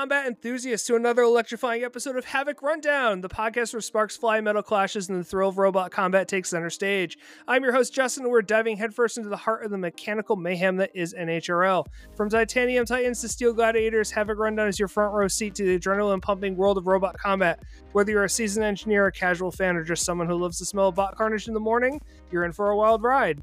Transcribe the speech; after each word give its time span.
combat 0.00 0.26
enthusiasts, 0.26 0.86
to 0.86 0.96
another 0.96 1.20
electrifying 1.20 1.84
episode 1.84 2.16
of 2.16 2.24
Havoc 2.24 2.62
Rundown, 2.62 3.20
the 3.20 3.28
podcast 3.28 3.74
where 3.74 3.82
sparks 3.82 4.16
fly, 4.16 4.40
metal 4.40 4.62
clashes, 4.62 5.10
and 5.10 5.20
the 5.20 5.24
thrill 5.24 5.50
of 5.50 5.58
robot 5.58 5.90
combat 5.90 6.26
takes 6.26 6.48
center 6.48 6.70
stage. 6.70 7.18
I'm 7.46 7.62
your 7.62 7.74
host, 7.74 7.92
Justin, 7.92 8.24
and 8.24 8.32
we're 8.32 8.40
diving 8.40 8.78
headfirst 8.78 9.18
into 9.18 9.28
the 9.28 9.36
heart 9.36 9.62
of 9.62 9.70
the 9.70 9.76
mechanical 9.76 10.36
mayhem 10.36 10.78
that 10.78 10.90
is 10.94 11.12
NHRL. 11.12 11.84
From 12.16 12.30
Titanium 12.30 12.86
Titans 12.86 13.20
to 13.20 13.28
Steel 13.28 13.52
Gladiators, 13.52 14.10
Havoc 14.10 14.38
Rundown 14.38 14.68
is 14.68 14.78
your 14.78 14.88
front 14.88 15.12
row 15.12 15.28
seat 15.28 15.54
to 15.56 15.64
the 15.64 15.78
adrenaline 15.78 16.22
pumping 16.22 16.56
world 16.56 16.78
of 16.78 16.86
robot 16.86 17.18
combat. 17.18 17.62
Whether 17.92 18.12
you're 18.12 18.24
a 18.24 18.30
seasoned 18.30 18.64
engineer, 18.64 19.08
a 19.08 19.12
casual 19.12 19.52
fan, 19.52 19.76
or 19.76 19.84
just 19.84 20.06
someone 20.06 20.28
who 20.28 20.36
loves 20.36 20.58
the 20.58 20.64
smell 20.64 20.88
of 20.88 20.94
bot 20.94 21.14
carnage 21.14 21.46
in 21.46 21.52
the 21.52 21.60
morning, 21.60 22.00
you're 22.30 22.46
in 22.46 22.52
for 22.52 22.70
a 22.70 22.76
wild 22.76 23.02
ride. 23.02 23.42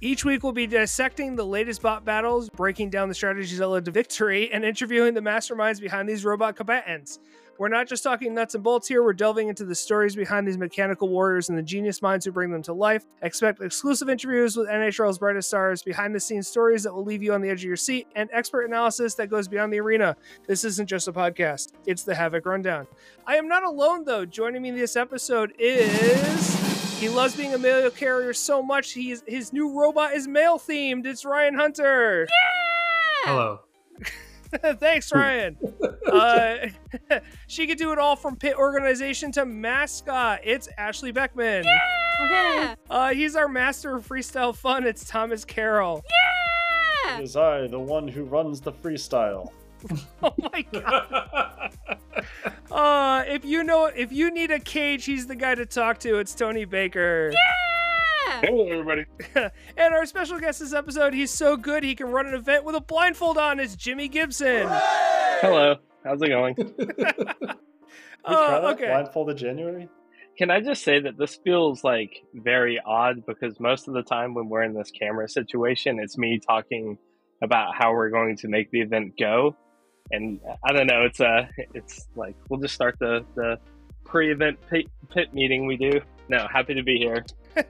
Each 0.00 0.24
week, 0.24 0.42
we'll 0.42 0.52
be 0.52 0.66
dissecting 0.66 1.34
the 1.34 1.46
latest 1.46 1.80
bot 1.80 2.04
battles, 2.04 2.50
breaking 2.50 2.90
down 2.90 3.08
the 3.08 3.14
strategies 3.14 3.58
that 3.58 3.68
led 3.68 3.84
to 3.86 3.90
victory, 3.90 4.52
and 4.52 4.64
interviewing 4.64 5.14
the 5.14 5.20
masterminds 5.20 5.80
behind 5.80 6.08
these 6.08 6.24
robot 6.24 6.56
combatants. 6.56 7.20
We're 7.56 7.68
not 7.68 7.86
just 7.86 8.02
talking 8.02 8.34
nuts 8.34 8.56
and 8.56 8.64
bolts 8.64 8.88
here, 8.88 9.02
we're 9.04 9.12
delving 9.12 9.48
into 9.48 9.64
the 9.64 9.76
stories 9.76 10.16
behind 10.16 10.46
these 10.46 10.58
mechanical 10.58 11.08
warriors 11.08 11.48
and 11.48 11.56
the 11.56 11.62
genius 11.62 12.02
minds 12.02 12.24
who 12.24 12.32
bring 12.32 12.50
them 12.50 12.62
to 12.62 12.72
life. 12.72 13.06
Expect 13.22 13.62
exclusive 13.62 14.08
interviews 14.08 14.56
with 14.56 14.68
NHRL's 14.68 15.18
brightest 15.18 15.48
stars, 15.48 15.82
behind 15.82 16.14
the 16.14 16.20
scenes 16.20 16.48
stories 16.48 16.82
that 16.82 16.92
will 16.92 17.04
leave 17.04 17.22
you 17.22 17.32
on 17.32 17.40
the 17.40 17.48
edge 17.48 17.60
of 17.60 17.68
your 17.68 17.76
seat, 17.76 18.08
and 18.16 18.28
expert 18.32 18.62
analysis 18.62 19.14
that 19.14 19.28
goes 19.30 19.46
beyond 19.46 19.72
the 19.72 19.78
arena. 19.78 20.16
This 20.48 20.64
isn't 20.64 20.88
just 20.88 21.06
a 21.06 21.12
podcast, 21.12 21.72
it's 21.86 22.02
the 22.02 22.16
Havoc 22.16 22.44
Rundown. 22.44 22.88
I 23.26 23.36
am 23.36 23.46
not 23.46 23.62
alone, 23.62 24.04
though. 24.04 24.26
Joining 24.26 24.60
me 24.60 24.72
this 24.72 24.96
episode 24.96 25.54
is. 25.58 26.63
He 27.04 27.10
loves 27.10 27.36
being 27.36 27.52
a 27.52 27.58
mail 27.58 27.90
carrier 27.90 28.32
so 28.32 28.62
much. 28.62 28.92
He's 28.92 29.22
his 29.26 29.52
new 29.52 29.78
robot 29.78 30.14
is 30.14 30.26
male 30.26 30.58
themed. 30.58 31.04
It's 31.04 31.22
Ryan 31.22 31.52
Hunter. 31.52 32.26
Yeah! 32.26 33.30
Hello. 33.30 33.60
Thanks, 34.80 35.12
Ryan. 35.12 35.58
uh, 36.10 36.54
she 37.46 37.66
could 37.66 37.76
do 37.76 37.92
it 37.92 37.98
all 37.98 38.16
from 38.16 38.36
pit 38.36 38.56
organization 38.56 39.30
to 39.32 39.44
mascot. 39.44 40.40
It's 40.44 40.66
Ashley 40.78 41.12
Beckman. 41.12 41.64
Yeah! 42.20 42.74
Uh, 42.88 43.12
he's 43.12 43.36
our 43.36 43.48
master 43.48 43.96
of 43.96 44.08
freestyle 44.08 44.56
fun. 44.56 44.86
It's 44.86 45.04
Thomas 45.04 45.44
Carroll. 45.44 46.02
Yeah! 47.04 47.18
It 47.18 47.24
is 47.24 47.36
I, 47.36 47.66
the 47.66 47.78
one 47.78 48.08
who 48.08 48.24
runs 48.24 48.62
the 48.62 48.72
freestyle. 48.72 49.52
Oh 50.22 50.32
my 50.38 50.62
god. 50.72 51.76
uh, 52.70 53.24
if 53.26 53.44
you 53.44 53.64
know, 53.64 53.86
if 53.86 54.12
you 54.12 54.30
need 54.30 54.50
a 54.50 54.58
cage, 54.60 55.04
he's 55.04 55.26
the 55.26 55.36
guy 55.36 55.54
to 55.54 55.66
talk 55.66 55.98
to. 56.00 56.18
It's 56.18 56.34
Tony 56.34 56.64
Baker. 56.64 57.30
Yeah! 57.32 58.40
Hello, 58.42 58.66
everybody. 58.68 59.04
And 59.76 59.94
our 59.94 60.06
special 60.06 60.38
guest 60.40 60.60
this 60.60 60.72
episode, 60.72 61.14
he's 61.14 61.30
so 61.30 61.56
good 61.56 61.82
he 61.84 61.94
can 61.94 62.08
run 62.08 62.26
an 62.26 62.34
event 62.34 62.64
with 62.64 62.74
a 62.74 62.80
blindfold 62.80 63.36
on. 63.38 63.60
It's 63.60 63.76
Jimmy 63.76 64.08
Gibson. 64.08 64.66
Hello. 64.68 65.76
How's 66.04 66.22
it 66.22 66.28
going? 66.28 66.54
You 68.26 68.34
try 68.34 68.36
Uh, 68.56 68.60
that 68.60 68.74
okay. 68.76 68.86
blindfolded 68.86 69.36
January? 69.36 69.86
Can 70.38 70.50
I 70.50 70.60
just 70.60 70.82
say 70.82 70.98
that 71.00 71.18
this 71.18 71.36
feels 71.44 71.84
like 71.84 72.22
very 72.32 72.80
odd 72.84 73.26
because 73.26 73.60
most 73.60 73.86
of 73.86 73.92
the 73.92 74.02
time 74.02 74.32
when 74.32 74.48
we're 74.48 74.62
in 74.62 74.72
this 74.72 74.90
camera 74.90 75.28
situation, 75.28 75.98
it's 76.00 76.16
me 76.16 76.40
talking 76.40 76.96
about 77.42 77.74
how 77.76 77.92
we're 77.92 78.08
going 78.08 78.36
to 78.38 78.48
make 78.48 78.70
the 78.70 78.80
event 78.80 79.12
go. 79.20 79.54
And 80.10 80.40
I 80.62 80.72
don't 80.72 80.86
know, 80.86 81.02
it's 81.04 81.20
uh 81.20 81.46
it's 81.74 82.08
like 82.14 82.34
we'll 82.48 82.60
just 82.60 82.74
start 82.74 82.96
the 82.98 83.24
the 83.34 83.58
pre-event 84.04 84.58
pit, 84.68 84.86
pit 85.10 85.32
meeting 85.34 85.66
we 85.66 85.76
do. 85.76 86.00
No, 86.28 86.46
happy 86.52 86.74
to 86.74 86.82
be 86.82 86.96
here. 86.98 87.24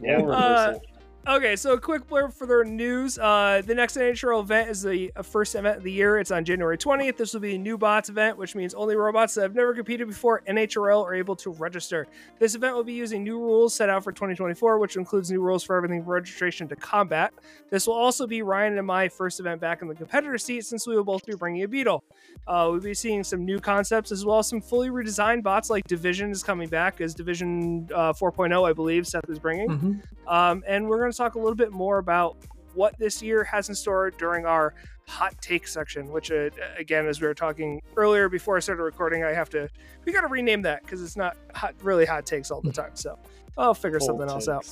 Yeah. 0.00 0.14
Role 0.14 0.32
Uh, 0.32 0.66
reversal. 0.66 0.82
Okay, 1.24 1.54
so 1.54 1.74
a 1.74 1.80
quick 1.80 2.08
blurb 2.08 2.32
for 2.32 2.46
their 2.46 2.64
news. 2.64 3.16
Uh, 3.16 3.62
the 3.64 3.76
next 3.76 3.96
NHRL 3.96 4.40
event 4.40 4.68
is 4.68 4.82
the 4.82 5.12
uh, 5.14 5.22
first 5.22 5.54
event 5.54 5.76
of 5.76 5.84
the 5.84 5.92
year. 5.92 6.18
It's 6.18 6.32
on 6.32 6.44
January 6.44 6.76
20th. 6.76 7.16
This 7.16 7.32
will 7.32 7.40
be 7.40 7.54
a 7.54 7.58
new 7.58 7.78
bots 7.78 8.08
event, 8.08 8.36
which 8.36 8.56
means 8.56 8.74
only 8.74 8.96
robots 8.96 9.34
that 9.34 9.42
have 9.42 9.54
never 9.54 9.72
competed 9.72 10.08
before 10.08 10.42
NHRL 10.48 11.04
are 11.04 11.14
able 11.14 11.36
to 11.36 11.50
register. 11.50 12.08
This 12.40 12.56
event 12.56 12.74
will 12.74 12.82
be 12.82 12.94
using 12.94 13.22
new 13.22 13.38
rules 13.38 13.72
set 13.72 13.88
out 13.88 14.02
for 14.02 14.10
2024, 14.10 14.80
which 14.80 14.96
includes 14.96 15.30
new 15.30 15.40
rules 15.40 15.62
for 15.62 15.76
everything 15.76 16.02
from 16.02 16.10
registration 16.10 16.66
to 16.66 16.74
combat. 16.74 17.32
This 17.70 17.86
will 17.86 17.94
also 17.94 18.26
be 18.26 18.42
Ryan 18.42 18.76
and 18.76 18.86
my 18.86 19.08
first 19.08 19.38
event 19.38 19.60
back 19.60 19.80
in 19.80 19.86
the 19.86 19.94
competitor 19.94 20.38
seat 20.38 20.66
since 20.66 20.88
we 20.88 20.96
will 20.96 21.04
both 21.04 21.24
be 21.24 21.36
bringing 21.36 21.62
a 21.62 21.68
Beetle. 21.68 22.02
Uh, 22.48 22.66
we'll 22.68 22.80
be 22.80 22.94
seeing 22.94 23.22
some 23.22 23.44
new 23.44 23.60
concepts 23.60 24.10
as 24.10 24.24
well 24.24 24.40
as 24.40 24.48
some 24.48 24.60
fully 24.60 24.88
redesigned 24.88 25.44
bots 25.44 25.70
like 25.70 25.86
Division 25.86 26.32
is 26.32 26.42
coming 26.42 26.68
back 26.68 27.00
as 27.00 27.14
Division 27.14 27.88
uh, 27.94 28.12
4.0, 28.12 28.68
I 28.68 28.72
believe 28.72 29.06
Seth 29.06 29.30
is 29.30 29.38
bringing. 29.38 29.68
Mhm. 29.68 30.02
Um, 30.26 30.64
and 30.66 30.88
we're 30.88 30.98
going 30.98 31.10
to 31.10 31.11
talk 31.16 31.34
a 31.34 31.38
little 31.38 31.54
bit 31.54 31.72
more 31.72 31.98
about 31.98 32.36
what 32.74 32.98
this 32.98 33.22
year 33.22 33.44
has 33.44 33.68
in 33.68 33.74
store 33.74 34.10
during 34.10 34.46
our 34.46 34.74
hot 35.06 35.34
take 35.40 35.66
section, 35.66 36.10
which, 36.10 36.30
uh, 36.30 36.48
again, 36.78 37.06
as 37.06 37.20
we 37.20 37.26
were 37.26 37.34
talking 37.34 37.82
earlier 37.96 38.28
before 38.28 38.56
I 38.56 38.60
started 38.60 38.82
recording, 38.82 39.24
I 39.24 39.32
have 39.32 39.50
to, 39.50 39.68
we 40.04 40.12
got 40.12 40.22
to 40.22 40.28
rename 40.28 40.62
that 40.62 40.82
because 40.82 41.02
it's 41.02 41.16
not 41.16 41.36
hot, 41.54 41.74
really 41.82 42.06
hot 42.06 42.24
takes 42.24 42.50
all 42.50 42.60
the 42.62 42.72
time. 42.72 42.92
So 42.94 43.18
I'll 43.58 43.74
figure 43.74 44.00
something 44.00 44.28
else 44.28 44.48
out. 44.48 44.64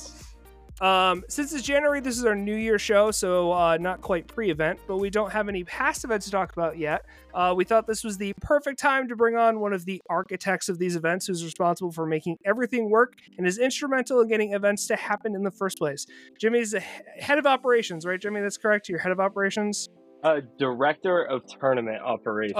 Um, 0.81 1.23
since 1.27 1.53
it's 1.53 1.61
January, 1.61 1.99
this 1.99 2.17
is 2.17 2.25
our 2.25 2.33
New 2.33 2.55
Year 2.55 2.79
show, 2.79 3.11
so 3.11 3.51
uh, 3.51 3.77
not 3.79 4.01
quite 4.01 4.25
pre-event, 4.25 4.79
but 4.87 4.97
we 4.97 5.11
don't 5.11 5.31
have 5.31 5.47
any 5.47 5.63
past 5.63 6.03
events 6.03 6.25
to 6.25 6.31
talk 6.31 6.53
about 6.53 6.75
yet. 6.75 7.05
Uh, 7.35 7.53
we 7.55 7.63
thought 7.63 7.85
this 7.85 8.03
was 8.03 8.17
the 8.17 8.33
perfect 8.41 8.79
time 8.79 9.07
to 9.07 9.15
bring 9.15 9.35
on 9.35 9.59
one 9.59 9.73
of 9.73 9.85
the 9.85 10.01
architects 10.09 10.69
of 10.69 10.79
these 10.79 10.95
events, 10.95 11.27
who's 11.27 11.43
responsible 11.43 11.91
for 11.91 12.07
making 12.07 12.35
everything 12.45 12.89
work 12.89 13.13
and 13.37 13.45
is 13.45 13.59
instrumental 13.59 14.21
in 14.21 14.27
getting 14.27 14.53
events 14.53 14.87
to 14.87 14.95
happen 14.95 15.35
in 15.35 15.43
the 15.43 15.51
first 15.51 15.77
place. 15.77 16.07
Jimmy's 16.39 16.71
the 16.71 16.79
head 16.79 17.37
of 17.37 17.45
operations, 17.45 18.03
right, 18.03 18.19
Jimmy? 18.19 18.41
That's 18.41 18.57
correct. 18.57 18.89
You're 18.89 18.99
head 18.99 19.11
of 19.11 19.19
operations. 19.19 19.87
Uh, 20.23 20.41
director 20.57 21.23
of 21.25 21.43
tournament 21.59 22.01
operations 22.01 22.57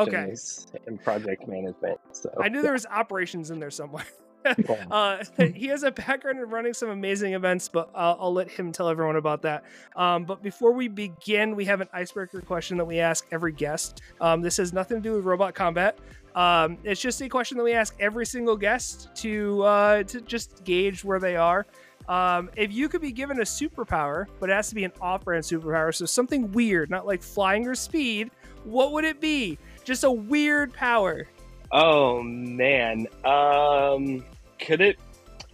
okay. 0.70 0.84
and 0.86 1.02
project 1.04 1.48
management. 1.48 2.00
So 2.12 2.30
I 2.40 2.50
knew 2.50 2.62
there 2.62 2.74
was 2.74 2.86
operations 2.86 3.50
in 3.50 3.60
there 3.60 3.72
somewhere. 3.72 4.06
Uh, 4.92 5.24
he 5.56 5.68
has 5.68 5.84
a 5.84 5.92
background 5.92 6.40
in 6.40 6.50
running 6.50 6.74
some 6.74 6.90
amazing 6.90 7.34
events, 7.34 7.70
but 7.70 7.90
I'll, 7.96 8.18
I'll 8.20 8.34
let 8.34 8.50
him 8.50 8.72
tell 8.72 8.90
everyone 8.90 9.16
about 9.16 9.42
that. 9.44 9.64
Um, 9.96 10.26
but 10.26 10.42
before 10.44 10.72
we 10.72 10.88
begin, 10.88 11.56
we 11.56 11.66
have 11.66 11.82
an 11.82 11.88
icebreaker 11.94 12.42
question 12.42 12.78
that 12.78 12.86
we 12.86 13.00
ask 13.00 13.26
every 13.32 13.52
guest. 13.52 14.02
Um, 14.20 14.42
this 14.42 14.58
has 14.58 14.74
nothing 14.74 14.98
to 14.98 15.02
do 15.02 15.14
with 15.14 15.26
robot 15.26 15.56
combat. 15.56 15.98
Um, 16.36 16.78
it's 16.84 17.02
just 17.02 17.22
a 17.22 17.30
question 17.30 17.58
that 17.58 17.64
we 17.64 17.74
ask 17.74 17.96
every 18.00 18.26
single 18.26 18.56
guest 18.58 19.10
to 19.16 19.64
uh, 19.64 20.04
to 20.04 20.22
just 20.22 20.64
gauge 20.64 21.04
where 21.04 21.20
they 21.20 21.36
are. 21.36 21.66
Um, 22.08 22.50
if 22.56 22.72
you 22.72 22.90
could 22.90 23.02
be 23.02 23.12
given 23.12 23.40
a 23.40 23.44
superpower, 23.44 24.26
but 24.40 24.50
it 24.50 24.54
has 24.54 24.70
to 24.70 24.76
be 24.76 24.84
an 24.84 24.92
off-brand 25.00 25.44
superpower, 25.44 25.94
so 25.94 26.06
something 26.06 26.52
weird, 26.52 26.90
not 26.90 27.06
like 27.06 27.22
flying 27.22 27.68
or 27.68 27.76
speed, 27.76 28.32
what 28.64 28.92
would 28.92 29.06
it 29.06 29.22
be? 29.22 29.58
Just 29.84 30.04
a 30.04 30.12
weird 30.12 30.74
power. 30.74 31.28
Oh 31.72 32.22
man, 32.22 33.08
um, 33.24 34.24
could 34.60 34.82
it? 34.82 35.00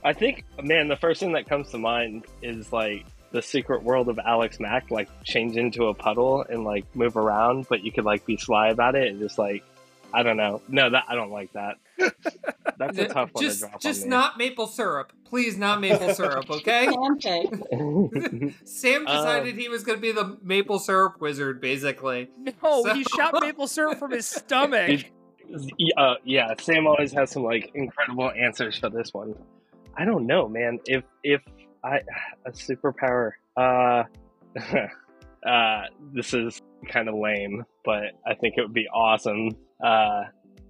I 0.03 0.13
think, 0.13 0.45
man, 0.63 0.87
the 0.87 0.95
first 0.95 1.19
thing 1.19 1.33
that 1.33 1.47
comes 1.47 1.69
to 1.71 1.77
mind 1.77 2.25
is 2.41 2.71
like 2.71 3.05
the 3.31 3.41
secret 3.41 3.83
world 3.83 4.09
of 4.09 4.19
Alex 4.19 4.59
Mack, 4.59 4.89
like 4.89 5.09
change 5.23 5.57
into 5.57 5.87
a 5.87 5.93
puddle 5.93 6.45
and 6.49 6.63
like 6.63 6.85
move 6.95 7.17
around, 7.17 7.67
but 7.69 7.83
you 7.83 7.91
could 7.91 8.05
like 8.05 8.25
be 8.25 8.37
sly 8.37 8.69
about 8.69 8.95
it 8.95 9.09
and 9.09 9.19
just 9.19 9.37
like, 9.37 9.63
I 10.13 10.23
don't 10.23 10.37
know. 10.37 10.61
No, 10.67 10.89
that 10.89 11.03
I 11.07 11.15
don't 11.15 11.31
like 11.31 11.51
that. 11.53 11.75
That's 12.77 12.97
a 12.97 13.07
tough 13.07 13.31
one 13.33 13.43
just, 13.43 13.61
to 13.61 13.67
drop 13.67 13.81
just 13.81 14.03
on 14.03 14.09
not 14.09 14.37
maple 14.37 14.67
syrup. 14.67 15.11
Please, 15.25 15.57
not 15.57 15.81
maple 15.81 16.13
syrup, 16.13 16.49
okay? 16.49 16.87
Pancake. 16.95 17.51
me. 18.31 18.53
Sam 18.63 19.05
Um, 19.07 19.15
decided 19.17 19.55
he 19.57 19.67
was 19.67 19.83
going 19.83 19.97
to 19.97 20.01
be 20.01 20.11
the 20.11 20.37
maple 20.41 20.79
syrup 20.79 21.19
wizard, 21.19 21.59
basically. 21.59 22.29
No, 22.37 22.83
So- 22.83 22.93
he 22.93 23.03
shot 23.03 23.33
maple 23.41 23.67
syrup 23.67 23.97
from 23.97 24.11
his 24.11 24.27
stomach. 24.27 24.89
Yeah, 24.89 25.03
uh, 25.97 26.15
yeah, 26.23 26.53
Sam 26.59 26.87
always 26.87 27.11
has 27.13 27.31
some 27.31 27.43
like 27.43 27.71
incredible 27.73 28.31
answers 28.31 28.77
for 28.77 28.89
this 28.89 29.13
one. 29.13 29.35
I 29.97 30.05
don't 30.05 30.25
know, 30.27 30.47
man. 30.47 30.79
If 30.85 31.03
if 31.23 31.41
I 31.83 31.99
a 32.45 32.51
superpower, 32.51 33.31
uh, 33.55 34.03
uh, 35.47 35.81
this 36.13 36.33
is 36.33 36.61
kind 36.89 37.09
of 37.09 37.15
lame, 37.15 37.65
but 37.85 38.13
I 38.25 38.35
think 38.35 38.55
it 38.57 38.61
would 38.61 38.73
be 38.73 38.87
awesome. 38.87 39.51
Uh, 39.83 40.23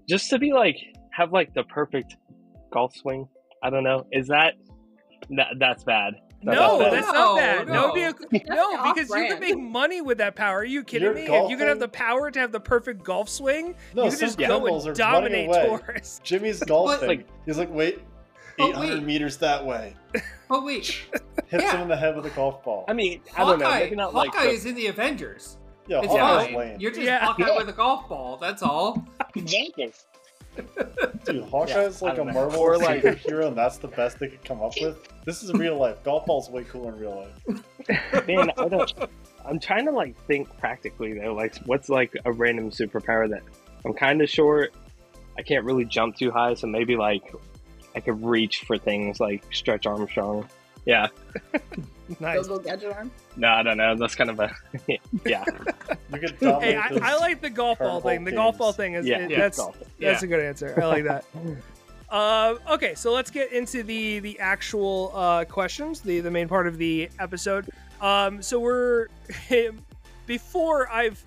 just 0.08 0.30
to 0.30 0.40
be 0.40 0.54
like 0.54 0.78
have 1.12 1.34
like 1.34 1.54
the 1.54 1.64
perfect 1.64 2.16
golf 2.72 2.96
swing. 2.96 3.28
I 3.64 3.70
don't 3.70 3.84
know. 3.84 4.06
Is 4.12 4.28
that 4.28 4.54
that 5.32 5.56
that's 5.60 5.84
bad? 5.84 6.14
No, 6.44 6.80
bad. 6.80 6.94
that's 6.94 7.08
not 7.12 7.38
bad. 7.38 7.68
No, 7.68 7.88
no. 7.88 7.94
be 7.94 8.04
a, 8.04 8.14
no, 8.54 8.72
That's 8.84 8.94
because 8.94 9.10
you 9.10 9.28
can 9.28 9.40
make 9.40 9.58
money 9.60 10.02
with 10.02 10.20
that 10.20 10.36
power. 10.36 10.58
Are 10.60 10.64
you 10.66 10.84
kidding 10.84 11.06
You're 11.06 11.14
me? 11.16 11.24
If 11.26 11.50
you 11.50 11.58
could 11.58 11.68
have 11.68 11.80
the 11.80 11.88
power 11.88 12.30
to 12.30 12.40
have 12.40 12.52
the 12.52 12.60
perfect 12.60 13.04
golf 13.04 13.28
swing, 13.28 13.76
No, 13.96 14.04
you 14.04 14.10
could 14.12 14.20
some 14.20 14.28
just 14.28 14.38
go 14.38 14.46
criminals 14.48 14.86
and 14.86 15.00
are 15.00 15.04
running 15.14 15.48
dominate 15.48 15.68
away. 15.68 15.80
tourists. 15.84 16.20
Jimmy's 16.24 16.60
golfing. 16.64 17.08
like- 17.08 17.28
He's 17.46 17.58
like, 17.58 17.74
wait, 17.74 18.00
Oh, 18.60 18.70
800 18.70 18.90
wait. 18.96 19.04
meters 19.04 19.38
that 19.38 19.66
way. 19.66 19.96
Oh, 20.50 20.64
wait. 20.64 20.86
Hits 21.50 21.64
Yeah. 21.66 21.74
him 21.76 21.82
in 21.82 21.88
the 21.90 21.98
head 21.98 22.16
with 22.16 22.26
a 22.26 22.30
golf 22.30 22.64
ball. 22.64 22.86
I 22.88 22.94
mean, 22.94 23.20
I 23.36 23.40
don't 23.40 23.60
know. 23.60 23.66
Hawkeye, 23.66 23.80
Maybe 23.82 23.96
not 23.98 24.14
Hawkeye 24.14 24.38
like 24.38 24.48
the- 24.50 24.50
is 24.56 24.66
in 24.66 24.76
the 24.76 24.88
Avengers. 24.88 25.58
yeah, 25.88 25.98
It's 26.00 26.08
Hawkeye's 26.08 26.46
fine. 26.48 26.56
lame. 26.56 26.80
You're 26.80 26.92
just 26.92 27.04
Yeah. 27.04 27.26
Hawkeye 27.26 27.58
with 27.58 27.68
a 27.68 27.74
golf 27.74 28.08
ball. 28.08 28.38
That's 28.38 28.64
all. 28.64 29.06
exactly. 29.36 29.92
Dude, 31.26 31.44
Hawkeye 31.46 31.72
Yeah, 31.72 31.92
I 32.02 32.06
like 32.06 32.18
a 32.18 32.26
know. 32.26 32.34
Marvel 32.34 32.60
Or, 32.60 32.78
like- 32.78 33.02
superhero, 33.04 33.48
and 33.48 33.58
that's 33.58 33.78
the 33.78 33.88
best 33.90 34.20
they 34.20 34.28
could 34.28 34.44
come 34.44 34.62
up 34.62 34.74
with. 34.80 34.98
This 35.26 35.44
is 35.44 35.52
real 35.54 35.78
life. 35.78 36.02
Golf 36.04 36.26
ball's 36.26 36.50
way 36.50 36.64
cooler 36.64 36.94
in 36.94 37.00
real 37.00 37.28
life. 37.48 38.28
Man, 38.28 38.52
I 38.58 38.68
don't. 38.70 38.92
I'm 39.46 39.60
trying 39.60 39.86
to 39.86 39.92
like 39.92 40.16
think 40.26 40.56
practically 40.58 41.14
though. 41.20 41.34
Like, 41.34 41.56
what's 41.66 41.90
like 41.90 42.14
a 42.26 42.32
random 42.32 42.70
superpower 42.72 43.30
that 43.30 43.44
I'm 43.86 43.94
kind 43.94 44.22
of 44.22 44.30
short. 44.30 44.74
I 45.38 45.42
can't 45.42 45.64
really 45.66 45.86
jump 45.86 46.16
too 46.18 46.32
high, 46.32 46.54
so 46.54 46.68
maybe 46.68 46.96
like 46.96 47.34
I 47.96 48.00
could 48.00 48.24
reach 48.24 48.64
for 48.66 48.78
things 48.78 49.20
like 49.20 49.44
Stretch 49.54 49.86
Armstrong. 49.86 50.48
Yeah. 50.86 51.08
Nice. 52.20 52.48
Go 52.48 52.58
go 52.58 52.64
gadget 52.64 52.94
arm. 52.94 53.12
No, 53.36 53.50
I 53.50 53.64
don't 53.64 53.78
know. 53.78 53.96
That's 53.96 54.16
kind 54.16 54.30
of 54.30 54.40
a 54.40 54.56
yeah. 55.26 55.44
You 56.14 56.20
could 56.20 56.36
Hey, 56.40 56.76
I, 56.76 56.90
I 57.02 57.18
like 57.18 57.42
the 57.42 57.50
golf 57.50 57.80
ball 57.80 58.00
curveball 58.02 58.04
thing. 58.04 58.24
The 58.24 58.32
golf 58.32 58.58
ball 58.58 58.72
thing 58.72 58.94
is 58.94 59.06
Yeah, 59.06 59.20
it- 59.26 59.32
yeah, 59.32 59.38
that's 59.40 59.58
golf. 59.58 59.78
that's 59.80 59.92
Yeah. 60.00 60.20
a 60.22 60.28
good 60.28 60.40
answer. 60.40 60.74
I 60.82 60.86
like 60.86 61.04
that. 61.04 61.26
Uh, 62.10 62.56
okay, 62.70 62.96
so 62.96 63.12
let's 63.14 63.30
get 63.30 63.52
into 63.52 63.84
the 63.84 64.20
the 64.20 64.40
actual 64.40 65.12
uh, 65.14 65.44
questions, 65.46 66.00
the 66.00 66.22
the 66.22 66.32
main 66.32 66.48
part 66.48 66.66
of 66.68 66.78
the 66.78 67.10
episode. 67.20 67.70
Um, 68.00 68.42
so 68.42 68.60
we're 68.60 69.08
before 70.26 70.90
I've 70.90 71.24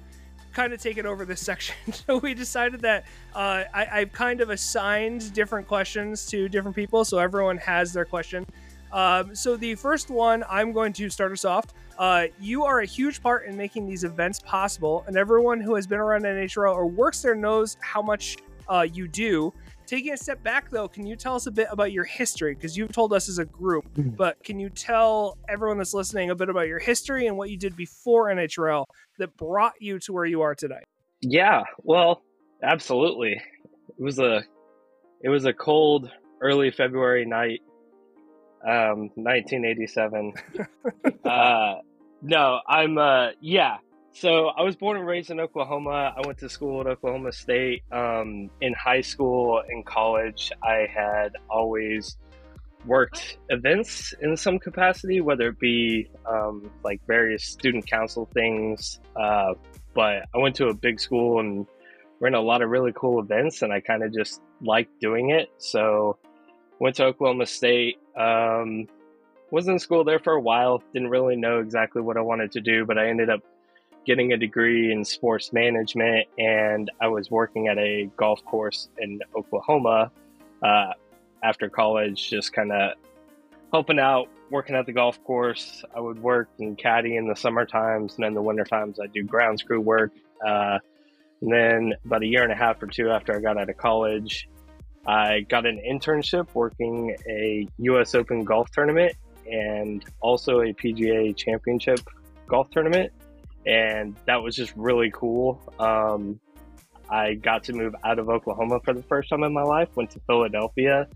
kind 0.52 0.72
of 0.72 0.80
taken 0.80 1.06
over 1.06 1.24
this 1.24 1.40
section, 1.40 1.74
so 1.92 2.16
we 2.18 2.34
decided 2.34 2.80
that 2.80 3.04
uh, 3.34 3.64
I, 3.72 3.86
I've 3.92 4.12
kind 4.12 4.40
of 4.40 4.50
assigned 4.50 5.32
different 5.32 5.68
questions 5.68 6.26
to 6.26 6.48
different 6.48 6.74
people, 6.76 7.04
so 7.04 7.18
everyone 7.18 7.58
has 7.58 7.92
their 7.92 8.04
question. 8.04 8.46
Um, 8.92 9.34
so 9.34 9.56
the 9.56 9.74
first 9.76 10.10
one, 10.10 10.44
I'm 10.48 10.72
going 10.72 10.92
to 10.94 11.08
start 11.10 11.32
us 11.32 11.44
off. 11.44 11.66
Uh, 11.98 12.26
you 12.40 12.64
are 12.64 12.80
a 12.80 12.86
huge 12.86 13.22
part 13.22 13.44
in 13.46 13.56
making 13.56 13.86
these 13.86 14.04
events 14.04 14.40
possible, 14.40 15.04
and 15.06 15.16
everyone 15.16 15.60
who 15.60 15.74
has 15.74 15.86
been 15.86 15.98
around 16.00 16.22
NHRL 16.22 16.74
or 16.74 16.86
works 16.86 17.22
there 17.22 17.34
knows 17.34 17.76
how 17.80 18.02
much 18.02 18.36
uh, 18.68 18.86
you 18.90 19.06
do. 19.06 19.52
Taking 19.86 20.12
a 20.12 20.16
step 20.16 20.42
back, 20.44 20.70
though, 20.70 20.86
can 20.86 21.04
you 21.04 21.16
tell 21.16 21.34
us 21.34 21.46
a 21.46 21.50
bit 21.50 21.66
about 21.70 21.90
your 21.92 22.04
history? 22.04 22.54
Because 22.54 22.76
you've 22.76 22.92
told 22.92 23.12
us 23.12 23.28
as 23.28 23.38
a 23.38 23.44
group, 23.44 23.92
Mhm. 23.94 24.16
but 24.16 24.42
can 24.44 24.58
you 24.60 24.70
tell 24.70 25.36
everyone 25.48 25.78
that's 25.78 25.92
listening 25.94 26.30
a 26.30 26.34
bit 26.34 26.48
about 26.48 26.68
your 26.68 26.78
history 26.78 27.26
and 27.26 27.36
what 27.36 27.50
you 27.50 27.56
did 27.56 27.74
before 27.76 28.30
NHRL 28.30 28.86
that 29.18 29.36
brought 29.36 29.74
you 29.80 29.98
to 30.00 30.12
where 30.12 30.24
you 30.24 30.42
are 30.42 30.54
today? 30.54 30.80
Yeah, 31.20 31.64
well, 31.82 32.22
absolutely. 32.62 33.32
It 33.32 34.02
was 34.02 34.18
a 34.20 34.42
it 35.22 35.28
was 35.28 35.44
a 35.44 35.52
cold 35.52 36.08
early 36.40 36.70
February 36.70 37.26
night, 37.26 37.60
um, 38.64 39.10
1987. 39.14 40.32
uh, 41.24 41.74
no, 42.22 42.60
I'm 42.66 42.98
uh, 42.98 43.28
yeah. 43.40 43.78
So 44.12 44.48
I 44.48 44.62
was 44.62 44.76
born 44.76 44.96
and 44.96 45.06
raised 45.06 45.30
in 45.30 45.38
Oklahoma. 45.38 46.12
I 46.16 46.26
went 46.26 46.38
to 46.38 46.48
school 46.48 46.80
at 46.80 46.86
Oklahoma 46.86 47.32
State. 47.32 47.82
Um, 47.92 48.50
in 48.60 48.74
high 48.74 49.02
school 49.02 49.62
and 49.66 49.86
college, 49.86 50.50
I 50.62 50.86
had 50.92 51.32
always 51.48 52.16
worked 52.86 53.38
events 53.50 54.14
in 54.20 54.36
some 54.36 54.58
capacity, 54.58 55.20
whether 55.20 55.48
it 55.48 55.60
be 55.60 56.08
um, 56.28 56.70
like 56.82 57.00
various 57.06 57.44
student 57.44 57.86
council 57.86 58.28
things. 58.32 59.00
Uh, 59.14 59.54
but 59.94 60.24
I 60.34 60.38
went 60.38 60.56
to 60.56 60.68
a 60.68 60.74
big 60.74 61.00
school 61.00 61.40
and 61.40 61.66
ran 62.20 62.34
a 62.34 62.40
lot 62.40 62.62
of 62.62 62.70
really 62.70 62.92
cool 62.94 63.20
events, 63.20 63.62
and 63.62 63.72
I 63.72 63.80
kind 63.80 64.02
of 64.02 64.12
just 64.12 64.40
liked 64.60 65.00
doing 65.00 65.30
it. 65.30 65.48
So 65.58 66.18
went 66.80 66.96
to 66.96 67.04
Oklahoma 67.04 67.46
State. 67.46 68.00
Um, 68.16 68.88
was 69.52 69.68
in 69.68 69.78
school 69.78 70.04
there 70.04 70.18
for 70.18 70.32
a 70.32 70.40
while. 70.40 70.82
Didn't 70.92 71.10
really 71.10 71.36
know 71.36 71.60
exactly 71.60 72.02
what 72.02 72.16
I 72.16 72.20
wanted 72.20 72.52
to 72.52 72.60
do, 72.60 72.84
but 72.84 72.98
I 72.98 73.08
ended 73.08 73.30
up 73.30 73.40
getting 74.06 74.32
a 74.32 74.36
degree 74.36 74.90
in 74.90 75.04
sports 75.04 75.52
management, 75.52 76.26
and 76.38 76.90
I 77.00 77.08
was 77.08 77.30
working 77.30 77.68
at 77.68 77.78
a 77.78 78.10
golf 78.16 78.44
course 78.44 78.88
in 78.98 79.20
Oklahoma 79.36 80.10
uh, 80.62 80.92
after 81.42 81.68
college, 81.68 82.30
just 82.30 82.52
kind 82.52 82.72
of 82.72 82.92
helping 83.72 83.98
out, 83.98 84.28
working 84.50 84.74
at 84.74 84.86
the 84.86 84.92
golf 84.92 85.22
course. 85.24 85.84
I 85.94 86.00
would 86.00 86.20
work 86.20 86.48
and 86.58 86.78
caddy 86.78 87.16
in 87.16 87.28
the 87.28 87.36
summer 87.36 87.66
times, 87.66 88.14
and 88.14 88.24
then 88.24 88.34
the 88.34 88.42
winter 88.42 88.64
times 88.64 88.98
I 88.98 89.06
do 89.06 89.22
grounds 89.22 89.62
crew 89.62 89.80
work. 89.80 90.12
Uh, 90.44 90.78
and 91.42 91.52
then 91.52 91.94
about 92.04 92.22
a 92.22 92.26
year 92.26 92.42
and 92.42 92.52
a 92.52 92.56
half 92.56 92.82
or 92.82 92.86
two 92.86 93.10
after 93.10 93.36
I 93.36 93.40
got 93.40 93.58
out 93.58 93.68
of 93.68 93.76
college, 93.76 94.48
I 95.06 95.40
got 95.40 95.66
an 95.66 95.80
internship 95.88 96.48
working 96.54 97.16
a 97.28 97.66
U.S. 97.78 98.14
Open 98.14 98.44
golf 98.44 98.70
tournament 98.70 99.14
and 99.50 100.04
also 100.20 100.60
a 100.60 100.72
PGA 100.72 101.36
Championship 101.36 102.00
golf 102.46 102.70
tournament, 102.70 103.12
and 103.66 104.16
that 104.26 104.42
was 104.42 104.54
just 104.54 104.72
really 104.76 105.10
cool. 105.12 105.60
Um, 105.78 106.38
I 107.08 107.34
got 107.34 107.64
to 107.64 107.72
move 107.72 107.94
out 108.04 108.18
of 108.18 108.28
Oklahoma 108.28 108.80
for 108.84 108.94
the 108.94 109.02
first 109.02 109.30
time 109.30 109.42
in 109.42 109.52
my 109.52 109.62
life. 109.62 109.88
Went 109.96 110.10
to 110.12 110.20
Philadelphia 110.26 111.08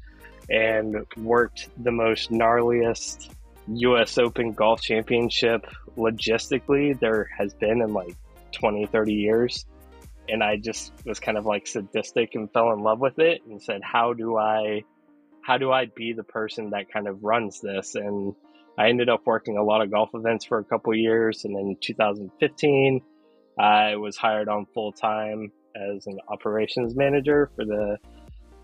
and 0.51 0.97
worked 1.17 1.69
the 1.83 1.93
most 1.93 2.31
gnarliest 2.31 3.31
US 3.69 4.19
Open 4.19 4.53
Golf 4.53 4.83
Championship 4.83 5.67
logistically 5.97 6.99
there 6.99 7.29
has 7.37 7.55
been 7.55 7.81
in 7.81 7.93
like 7.93 8.17
20, 8.53 8.87
30 8.87 9.13
years. 9.13 9.67
And 10.29 10.43
I 10.43 10.57
just 10.57 10.93
was 11.05 11.21
kind 11.21 11.37
of 11.37 11.47
like 11.47 11.67
sadistic 11.67 12.35
and 12.35 12.51
fell 12.53 12.73
in 12.73 12.81
love 12.81 13.01
with 13.01 13.19
it 13.19 13.43
and 13.47 13.63
said, 13.63 13.81
how 13.83 14.13
do 14.13 14.39
I, 14.39 14.83
how 15.43 15.59
do 15.59 15.71
I 15.71 15.87
be 15.87 16.13
the 16.13 16.25
person 16.25 16.71
that 16.71 16.91
kind 16.93 17.07
of 17.07 17.23
runs 17.23 17.61
this? 17.61 17.95
And 17.95 18.35
I 18.79 18.89
ended 18.89 19.09
up 19.09 19.23
working 19.27 19.57
a 19.57 19.63
lot 19.63 19.83
of 19.83 19.91
golf 19.91 20.11
events 20.15 20.45
for 20.45 20.59
a 20.59 20.65
couple 20.65 20.95
years. 20.95 21.45
And 21.45 21.57
in 21.57 21.77
2015, 21.81 23.03
I 23.59 23.97
was 23.97 24.17
hired 24.17 24.49
on 24.49 24.67
full 24.75 24.93
time 24.93 25.53
as 25.77 26.07
an 26.07 26.19
operations 26.29 26.97
manager 26.97 27.51
for 27.55 27.65
the 27.65 27.99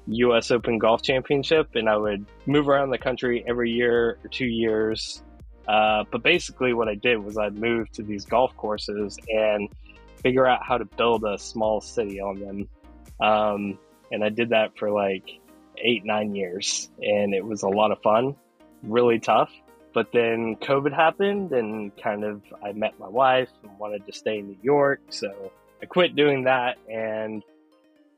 US 0.07 0.51
Open 0.51 0.79
Golf 0.79 1.03
Championship, 1.03 1.69
and 1.75 1.89
I 1.89 1.97
would 1.97 2.27
move 2.47 2.69
around 2.69 2.91
the 2.91 2.99
country 2.99 3.45
every 3.47 3.71
year 3.71 4.19
or 4.25 4.29
two 4.31 4.47
years. 4.47 5.23
Uh, 5.69 6.05
but 6.11 6.23
basically, 6.23 6.73
what 6.73 6.89
I 6.89 6.95
did 6.97 7.19
was 7.19 7.39
I'd 7.39 7.59
move 7.59 7.91
to 7.93 8.03
these 8.03 8.25
golf 8.25 8.57
courses 8.57 9.17
and 9.29 9.69
figure 10.23 10.47
out 10.47 10.61
how 10.63 10.79
to 10.79 10.85
build 10.85 11.25
a 11.25 11.39
small 11.39 11.81
city 11.81 12.21
on 12.21 12.41
them. 12.41 12.69
Um, 13.21 13.79
and 14.13 14.25
I 14.25 14.29
did 14.29 14.51
that 14.51 14.79
for 14.79 14.91
like 14.91 15.29
eight, 15.79 16.05
nine 16.05 16.35
years, 16.35 16.91
and 17.01 17.35
it 17.35 17.45
was 17.45 17.63
a 17.63 17.69
lot 17.69 17.93
of 17.93 18.01
fun, 18.03 18.37
really 18.83 19.19
tough. 19.19 19.51
But 19.93 20.13
then 20.13 20.57
COVID 20.57 20.95
happened, 20.95 21.53
and 21.53 21.97
kind 21.97 22.25
of 22.25 22.43
I 22.65 22.73
met 22.73 22.99
my 22.99 23.09
wife 23.09 23.49
and 23.63 23.79
wanted 23.79 24.07
to 24.07 24.13
stay 24.13 24.39
in 24.39 24.49
New 24.49 24.59
York, 24.63 25.01
so 25.11 25.53
I 25.83 25.87
quit 25.87 26.15
doing 26.15 26.45
that 26.45 26.77
and 26.89 27.43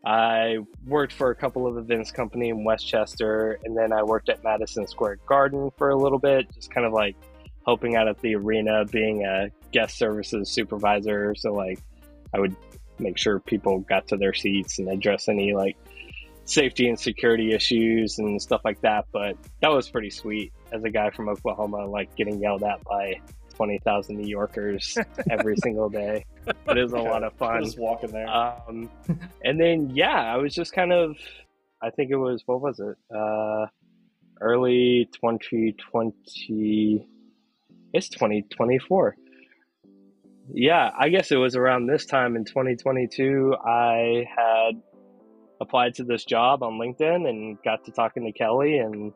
I 0.05 0.59
worked 0.85 1.12
for 1.12 1.31
a 1.31 1.35
couple 1.35 1.67
of 1.67 1.79
events 1.79 2.11
company 2.11 2.49
in 2.49 2.65
Westchester, 2.65 3.61
and 3.65 3.76
then 3.76 3.93
I 3.93 4.03
worked 4.03 4.29
at 4.29 4.43
Madison 4.43 4.87
Square 4.87 5.19
Garden 5.26 5.71
for 5.79 5.91
a 5.91 5.97
little 5.97 6.19
bit, 6.19 6.53
just 6.53 6.73
kind 6.73 6.87
of 6.87 6.93
like 6.93 7.17
helping 7.65 7.95
out 7.95 8.09
at 8.09 8.21
the 8.21 8.35
arena, 8.35 8.85
being 8.85 9.25
a 9.25 9.50
guest 9.71 9.97
services 9.97 10.50
supervisor. 10.50 11.37
So 11.37 11.53
like, 11.53 11.79
I 12.35 12.41
would 12.41 12.57
make 12.99 13.19
sure 13.19 13.41
people 13.41 13.81
got 13.81 14.09
to 14.09 14.17
their 14.17 14.35
seats 14.35 14.79
and 14.79 14.89
address 14.89 15.29
any 15.29 15.55
like 15.55 15.77
safety 16.45 16.89
and 16.89 16.99
security 16.99 17.53
issues 17.53 18.19
and 18.19 18.41
stuff 18.41 18.62
like 18.65 18.81
that. 18.83 19.07
But 19.12 19.37
that 19.61 19.69
was 19.69 19.89
pretty 19.89 20.11
sweet 20.11 20.53
as 20.73 20.85
a 20.85 20.91
guy 20.91 21.11
from 21.11 21.29
Oklahoma, 21.29 21.87
like 21.87 22.15
getting 22.17 22.41
yelled 22.41 22.62
at 22.62 22.83
by 22.85 23.21
twenty 23.55 23.79
thousand 23.79 24.17
New 24.17 24.29
Yorkers 24.29 24.97
every 25.31 25.57
single 25.57 25.89
day. 25.89 26.25
But 26.65 26.79
it 26.79 26.83
was 26.83 26.93
a 26.93 26.99
lot 26.99 27.23
of 27.23 27.35
fun. 27.35 27.65
Just 27.65 27.79
walking 27.79 28.11
there. 28.11 28.29
Um, 28.29 28.91
and 29.45 29.61
then 29.61 29.91
yeah, 29.95 30.21
I 30.21 30.37
was 30.37 30.55
just 30.55 30.73
kind 30.73 30.93
of, 30.93 31.17
I 31.83 31.91
think 31.91 32.11
it 32.11 32.17
was 32.17 32.43
what 32.47 32.61
was 32.61 32.81
it? 32.81 32.97
Uh, 33.15 33.67
early 34.41 35.09
2020. 35.15 37.07
It's 37.95 38.09
2024. 38.09 39.17
Yeah, 40.54 40.90
I 40.97 41.09
guess 41.09 41.30
it 41.30 41.37
was 41.37 41.56
around 41.56 41.87
this 41.87 42.04
time 42.04 42.37
in 42.37 42.44
2022. 42.44 43.56
I 43.64 44.26
had 44.28 44.82
applied 45.61 45.94
to 45.94 46.04
this 46.04 46.25
job 46.25 46.62
on 46.62 46.75
LinkedIn 46.75 47.28
and 47.28 47.56
got 47.62 47.85
to 47.87 47.92
talking 47.92 48.25
to 48.26 48.32
Kelly 48.32 48.76
and 48.76 49.12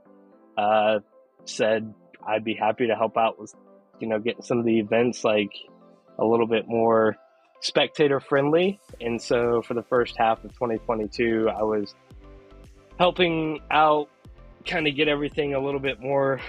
uh, 0.56 1.00
said 1.44 1.92
I'd 2.26 2.44
be 2.44 2.54
happy 2.54 2.86
to 2.86 2.94
help 2.94 3.18
out 3.18 3.38
with, 3.38 3.54
you 4.00 4.08
know, 4.08 4.18
getting 4.18 4.42
some 4.42 4.58
of 4.58 4.64
the 4.64 4.78
events 4.78 5.24
like 5.24 5.52
a 6.18 6.24
little 6.24 6.46
bit 6.46 6.66
more 6.66 7.16
spectator 7.60 8.18
friendly. 8.18 8.80
And 9.00 9.20
so 9.20 9.60
for 9.60 9.74
the 9.74 9.82
first 9.82 10.16
half 10.16 10.42
of 10.42 10.52
2022, 10.52 11.50
I 11.50 11.62
was 11.62 11.94
helping 12.98 13.60
out, 13.70 14.08
kind 14.64 14.88
of 14.88 14.96
get 14.96 15.06
everything 15.06 15.54
a 15.54 15.60
little 15.60 15.80
bit 15.80 16.00
more 16.00 16.40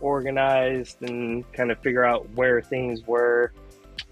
organized 0.00 1.02
and 1.02 1.50
kind 1.52 1.70
of 1.70 1.78
figure 1.78 2.04
out 2.04 2.28
where 2.34 2.60
things 2.60 3.06
were. 3.06 3.52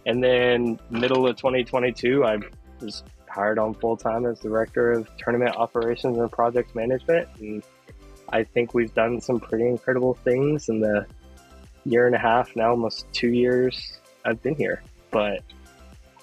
And 0.06 0.22
then 0.22 0.78
middle 0.90 1.26
of 1.26 1.36
2022, 1.36 2.24
I 2.24 2.38
was 2.80 3.02
hired 3.28 3.58
on 3.58 3.74
full 3.74 3.96
time 3.96 4.26
as 4.26 4.40
director 4.40 4.92
of 4.92 5.08
tournament 5.16 5.56
operations 5.56 6.18
and 6.18 6.30
project 6.30 6.74
management. 6.74 7.28
And 7.38 7.62
I 8.28 8.44
think 8.44 8.74
we've 8.74 8.94
done 8.94 9.20
some 9.20 9.40
pretty 9.40 9.66
incredible 9.66 10.14
things 10.14 10.68
in 10.68 10.80
the 10.80 11.06
year 11.84 12.06
and 12.06 12.14
a 12.14 12.18
half, 12.18 12.54
now 12.56 12.70
almost 12.70 13.06
two 13.12 13.28
years 13.28 14.00
I've 14.24 14.42
been 14.42 14.54
here. 14.54 14.82
But 15.10 15.42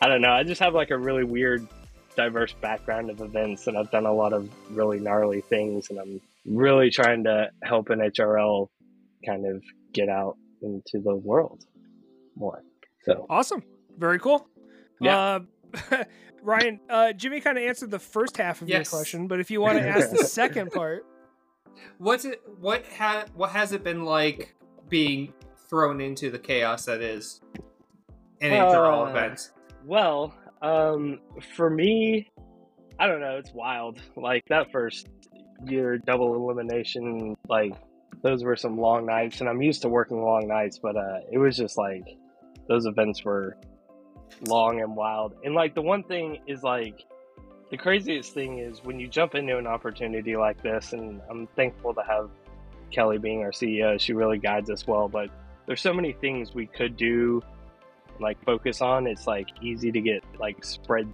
I 0.02 0.08
don't 0.08 0.22
know. 0.22 0.32
I 0.32 0.44
just 0.44 0.62
have 0.62 0.74
like 0.74 0.92
a 0.92 0.98
really 0.98 1.24
weird, 1.24 1.68
diverse 2.16 2.54
background 2.54 3.10
of 3.10 3.22
events, 3.22 3.68
and 3.68 3.78
I've 3.78 3.92
done 3.92 4.06
a 4.06 4.14
lot 4.14 4.34
of 4.34 4.50
really 4.72 5.00
gnarly 5.00 5.42
things, 5.42 5.90
and 5.90 6.00
I'm 6.00 6.22
really 6.46 6.90
trying 6.90 7.24
to 7.26 7.50
help 7.64 7.88
NHRL 7.90 8.70
kind 9.26 9.46
of 9.46 9.64
get 9.94 10.10
out 10.10 10.38
into 10.62 11.00
the 11.00 11.16
world 11.16 11.66
more. 12.36 12.64
So 13.08 13.26
Awesome. 13.30 13.64
Very 13.98 14.20
cool. 14.20 14.48
Yeah. 15.02 15.40
Uh, 15.92 16.04
Ryan, 16.44 16.80
uh, 16.90 17.14
Jimmy 17.14 17.42
kind 17.42 17.58
of 17.58 17.64
answered 17.64 17.92
the 17.92 18.00
first 18.00 18.38
half 18.38 18.62
of 18.62 18.70
your 18.70 18.84
question, 18.86 19.28
but 19.28 19.40
if 19.40 19.50
you 19.52 19.60
want 19.62 19.80
to 19.80 19.88
ask 19.88 20.12
the 20.12 20.24
second 20.24 20.72
part, 20.72 21.06
What's 22.00 22.26
it? 22.26 22.42
What 22.60 22.86
ha? 22.98 23.26
What 23.36 23.52
has 23.52 23.72
it 23.72 23.84
been 23.84 24.04
like 24.04 24.56
being 24.90 25.34
thrown 25.70 26.02
into 26.02 26.32
the 26.32 26.40
chaos 26.40 26.86
that 26.86 27.02
is 27.02 27.42
NHRL 28.42 29.06
Uh, 29.08 29.10
events? 29.10 29.52
Well, 29.86 30.34
um, 30.62 31.20
for 31.56 31.70
me, 31.70 32.30
I 33.00 33.08
don't 33.08 33.20
know. 33.20 33.38
It's 33.38 33.54
wild. 33.54 34.00
Like 34.16 34.44
that 34.50 34.72
first 34.72 35.08
year 35.66 35.98
double 36.00 36.36
elimination, 36.36 37.36
like 37.48 37.74
those 38.24 38.44
were 38.44 38.56
some 38.56 38.80
long 38.80 39.06
nights, 39.06 39.42
and 39.42 39.50
I'm 39.50 39.62
used 39.62 39.82
to 39.84 39.90
working 39.90 40.22
long 40.22 40.48
nights, 40.48 40.80
but 40.80 40.96
uh, 40.96 41.20
it 41.32 41.38
was 41.38 41.56
just 41.58 41.78
like 41.78 42.06
those 42.68 42.86
events 42.86 43.24
were 43.24 43.58
long 44.42 44.82
and 44.82 44.96
wild. 44.96 45.34
And 45.44 45.56
like 45.56 45.74
the 45.76 45.82
one 45.82 46.04
thing 46.04 46.40
is 46.48 46.64
like 46.64 47.06
the 47.70 47.78
craziest 47.78 48.34
thing 48.34 48.60
is 48.60 48.84
when 48.84 49.00
you 49.00 49.08
jump 49.08 49.36
into 49.36 49.58
an 49.58 49.68
opportunity 49.68 50.36
like 50.36 50.62
this, 50.62 50.94
and 50.94 51.22
I'm 51.30 51.48
thankful 51.56 51.94
to 51.94 52.02
have 52.02 52.30
Kelly 52.92 53.18
being 53.18 53.42
our 53.42 53.52
CEO. 53.52 54.00
She 54.00 54.14
really 54.14 54.38
guides 54.38 54.70
us 54.70 54.88
well, 54.88 55.08
but 55.08 55.30
there's 55.66 55.82
so 55.82 55.94
many 55.94 56.14
things 56.14 56.54
we 56.54 56.66
could 56.66 56.96
do 56.96 57.42
like 58.20 58.42
focus 58.44 58.82
on 58.82 59.08
it's 59.08 59.28
like 59.28 59.48
easy 59.62 59.92
to 59.92 60.02
get 60.02 60.24
like 60.40 60.64
spread 60.64 61.12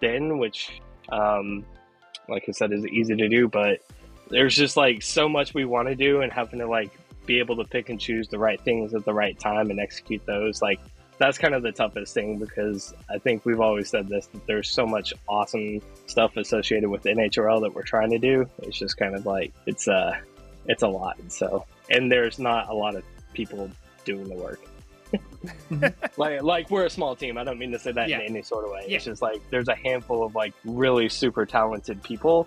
thin 0.00 0.38
which 0.38 0.80
um 1.10 1.64
like 2.28 2.44
i 2.48 2.52
said 2.52 2.72
is 2.72 2.86
easy 2.86 3.14
to 3.14 3.28
do 3.28 3.48
but 3.48 3.80
there's 4.30 4.54
just 4.54 4.76
like 4.76 5.02
so 5.02 5.28
much 5.28 5.54
we 5.54 5.64
want 5.64 5.88
to 5.88 5.94
do 5.94 6.20
and 6.22 6.32
having 6.32 6.58
to 6.58 6.66
like 6.66 6.90
be 7.28 7.38
able 7.38 7.54
to 7.56 7.64
pick 7.64 7.88
and 7.90 8.00
choose 8.00 8.26
the 8.26 8.38
right 8.38 8.60
things 8.62 8.92
at 8.94 9.04
the 9.04 9.14
right 9.14 9.38
time 9.38 9.70
and 9.70 9.78
execute 9.78 10.24
those 10.26 10.60
like 10.60 10.80
that's 11.18 11.36
kind 11.36 11.54
of 11.54 11.62
the 11.62 11.70
toughest 11.70 12.14
thing 12.14 12.38
because 12.38 12.94
i 13.10 13.18
think 13.18 13.44
we've 13.44 13.60
always 13.60 13.88
said 13.90 14.08
this 14.08 14.26
that 14.28 14.44
there's 14.46 14.68
so 14.70 14.84
much 14.86 15.12
awesome 15.28 15.80
stuff 16.06 16.36
associated 16.36 16.88
with 16.88 17.02
nhrl 17.04 17.60
that 17.60 17.72
we're 17.74 17.82
trying 17.82 18.10
to 18.10 18.18
do 18.18 18.48
it's 18.62 18.78
just 18.78 18.96
kind 18.96 19.14
of 19.14 19.26
like 19.26 19.52
it's 19.66 19.86
uh 19.86 20.12
it's 20.66 20.82
a 20.82 20.88
lot 20.88 21.16
so 21.28 21.64
and 21.90 22.10
there's 22.10 22.38
not 22.38 22.68
a 22.68 22.74
lot 22.74 22.94
of 22.96 23.04
people 23.34 23.70
doing 24.04 24.28
the 24.28 24.34
work 24.34 24.60
like 26.18 26.42
like 26.42 26.70
we're 26.70 26.84
a 26.84 26.90
small 26.90 27.16
team. 27.16 27.38
I 27.38 27.44
don't 27.44 27.58
mean 27.58 27.72
to 27.72 27.78
say 27.78 27.92
that 27.92 28.10
Yeah. 28.10 28.20
in 28.20 28.26
any 28.26 28.42
sort 28.42 28.66
of 28.66 28.70
way. 28.72 28.84
Yeah. 28.88 28.96
It's 28.96 29.06
just 29.06 29.22
like 29.22 29.40
there's 29.48 29.68
a 29.68 29.74
handful 29.74 30.22
of 30.22 30.34
like 30.34 30.52
really 30.66 31.08
super 31.08 31.46
talented 31.46 32.02
people 32.02 32.46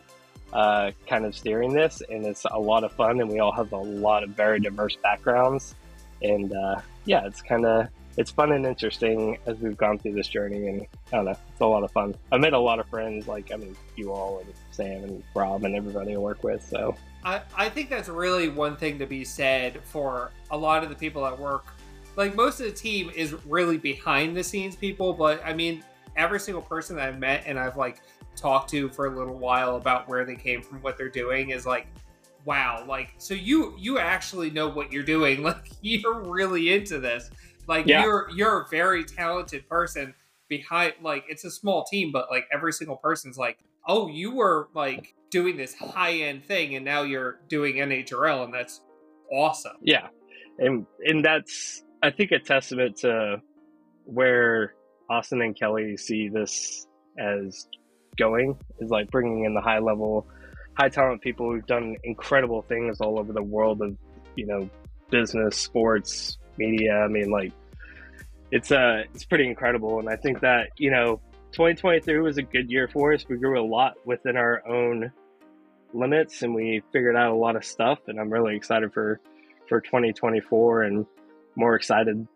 uh, 0.53 0.91
kind 1.07 1.25
of 1.25 1.35
steering 1.35 1.73
this, 1.73 2.01
and 2.09 2.25
it's 2.25 2.45
a 2.45 2.59
lot 2.59 2.83
of 2.83 2.91
fun. 2.93 3.19
And 3.21 3.29
we 3.29 3.39
all 3.39 3.51
have 3.51 3.71
a 3.71 3.77
lot 3.77 4.23
of 4.23 4.31
very 4.31 4.59
diverse 4.59 4.95
backgrounds, 4.95 5.75
and 6.21 6.53
uh, 6.53 6.81
yeah, 7.05 7.25
it's 7.25 7.41
kind 7.41 7.65
of 7.65 7.87
it's 8.17 8.31
fun 8.31 8.51
and 8.51 8.65
interesting 8.65 9.37
as 9.45 9.57
we've 9.59 9.77
gone 9.77 9.97
through 9.97 10.13
this 10.13 10.27
journey. 10.27 10.67
And 10.67 10.81
I 11.11 11.15
don't 11.15 11.25
know, 11.25 11.31
it's 11.31 11.61
a 11.61 11.65
lot 11.65 11.83
of 11.83 11.91
fun. 11.91 12.15
I 12.31 12.37
met 12.37 12.53
a 12.53 12.59
lot 12.59 12.79
of 12.79 12.87
friends, 12.87 13.27
like 13.27 13.51
I 13.53 13.55
mean, 13.55 13.75
you 13.95 14.11
all 14.11 14.39
and 14.39 14.53
Sam 14.71 15.03
and 15.03 15.23
Rob 15.35 15.63
and 15.63 15.75
everybody 15.75 16.13
I 16.13 16.17
work 16.17 16.43
with. 16.43 16.65
So 16.67 16.95
I, 17.23 17.41
I 17.55 17.69
think 17.69 17.89
that's 17.89 18.09
really 18.09 18.49
one 18.49 18.75
thing 18.75 18.99
to 18.99 19.05
be 19.05 19.23
said 19.23 19.81
for 19.83 20.31
a 20.49 20.57
lot 20.57 20.83
of 20.83 20.89
the 20.89 20.95
people 20.95 21.23
that 21.23 21.39
work. 21.39 21.65
Like 22.17 22.35
most 22.35 22.59
of 22.59 22.65
the 22.65 22.73
team 22.73 23.09
is 23.15 23.33
really 23.45 23.77
behind 23.77 24.35
the 24.35 24.43
scenes 24.43 24.75
people, 24.75 25.13
but 25.13 25.41
I 25.45 25.53
mean, 25.53 25.83
every 26.15 26.39
single 26.39 26.61
person 26.61 26.97
that 26.97 27.07
I've 27.07 27.19
met 27.19 27.43
and 27.45 27.57
I've 27.57 27.77
like 27.77 28.01
talked 28.35 28.69
to 28.71 28.89
for 28.89 29.07
a 29.07 29.17
little 29.17 29.37
while 29.37 29.75
about 29.75 30.07
where 30.07 30.25
they 30.25 30.35
came 30.35 30.61
from, 30.61 30.81
what 30.81 30.97
they're 30.97 31.09
doing 31.09 31.49
is 31.49 31.65
like, 31.65 31.87
wow, 32.45 32.83
like 32.87 33.13
so 33.17 33.33
you 33.33 33.75
you 33.77 33.99
actually 33.99 34.49
know 34.49 34.67
what 34.67 34.91
you're 34.91 35.03
doing. 35.03 35.43
Like 35.43 35.67
you're 35.81 36.21
really 36.21 36.73
into 36.73 36.99
this. 36.99 37.29
Like 37.67 37.87
Yeah. 37.87 38.03
you're 38.03 38.29
you're 38.35 38.61
a 38.61 38.67
very 38.69 39.03
talented 39.03 39.67
person 39.69 40.13
behind 40.47 40.93
like 41.01 41.23
it's 41.29 41.45
a 41.45 41.51
small 41.51 41.83
team, 41.85 42.11
but 42.11 42.29
like 42.29 42.47
every 42.53 42.73
single 42.73 42.97
person's 42.97 43.37
like, 43.37 43.59
oh, 43.87 44.07
you 44.07 44.33
were 44.35 44.69
like 44.73 45.13
doing 45.29 45.55
this 45.57 45.73
high 45.73 46.13
end 46.13 46.43
thing 46.45 46.75
and 46.75 46.83
now 46.83 47.03
you're 47.03 47.39
doing 47.47 47.75
NHRL 47.75 48.43
and 48.45 48.53
that's 48.53 48.81
awesome. 49.31 49.77
Yeah, 49.81 50.07
and 50.59 50.85
and 51.05 51.23
that's 51.23 51.83
I 52.03 52.09
think 52.11 52.31
a 52.31 52.39
testament 52.39 52.97
to 52.97 53.41
where 54.05 54.73
Austin 55.09 55.41
and 55.41 55.57
Kelly 55.57 55.95
see 55.97 56.27
this 56.29 56.87
as 57.19 57.67
going 58.21 58.55
is 58.79 58.91
like 58.91 59.09
bringing 59.09 59.45
in 59.45 59.53
the 59.55 59.61
high 59.61 59.79
level, 59.79 60.27
high 60.75 60.89
talent 60.89 61.21
people 61.21 61.51
who've 61.51 61.65
done 61.65 61.95
incredible 62.03 62.61
things 62.61 63.01
all 63.01 63.19
over 63.19 63.33
the 63.33 63.41
world 63.41 63.81
of 63.81 63.97
you 64.35 64.45
know 64.45 64.69
business, 65.09 65.57
sports, 65.57 66.37
media. 66.57 66.93
I 66.93 67.07
mean, 67.07 67.31
like 67.31 67.51
it's 68.51 68.71
uh 68.71 69.03
it's 69.13 69.25
pretty 69.25 69.47
incredible, 69.47 69.99
and 69.99 70.07
I 70.07 70.15
think 70.15 70.41
that 70.41 70.69
you 70.77 70.91
know 70.91 71.19
2023 71.53 72.19
was 72.19 72.37
a 72.37 72.43
good 72.43 72.69
year 72.69 72.87
for 72.87 73.13
us. 73.13 73.25
We 73.27 73.37
grew 73.37 73.59
a 73.59 73.67
lot 73.67 73.95
within 74.05 74.37
our 74.37 74.61
own 74.67 75.11
limits, 75.93 76.43
and 76.43 76.53
we 76.53 76.83
figured 76.93 77.15
out 77.15 77.31
a 77.31 77.35
lot 77.35 77.55
of 77.55 77.65
stuff, 77.65 77.99
and 78.07 78.19
I'm 78.19 78.29
really 78.29 78.55
excited 78.55 78.93
for 78.93 79.19
for 79.67 79.81
2024 79.81 80.83
and 80.83 81.05
more 81.55 81.75
excited 81.75 82.27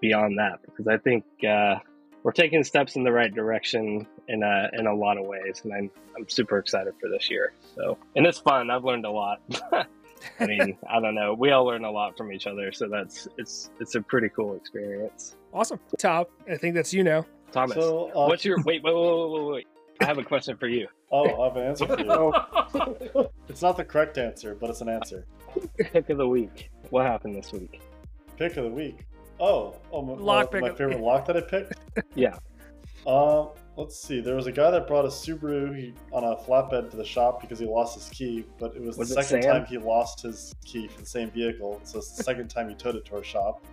beyond 0.00 0.38
that 0.38 0.60
because 0.62 0.86
I 0.88 0.98
think 0.98 1.24
uh, 1.48 1.76
we're 2.22 2.32
taking 2.32 2.64
steps 2.64 2.96
in 2.96 3.04
the 3.04 3.12
right 3.12 3.32
direction 3.32 4.06
in 4.28 4.42
a 4.42 4.70
in 4.78 4.86
a 4.86 4.94
lot 4.94 5.18
of 5.18 5.26
ways, 5.26 5.60
and 5.64 5.72
I'm 5.72 5.90
I'm 6.16 6.28
super 6.28 6.58
excited 6.58 6.94
for 7.00 7.08
this 7.08 7.30
year. 7.30 7.52
So 7.74 7.98
and 8.16 8.26
it's 8.26 8.38
fun. 8.38 8.70
I've 8.70 8.84
learned 8.84 9.04
a 9.04 9.10
lot. 9.10 9.40
I 10.40 10.46
mean, 10.46 10.78
I 10.88 11.00
don't 11.00 11.14
know. 11.14 11.34
We 11.34 11.50
all 11.50 11.64
learn 11.64 11.84
a 11.84 11.90
lot 11.90 12.16
from 12.16 12.32
each 12.32 12.46
other, 12.46 12.72
so 12.72 12.88
that's 12.88 13.26
it's 13.38 13.70
it's 13.80 13.94
a 13.94 14.00
pretty 14.00 14.28
cool 14.28 14.54
experience. 14.54 15.36
awesome. 15.52 15.80
Top, 15.98 16.30
I 16.50 16.56
think 16.56 16.74
that's 16.74 16.92
you 16.94 17.02
now. 17.02 17.26
Thomas, 17.50 17.76
So, 17.76 18.10
uh, 18.14 18.26
what's 18.28 18.44
your 18.44 18.56
wait 18.62 18.82
wait 18.82 18.94
wait 18.94 19.02
wait 19.02 19.30
wait 19.30 19.52
wait? 19.52 19.66
I 20.00 20.04
have 20.06 20.18
a 20.18 20.24
question 20.24 20.56
for 20.56 20.68
you. 20.68 20.88
Oh, 21.14 21.42
I 21.42 21.48
have 21.48 21.56
an 21.58 21.66
answer 21.66 21.86
for 21.86 22.00
you. 22.00 23.28
it's 23.50 23.60
not 23.60 23.76
the 23.76 23.84
correct 23.84 24.16
answer, 24.16 24.54
but 24.58 24.70
it's 24.70 24.80
an 24.80 24.88
answer. 24.88 25.26
Pick 25.76 26.08
of 26.08 26.16
the 26.16 26.26
week. 26.26 26.70
What 26.88 27.04
happened 27.04 27.34
this 27.36 27.52
week? 27.52 27.82
Pick 28.38 28.56
of 28.56 28.64
the 28.64 28.70
week. 28.70 29.04
Oh, 29.38 29.76
oh 29.92 30.00
my, 30.00 30.14
Lock 30.14 30.54
my, 30.54 30.60
my 30.60 30.70
favorite 30.70 31.00
lock 31.02 31.26
that 31.26 31.36
I 31.36 31.42
picked. 31.42 31.74
Yeah. 32.14 32.38
Uh, 33.06 33.46
let's 33.76 33.98
see. 33.98 34.20
There 34.20 34.36
was 34.36 34.46
a 34.46 34.52
guy 34.52 34.70
that 34.70 34.86
brought 34.86 35.04
a 35.04 35.08
Subaru 35.08 35.76
he, 35.76 35.94
on 36.12 36.24
a 36.24 36.36
flatbed 36.36 36.90
to 36.90 36.96
the 36.96 37.04
shop 37.04 37.40
because 37.40 37.58
he 37.58 37.66
lost 37.66 37.94
his 37.94 38.08
key, 38.10 38.44
but 38.58 38.76
it 38.76 38.82
was, 38.82 38.96
was 38.96 39.08
the 39.08 39.20
it 39.20 39.24
second 39.24 39.42
Sam? 39.42 39.52
time 39.52 39.66
he 39.66 39.78
lost 39.78 40.22
his 40.22 40.54
key 40.64 40.88
for 40.88 41.00
the 41.00 41.06
same 41.06 41.30
vehicle, 41.30 41.80
so 41.84 41.98
it's 41.98 42.12
the 42.16 42.22
second 42.24 42.48
time 42.48 42.68
he 42.68 42.74
towed 42.74 42.96
it 42.96 43.04
to 43.06 43.16
our 43.16 43.24
shop. 43.24 43.64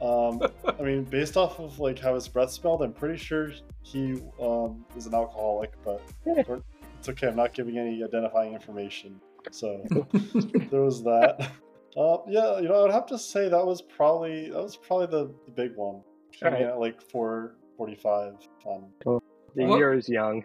Um, 0.00 0.42
I 0.66 0.82
mean, 0.82 1.04
based 1.04 1.36
off 1.36 1.60
of 1.60 1.78
like 1.78 1.98
how 1.98 2.14
his 2.14 2.26
breath 2.26 2.50
smelled, 2.50 2.82
I'm 2.82 2.92
pretty 2.92 3.16
sure 3.18 3.52
he 3.82 4.20
um, 4.40 4.84
was 4.94 5.06
an 5.06 5.14
alcoholic, 5.14 5.72
but 5.84 6.02
it's 6.26 7.08
okay. 7.08 7.28
I'm 7.28 7.36
not 7.36 7.54
giving 7.54 7.78
any 7.78 8.02
identifying 8.02 8.52
information, 8.52 9.20
so 9.50 9.84
there 10.70 10.82
was 10.82 11.04
that. 11.04 11.52
Uh, 11.96 12.18
yeah, 12.26 12.58
you 12.58 12.68
know, 12.68 12.84
I'd 12.84 12.92
have 12.92 13.06
to 13.06 13.18
say 13.18 13.48
that 13.48 13.64
was 13.64 13.80
probably 13.80 14.50
that 14.50 14.62
was 14.62 14.76
probably 14.76 15.06
the, 15.06 15.32
the 15.44 15.52
big 15.52 15.76
one. 15.76 16.02
Right. 16.40 16.54
I 16.54 16.58
mean, 16.58 16.80
like 16.80 17.00
for 17.00 17.54
45 17.82 18.34
um, 18.68 19.20
the 19.56 19.64
year 19.64 19.92
is 19.92 20.08
young. 20.08 20.44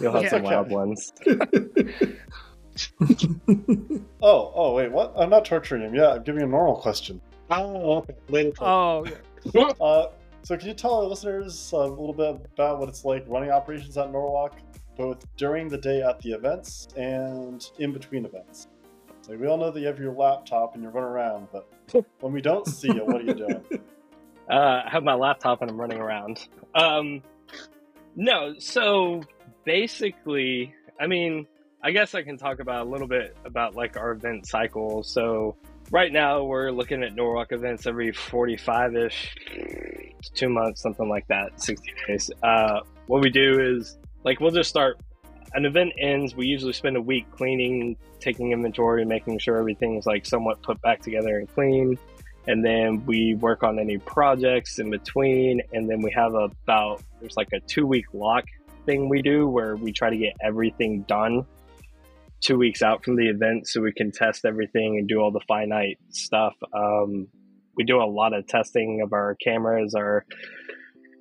You'll 0.00 0.12
have 0.12 0.22
yeah, 0.22 0.30
some 0.30 0.46
okay. 0.46 0.54
wild 0.54 0.70
ones. 0.70 1.12
Oh 4.22 4.52
oh 4.54 4.72
wait 4.72 4.90
what? 4.90 5.12
I'm 5.14 5.28
not 5.28 5.44
torturing 5.44 5.82
him. 5.82 5.94
Yeah 5.94 6.12
i'm 6.12 6.22
giving 6.22 6.42
a 6.42 6.46
normal 6.46 6.76
question 6.76 7.20
oh 7.50 7.96
okay. 7.96 8.14
Later 8.30 8.52
oh 8.62 9.04
uh, 9.80 10.06
so 10.42 10.56
can 10.56 10.68
you 10.68 10.74
tell 10.74 10.94
our 10.94 11.04
listeners 11.04 11.70
uh, 11.74 11.80
a 11.80 11.90
little 11.90 12.14
bit 12.14 12.46
about 12.54 12.78
what 12.78 12.88
it's 12.88 13.04
like 13.04 13.26
running 13.28 13.50
operations 13.50 13.98
at 13.98 14.10
norwalk 14.10 14.58
both 14.96 15.26
during 15.36 15.68
the 15.68 15.76
day 15.76 16.00
at 16.00 16.18
the 16.20 16.30
events 16.30 16.88
and 16.96 17.70
in 17.78 17.92
between 17.92 18.24
events? 18.24 18.68
Like 19.28 19.38
we 19.38 19.46
all 19.48 19.58
know 19.58 19.70
that 19.70 19.78
you 19.78 19.86
have 19.88 19.98
your 19.98 20.14
laptop 20.14 20.74
and 20.74 20.82
you 20.82 20.88
run 20.88 21.04
around, 21.04 21.48
but 21.52 21.68
when 22.20 22.32
we 22.32 22.40
don't 22.40 22.66
see 22.66 22.88
you, 22.88 23.04
what 23.04 23.16
are 23.16 23.24
you 23.24 23.34
doing? 23.34 23.62
Uh, 24.50 24.82
I 24.86 24.90
have 24.90 25.04
my 25.04 25.14
laptop 25.14 25.62
and 25.62 25.70
I'm 25.70 25.80
running 25.80 25.98
around. 25.98 26.46
Um, 26.74 27.22
no, 28.16 28.54
so 28.58 29.22
basically, 29.64 30.74
I 31.00 31.06
mean, 31.06 31.46
I 31.82 31.90
guess 31.90 32.14
I 32.14 32.22
can 32.22 32.36
talk 32.36 32.60
about 32.60 32.86
a 32.86 32.90
little 32.90 33.08
bit 33.08 33.36
about 33.44 33.74
like 33.74 33.96
our 33.96 34.12
event 34.12 34.46
cycle. 34.46 35.02
So 35.02 35.56
right 35.90 36.12
now 36.12 36.44
we're 36.44 36.70
looking 36.70 37.02
at 37.02 37.14
Norwalk 37.14 37.52
events 37.52 37.86
every 37.86 38.12
45 38.12 38.96
ish, 38.96 39.34
two 40.34 40.48
months, 40.48 40.82
something 40.82 41.08
like 41.08 41.26
that, 41.28 41.60
60 41.60 41.92
days. 42.06 42.30
Uh, 42.42 42.80
what 43.06 43.22
we 43.22 43.30
do 43.30 43.60
is 43.60 43.98
like 44.24 44.40
we'll 44.40 44.50
just 44.50 44.70
start. 44.70 45.00
An 45.54 45.66
event 45.66 45.92
ends. 45.98 46.34
We 46.34 46.46
usually 46.46 46.72
spend 46.72 46.96
a 46.96 47.00
week 47.02 47.30
cleaning, 47.30 47.98
taking 48.20 48.52
inventory, 48.52 49.04
making 49.04 49.38
sure 49.38 49.58
everything's 49.58 50.06
like 50.06 50.24
somewhat 50.24 50.62
put 50.62 50.80
back 50.80 51.02
together 51.02 51.38
and 51.38 51.46
clean 51.46 51.98
and 52.46 52.64
then 52.64 53.04
we 53.06 53.34
work 53.34 53.62
on 53.62 53.78
any 53.78 53.98
projects 53.98 54.78
in 54.78 54.90
between 54.90 55.60
and 55.72 55.88
then 55.88 56.02
we 56.02 56.10
have 56.10 56.34
about 56.34 57.02
there's 57.20 57.36
like 57.36 57.48
a 57.52 57.60
two 57.60 57.86
week 57.86 58.06
lock 58.12 58.44
thing 58.86 59.08
we 59.08 59.22
do 59.22 59.46
where 59.46 59.76
we 59.76 59.92
try 59.92 60.10
to 60.10 60.16
get 60.16 60.34
everything 60.42 61.02
done 61.02 61.46
two 62.40 62.58
weeks 62.58 62.82
out 62.82 63.04
from 63.04 63.16
the 63.16 63.28
event 63.28 63.68
so 63.68 63.80
we 63.80 63.92
can 63.92 64.10
test 64.10 64.44
everything 64.44 64.98
and 64.98 65.08
do 65.08 65.18
all 65.18 65.30
the 65.30 65.40
finite 65.46 65.98
stuff 66.10 66.54
um, 66.74 67.28
we 67.76 67.84
do 67.84 68.02
a 68.02 68.04
lot 68.04 68.32
of 68.34 68.46
testing 68.46 69.00
of 69.02 69.12
our 69.12 69.34
cameras, 69.36 69.94
our 69.94 70.24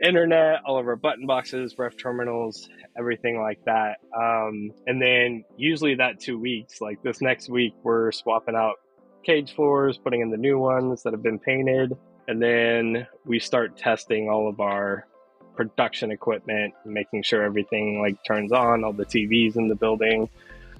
internet, 0.03 0.61
all 0.65 0.79
of 0.79 0.87
our 0.87 0.95
button 0.95 1.25
boxes, 1.25 1.75
ref 1.77 1.97
terminals, 1.97 2.67
everything 2.97 3.39
like 3.39 3.59
that. 3.65 3.97
Um, 4.15 4.71
and 4.87 5.01
then 5.01 5.43
usually 5.57 5.95
that 5.95 6.19
two 6.19 6.39
weeks, 6.39 6.81
like 6.81 7.01
this 7.03 7.21
next 7.21 7.49
week, 7.49 7.73
we're 7.83 8.11
swapping 8.11 8.55
out 8.55 8.75
cage 9.23 9.55
floors, 9.55 9.97
putting 9.97 10.21
in 10.21 10.29
the 10.29 10.37
new 10.37 10.57
ones 10.57 11.03
that 11.03 11.13
have 11.13 11.23
been 11.23 11.39
painted, 11.39 11.97
and 12.27 12.41
then 12.41 13.07
we 13.25 13.39
start 13.39 13.77
testing 13.77 14.29
all 14.29 14.47
of 14.47 14.59
our 14.59 15.07
production 15.55 16.11
equipment, 16.11 16.73
making 16.85 17.23
sure 17.23 17.43
everything 17.43 18.01
like 18.01 18.23
turns 18.23 18.51
on, 18.51 18.83
all 18.83 18.93
the 18.93 19.05
TVs 19.05 19.55
in 19.55 19.67
the 19.67 19.75
building. 19.75 20.29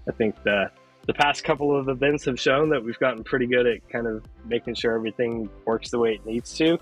I 0.07 0.12
think 0.12 0.41
the 0.43 0.71
the 1.07 1.13
past 1.13 1.43
couple 1.43 1.75
of 1.75 1.89
events 1.89 2.25
have 2.25 2.39
shown 2.39 2.69
that 2.69 2.83
we've 2.83 3.00
gotten 3.00 3.24
pretty 3.24 3.48
good 3.48 3.65
at 3.65 3.89
kind 3.89 4.05
of 4.05 4.24
making 4.45 4.75
sure 4.75 4.93
everything 4.93 5.50
works 5.65 5.89
the 5.89 5.98
way 5.98 6.13
it 6.13 6.25
needs 6.25 6.53
to. 6.57 6.77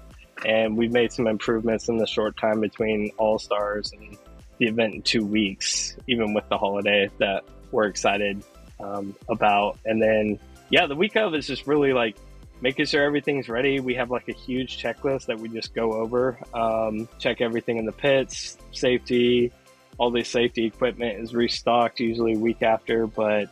And 0.45 0.77
we've 0.77 0.91
made 0.91 1.11
some 1.11 1.27
improvements 1.27 1.89
in 1.89 1.97
the 1.97 2.05
short 2.05 2.37
time 2.37 2.59
between 2.59 3.11
All 3.17 3.39
Stars 3.39 3.93
and 3.93 4.17
the 4.57 4.67
event 4.67 4.95
in 4.95 5.01
two 5.01 5.25
weeks, 5.25 5.95
even 6.07 6.33
with 6.33 6.47
the 6.49 6.57
holiday 6.57 7.09
that 7.19 7.43
we're 7.71 7.85
excited 7.85 8.43
um, 8.79 9.15
about. 9.29 9.79
And 9.85 10.01
then, 10.01 10.39
yeah, 10.69 10.85
the 10.85 10.95
week 10.95 11.15
of 11.15 11.33
is 11.35 11.47
just 11.47 11.67
really 11.67 11.93
like 11.93 12.15
making 12.61 12.85
sure 12.85 13.03
everything's 13.03 13.49
ready. 13.49 13.79
We 13.79 13.95
have 13.95 14.11
like 14.11 14.27
a 14.27 14.33
huge 14.33 14.81
checklist 14.81 15.27
that 15.27 15.39
we 15.39 15.49
just 15.49 15.73
go 15.73 15.93
over, 15.93 16.39
um, 16.53 17.07
check 17.19 17.41
everything 17.41 17.77
in 17.77 17.85
the 17.85 17.91
pits, 17.91 18.57
safety, 18.71 19.51
all 19.97 20.11
the 20.11 20.23
safety 20.23 20.65
equipment 20.65 21.19
is 21.19 21.33
restocked 21.33 21.99
usually 21.99 22.37
week 22.37 22.61
after, 22.61 23.07
but 23.07 23.49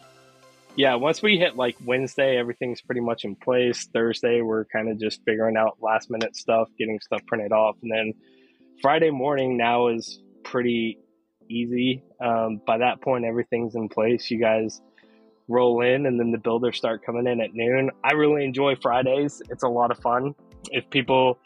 yeah, 0.77 0.93
once 0.93 1.23
we 1.23 1.37
hit 1.39 1.55
like 1.55 1.75
Wednesday, 1.83 2.37
everything's 2.37 2.81
pretty 2.81 3.01
much 3.01 3.25
in 3.25 3.35
place. 3.35 3.87
Thursday, 3.91 4.41
we're 4.41 4.65
kind 4.65 4.89
of 4.89 4.99
just 4.99 5.21
figuring 5.25 5.57
out 5.57 5.77
last 5.81 6.11
minute 6.11 6.35
stuff, 6.35 6.69
getting 6.77 6.99
stuff 6.99 7.21
printed 7.25 7.51
off. 7.51 7.75
And 7.81 7.91
then 7.91 8.13
Friday 8.79 9.09
morning 9.09 9.57
now 9.57 9.87
is 9.87 10.21
pretty 10.43 10.99
easy. 11.49 12.03
Um, 12.21 12.61
by 12.65 12.77
that 12.77 13.01
point, 13.01 13.25
everything's 13.25 13.73
in 13.73 13.89
place. 13.89 14.29
You 14.29 14.39
guys 14.39 14.79
roll 15.47 15.81
in, 15.81 16.05
and 16.05 16.19
then 16.19 16.31
the 16.31 16.37
builders 16.37 16.77
start 16.77 17.05
coming 17.05 17.27
in 17.27 17.41
at 17.41 17.53
noon. 17.53 17.91
I 18.03 18.13
really 18.13 18.43
enjoy 18.43 18.75
Fridays, 18.75 19.41
it's 19.49 19.63
a 19.63 19.69
lot 19.69 19.91
of 19.91 19.99
fun. 19.99 20.35
If 20.71 20.89
people 20.89 21.39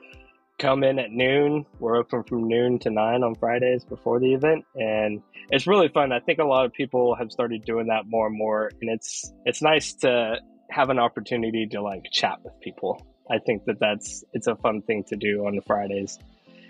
come 0.61 0.83
in 0.83 0.99
at 0.99 1.11
noon. 1.11 1.65
We're 1.79 1.97
open 1.97 2.23
from 2.23 2.47
noon 2.47 2.77
to 2.79 2.91
nine 2.91 3.23
on 3.23 3.35
Fridays 3.35 3.83
before 3.83 4.19
the 4.19 4.33
event, 4.33 4.63
and 4.75 5.21
it's 5.49 5.65
really 5.65 5.89
fun. 5.89 6.11
I 6.11 6.19
think 6.19 6.39
a 6.39 6.43
lot 6.43 6.65
of 6.65 6.71
people 6.71 7.15
have 7.15 7.31
started 7.31 7.65
doing 7.65 7.87
that 7.87 8.05
more 8.05 8.27
and 8.27 8.37
more, 8.37 8.71
and 8.79 8.89
it's 8.89 9.33
it's 9.45 9.61
nice 9.61 9.93
to 9.95 10.35
have 10.69 10.89
an 10.89 10.99
opportunity 10.99 11.67
to 11.71 11.81
like 11.81 12.05
chat 12.11 12.37
with 12.43 12.53
people. 12.61 13.05
I 13.29 13.39
think 13.39 13.65
that 13.65 13.79
that's 13.79 14.23
it's 14.33 14.47
a 14.47 14.55
fun 14.55 14.83
thing 14.83 15.03
to 15.05 15.15
do 15.15 15.47
on 15.47 15.55
the 15.55 15.63
Fridays, 15.63 16.19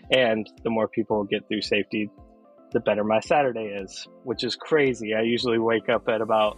and 0.10 0.50
the 0.64 0.70
more 0.70 0.88
people 0.88 1.26
get 1.26 1.48
through 1.50 1.62
safety, 1.62 2.10
the 2.72 2.80
better 2.80 3.04
my 3.04 3.20
Saturday 3.20 3.66
is, 3.66 4.08
which 4.24 4.46
is 4.46 4.56
crazy. 4.56 5.14
I 5.14 5.22
usually 5.22 5.60
wake 5.60 5.90
up 5.90 6.08
at 6.08 6.22
about 6.22 6.58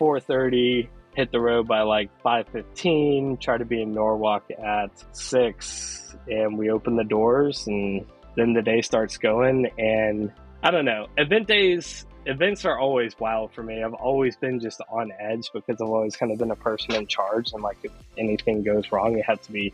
four 0.00 0.18
thirty 0.18 0.88
hit 1.14 1.30
the 1.30 1.40
road 1.40 1.68
by 1.68 1.82
like 1.82 2.10
5.15 2.24 3.38
try 3.40 3.58
to 3.58 3.64
be 3.64 3.82
in 3.82 3.92
norwalk 3.92 4.44
at 4.64 4.90
6 5.12 6.16
and 6.28 6.56
we 6.56 6.70
open 6.70 6.96
the 6.96 7.04
doors 7.04 7.66
and 7.66 8.06
then 8.36 8.54
the 8.54 8.62
day 8.62 8.80
starts 8.80 9.18
going 9.18 9.68
and 9.78 10.32
i 10.62 10.70
don't 10.70 10.84
know. 10.84 11.06
Event 11.18 11.46
days 11.46 12.06
events 12.26 12.64
are 12.64 12.78
always 12.78 13.18
wild 13.18 13.52
for 13.52 13.62
me. 13.62 13.82
I've 13.82 13.94
always 13.94 14.36
been 14.36 14.60
just 14.60 14.80
on 14.90 15.10
edge 15.18 15.50
because 15.52 15.80
i've 15.80 15.88
always 15.88 16.16
kind 16.16 16.32
of 16.32 16.38
been 16.38 16.50
a 16.50 16.56
person 16.56 16.94
in 16.94 17.06
charge 17.06 17.52
and 17.52 17.62
like 17.62 17.78
if 17.82 17.92
anything 18.16 18.62
goes 18.62 18.90
wrong 18.92 19.16
you 19.16 19.22
have 19.26 19.42
to 19.42 19.52
be 19.52 19.72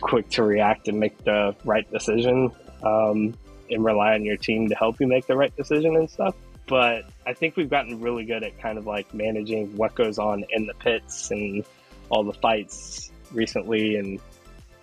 quick 0.00 0.28
to 0.30 0.42
react 0.42 0.88
and 0.88 0.98
make 0.98 1.22
the 1.24 1.54
right 1.64 1.90
decision 1.90 2.50
um, 2.82 3.34
and 3.70 3.84
rely 3.84 4.14
on 4.14 4.24
your 4.24 4.36
team 4.36 4.68
to 4.68 4.74
help 4.74 5.00
you 5.00 5.06
make 5.06 5.26
the 5.26 5.36
right 5.36 5.54
decision 5.56 5.96
and 5.96 6.08
stuff 6.08 6.34
but 6.66 7.04
I 7.26 7.34
think 7.34 7.56
we've 7.56 7.70
gotten 7.70 8.00
really 8.00 8.24
good 8.24 8.42
at 8.42 8.58
kind 8.60 8.78
of 8.78 8.86
like 8.86 9.12
managing 9.12 9.76
what 9.76 9.94
goes 9.94 10.18
on 10.18 10.44
in 10.50 10.66
the 10.66 10.74
pits 10.74 11.30
and 11.30 11.64
all 12.08 12.24
the 12.24 12.32
fights 12.32 13.10
recently, 13.32 13.96
and 13.96 14.20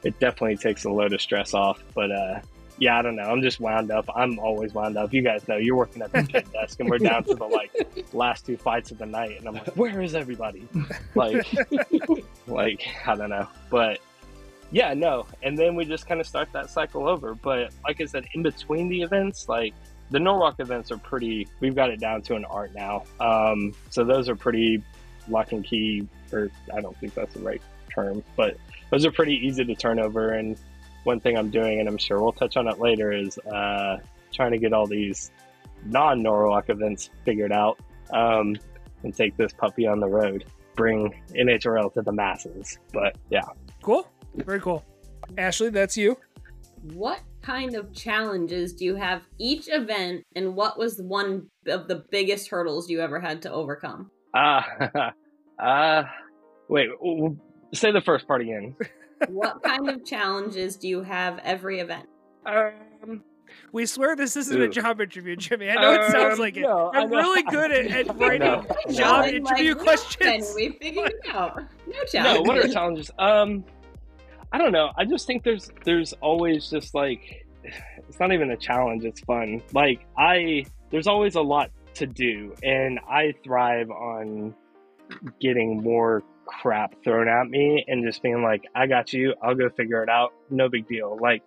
it 0.03 0.19
definitely 0.19 0.57
takes 0.57 0.85
a 0.85 0.89
load 0.89 1.13
of 1.13 1.21
stress 1.21 1.53
off. 1.53 1.83
But 1.93 2.11
uh, 2.11 2.41
yeah, 2.77 2.97
I 2.97 3.01
don't 3.01 3.15
know. 3.15 3.23
I'm 3.23 3.41
just 3.41 3.59
wound 3.59 3.91
up. 3.91 4.09
I'm 4.15 4.39
always 4.39 4.73
wound 4.73 4.97
up. 4.97 5.13
You 5.13 5.21
guys 5.21 5.47
know 5.47 5.57
you're 5.57 5.75
working 5.75 6.01
at 6.01 6.11
the 6.11 6.23
pit 6.23 6.51
desk, 6.51 6.79
and 6.79 6.89
we're 6.89 6.97
down 6.97 7.23
to 7.25 7.35
the 7.35 7.45
like 7.45 7.71
last 8.13 8.45
two 8.45 8.57
fights 8.57 8.91
of 8.91 8.97
the 8.97 9.05
night, 9.05 9.37
and 9.37 9.47
I'm 9.47 9.53
like, 9.53 9.75
where 9.75 10.01
is 10.01 10.15
everybody? 10.15 10.67
Like, 11.15 11.45
like 12.47 12.87
I 13.05 13.15
don't 13.15 13.29
know, 13.29 13.47
but 13.69 13.99
yeah, 14.71 14.93
no. 14.93 15.25
And 15.43 15.57
then 15.57 15.75
we 15.75 15.83
just 15.85 16.07
kind 16.07 16.21
of 16.21 16.27
start 16.27 16.49
that 16.53 16.69
cycle 16.69 17.07
over. 17.07 17.35
But 17.35 17.73
like 17.83 17.99
I 17.99 18.05
said, 18.05 18.25
in 18.33 18.43
between 18.43 18.87
the 18.87 19.01
events, 19.01 19.49
like 19.49 19.73
the 20.11 20.19
Norwalk 20.19 20.59
events 20.59 20.91
are 20.91 20.97
pretty. 20.97 21.47
We've 21.61 21.75
got 21.75 21.89
it 21.89 21.99
down 21.99 22.21
to 22.23 22.35
an 22.35 22.45
art 22.45 22.73
now. 22.75 23.05
Um, 23.19 23.73
so 23.89 24.03
those 24.03 24.29
are 24.29 24.35
pretty 24.35 24.83
lock 25.27 25.53
and 25.53 25.63
key, 25.63 26.07
or 26.31 26.51
I 26.73 26.81
don't 26.81 26.95
think 26.97 27.13
that's 27.13 27.33
the 27.33 27.41
right 27.41 27.61
term, 27.93 28.23
but 28.35 28.57
those 28.89 29.05
are 29.05 29.11
pretty 29.11 29.35
easy 29.35 29.63
to 29.63 29.75
turn 29.75 29.99
over. 29.99 30.33
And 30.33 30.57
one 31.05 31.19
thing 31.19 31.37
I'm 31.37 31.49
doing, 31.49 31.79
and 31.79 31.87
I'm 31.87 31.97
sure 31.97 32.21
we'll 32.21 32.33
touch 32.33 32.57
on 32.57 32.67
it 32.67 32.79
later, 32.79 33.11
is 33.11 33.37
uh, 33.39 33.97
trying 34.33 34.51
to 34.51 34.57
get 34.57 34.73
all 34.73 34.85
these 34.85 35.31
non 35.85 36.21
Norwalk 36.21 36.69
events 36.69 37.09
figured 37.23 37.53
out 37.53 37.79
um, 38.11 38.57
and 39.03 39.15
take 39.15 39.37
this 39.37 39.53
puppy 39.53 39.87
on 39.87 40.01
the 40.01 40.07
road, 40.07 40.45
bring 40.75 41.15
NHRL 41.29 41.93
to 41.93 42.01
the 42.01 42.11
masses. 42.11 42.77
But 42.91 43.15
yeah, 43.29 43.45
cool, 43.81 44.09
very 44.35 44.59
cool. 44.59 44.83
Ashley, 45.37 45.69
that's 45.69 45.95
you. 45.95 46.17
What 46.93 47.21
kind 47.41 47.75
of 47.75 47.93
challenges 47.93 48.73
do 48.73 48.85
you 48.85 48.95
have 48.95 49.23
each 49.37 49.67
event, 49.69 50.23
and 50.35 50.55
what 50.55 50.77
was 50.77 51.01
one 51.01 51.47
of 51.67 51.87
the 51.87 52.03
biggest 52.11 52.49
hurdles 52.49 52.89
you 52.89 53.01
ever 53.01 53.19
had 53.19 53.41
to 53.43 53.51
overcome? 53.51 54.09
Ah, 54.33 54.65
uh, 54.95 55.11
uh, 55.63 56.03
wait, 56.69 56.89
say 57.73 57.91
the 57.91 58.01
first 58.01 58.27
part 58.27 58.41
again. 58.41 58.75
what 59.27 59.61
kind 59.63 59.89
of 59.89 60.05
challenges 60.05 60.75
do 60.77 60.87
you 60.87 61.01
have 61.03 61.39
every 61.43 61.79
event? 61.79 62.07
Um, 62.45 63.23
we 63.73 63.85
swear 63.85 64.15
this 64.15 64.37
isn't 64.37 64.61
a 64.61 64.69
job 64.69 65.01
interview, 65.01 65.35
Jimmy. 65.35 65.69
I 65.69 65.75
know 65.75 65.91
it 65.93 66.11
sounds 66.11 66.35
Um, 66.35 66.39
like 66.39 66.55
it. 66.55 66.61
no, 66.61 66.89
I 66.93 66.99
I'm 67.01 67.09
know. 67.09 67.17
really 67.17 67.43
good 67.43 67.71
at, 67.71 67.85
at 68.07 68.17
writing 68.17 68.47
No. 68.47 68.65
job 68.93 69.25
Like, 69.25 69.33
interview 69.33 69.75
no, 69.75 69.83
questions. 69.83 70.47
then 70.47 70.55
we 70.55 70.69
figured 70.81 71.09
it 71.23 71.35
out. 71.35 71.61
No 71.87 72.03
challenges. 72.05 72.13
no, 72.35 72.41
what 72.41 72.57
are 72.57 72.67
challenges? 72.69 73.11
Um, 73.19 73.65
I 74.51 74.57
don't 74.57 74.71
know. 74.71 74.91
I 74.97 75.05
just 75.05 75.27
think 75.27 75.43
there's 75.43 75.71
there's 75.85 76.13
always 76.13 76.69
just 76.69 76.93
like 76.93 77.45
it's 77.63 78.19
not 78.19 78.31
even 78.31 78.51
a 78.51 78.57
challenge. 78.57 79.05
It's 79.05 79.21
fun. 79.21 79.61
Like 79.73 80.05
I 80.17 80.65
there's 80.89 81.07
always 81.07 81.35
a 81.35 81.41
lot 81.41 81.71
to 81.95 82.07
do, 82.07 82.53
and 82.63 82.99
I 83.09 83.33
thrive 83.43 83.89
on 83.91 84.55
getting 85.39 85.81
more 85.83 86.23
crap 86.45 86.93
thrown 87.03 87.27
at 87.27 87.49
me 87.49 87.85
and 87.87 88.03
just 88.03 88.21
being 88.21 88.43
like, 88.43 88.65
I 88.75 88.87
got 88.87 89.13
you. 89.13 89.33
I'll 89.41 89.55
go 89.55 89.69
figure 89.69 90.03
it 90.03 90.09
out. 90.09 90.33
No 90.49 90.69
big 90.69 90.87
deal. 90.87 91.17
Like 91.21 91.43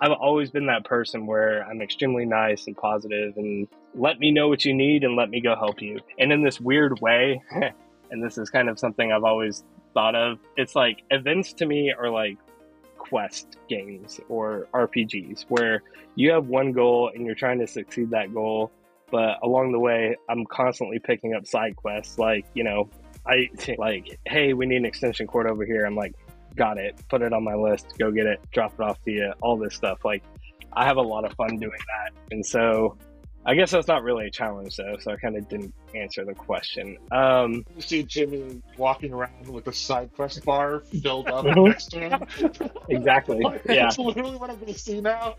I've 0.00 0.12
always 0.12 0.50
been 0.50 0.66
that 0.66 0.84
person 0.84 1.26
where 1.26 1.64
I'm 1.64 1.80
extremely 1.80 2.26
nice 2.26 2.66
and 2.66 2.76
positive 2.76 3.36
and 3.36 3.68
let 3.94 4.18
me 4.18 4.32
know 4.32 4.48
what 4.48 4.64
you 4.64 4.74
need 4.74 5.04
and 5.04 5.16
let 5.16 5.30
me 5.30 5.40
go 5.40 5.54
help 5.54 5.80
you. 5.80 6.00
And 6.18 6.32
in 6.32 6.42
this 6.42 6.60
weird 6.60 7.00
way, 7.00 7.42
and 8.10 8.22
this 8.22 8.36
is 8.36 8.50
kind 8.50 8.68
of 8.68 8.78
something 8.78 9.12
I've 9.12 9.24
always 9.24 9.64
thought 9.94 10.14
of, 10.14 10.38
it's 10.56 10.74
like 10.74 11.02
events 11.10 11.52
to 11.54 11.66
me 11.66 11.92
are 11.96 12.10
like 12.10 12.36
quest 12.98 13.58
games 13.68 14.20
or 14.28 14.66
RPGs 14.72 15.44
where 15.48 15.82
you 16.16 16.32
have 16.32 16.46
one 16.46 16.72
goal 16.72 17.10
and 17.14 17.24
you're 17.24 17.34
trying 17.34 17.58
to 17.60 17.66
succeed 17.66 18.10
that 18.10 18.32
goal, 18.32 18.72
but 19.10 19.38
along 19.42 19.72
the 19.72 19.78
way, 19.78 20.16
I'm 20.28 20.44
constantly 20.46 20.98
picking 20.98 21.34
up 21.34 21.46
side 21.46 21.76
quests 21.76 22.18
like, 22.18 22.46
you 22.54 22.64
know, 22.64 22.88
I 23.26 23.48
like, 23.78 24.18
hey, 24.26 24.52
we 24.52 24.66
need 24.66 24.76
an 24.76 24.84
extension 24.84 25.26
cord 25.26 25.46
over 25.46 25.64
here. 25.64 25.84
I'm 25.84 25.96
like, 25.96 26.14
got 26.56 26.78
it, 26.78 27.00
put 27.08 27.22
it 27.22 27.32
on 27.32 27.44
my 27.44 27.54
list, 27.54 27.86
go 27.98 28.10
get 28.10 28.26
it, 28.26 28.40
drop 28.52 28.74
it 28.74 28.80
off 28.80 29.02
to 29.04 29.10
you, 29.10 29.32
all 29.40 29.56
this 29.56 29.74
stuff. 29.74 30.04
Like, 30.04 30.22
I 30.72 30.84
have 30.84 30.96
a 30.96 31.02
lot 31.02 31.24
of 31.24 31.32
fun 31.34 31.56
doing 31.58 31.70
that. 31.70 32.12
And 32.32 32.44
so 32.44 32.96
I 33.46 33.54
guess 33.54 33.70
that's 33.72 33.86
not 33.88 34.02
really 34.02 34.26
a 34.26 34.30
challenge 34.30 34.76
though, 34.76 34.96
so 34.98 35.12
I 35.12 35.16
kind 35.16 35.36
of 35.36 35.48
didn't 35.48 35.74
answer 35.94 36.24
the 36.24 36.34
question. 36.34 36.96
Um, 37.12 37.64
You 37.76 37.82
see 37.82 38.02
Jimmy 38.02 38.62
walking 38.78 39.12
around 39.12 39.46
with 39.48 39.66
a 39.68 39.72
side 39.72 40.10
quest 40.16 40.42
bar 40.44 40.80
filled 41.02 41.28
up 41.28 41.44
Mhm. 41.44 41.66
next 41.68 41.86
to 41.90 42.00
him. 42.00 42.70
exactly. 42.88 43.40
Yeah. 43.68 43.84
That's 43.84 43.98
literally 43.98 44.36
what 44.36 44.48
I'm 44.50 44.56
going 44.58 44.72
to 44.72 44.78
see 44.78 45.00
now. 45.00 45.36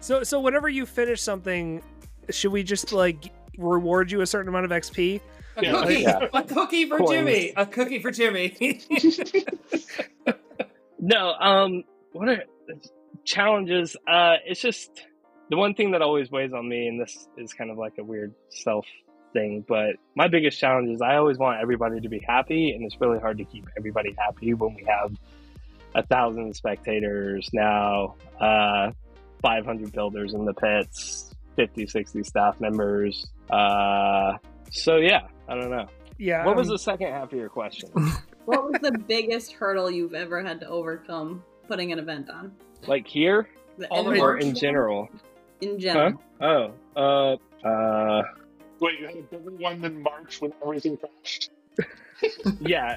So, 0.00 0.22
so 0.22 0.40
whenever 0.40 0.68
you 0.68 0.86
finish 0.86 1.20
something, 1.20 1.82
should 2.30 2.52
we 2.52 2.62
just 2.62 2.92
like 2.92 3.30
reward 3.58 4.10
you 4.10 4.22
a 4.22 4.26
certain 4.26 4.48
amount 4.48 4.64
of 4.64 4.70
XP? 4.70 5.20
A 5.58 5.62
Yeah. 5.64 5.72
cookie, 5.72 5.94
Yeah. 6.00 6.28
a 6.32 6.42
cookie 6.42 6.86
for 6.88 6.98
Coins. 6.98 7.10
Jimmy, 7.10 7.52
a 7.56 7.66
cookie 7.66 7.98
for 8.00 8.10
Jimmy. 8.10 8.80
No, 10.98 11.34
um, 11.34 11.84
what 12.12 12.28
are 12.28 12.42
challenges? 13.24 13.96
Uh, 14.08 14.36
it's 14.46 14.60
just 14.60 14.90
the 15.50 15.56
one 15.56 15.74
thing 15.74 15.92
that 15.92 16.02
always 16.02 16.30
weighs 16.30 16.52
on 16.52 16.68
me, 16.68 16.88
and 16.88 17.00
this 17.00 17.28
is 17.36 17.52
kind 17.52 17.70
of 17.70 17.78
like 17.78 17.94
a 17.98 18.04
weird 18.04 18.34
self 18.48 18.86
thing, 19.32 19.64
but 19.66 19.96
my 20.14 20.28
biggest 20.28 20.58
challenge 20.58 20.90
is 20.90 21.02
I 21.02 21.16
always 21.16 21.38
want 21.38 21.60
everybody 21.60 22.00
to 22.00 22.08
be 22.08 22.20
happy, 22.26 22.72
and 22.72 22.84
it's 22.84 23.00
really 23.00 23.18
hard 23.18 23.38
to 23.38 23.44
keep 23.44 23.66
everybody 23.76 24.14
happy 24.18 24.54
when 24.54 24.74
we 24.74 24.84
have 24.84 25.12
a 25.94 26.04
thousand 26.06 26.54
spectators 26.54 27.48
now, 27.52 28.16
uh, 28.40 28.90
500 29.42 29.92
builders 29.92 30.34
in 30.34 30.44
the 30.44 30.54
pits, 30.54 31.34
50, 31.56 31.86
60 31.86 32.22
staff 32.22 32.60
members. 32.60 33.26
Uh, 33.50 34.34
so 34.70 34.96
yeah, 34.96 35.28
I 35.48 35.54
don't 35.54 35.70
know. 35.70 35.86
Yeah. 36.18 36.44
What 36.44 36.56
was 36.56 36.68
um, 36.68 36.74
the 36.74 36.78
second 36.78 37.08
half 37.08 37.32
of 37.32 37.38
your 37.38 37.48
question? 37.48 37.90
What 38.46 38.62
was 38.62 38.80
the 38.80 38.96
biggest 38.96 39.50
hurdle 39.54 39.90
you've 39.90 40.14
ever 40.14 40.40
had 40.40 40.60
to 40.60 40.68
overcome 40.68 41.42
putting 41.66 41.90
an 41.90 41.98
event 41.98 42.30
on? 42.30 42.52
like 42.86 43.06
here 43.06 43.48
The 43.78 43.88
All 43.88 44.08
or 44.08 44.38
in 44.38 44.54
general? 44.54 45.08
In 45.60 45.78
general. 45.78 46.22
Oh, 46.40 46.72
uh, 46.96 47.36
uh, 47.66 48.22
Wait, 48.80 49.00
you 49.00 49.06
had 49.06 49.16
a 49.16 49.22
bigger 49.22 49.50
one 49.52 49.80
than 49.80 50.02
March 50.02 50.40
when 50.40 50.52
everything 50.62 50.98
crashed. 50.98 51.50
yeah, 52.60 52.96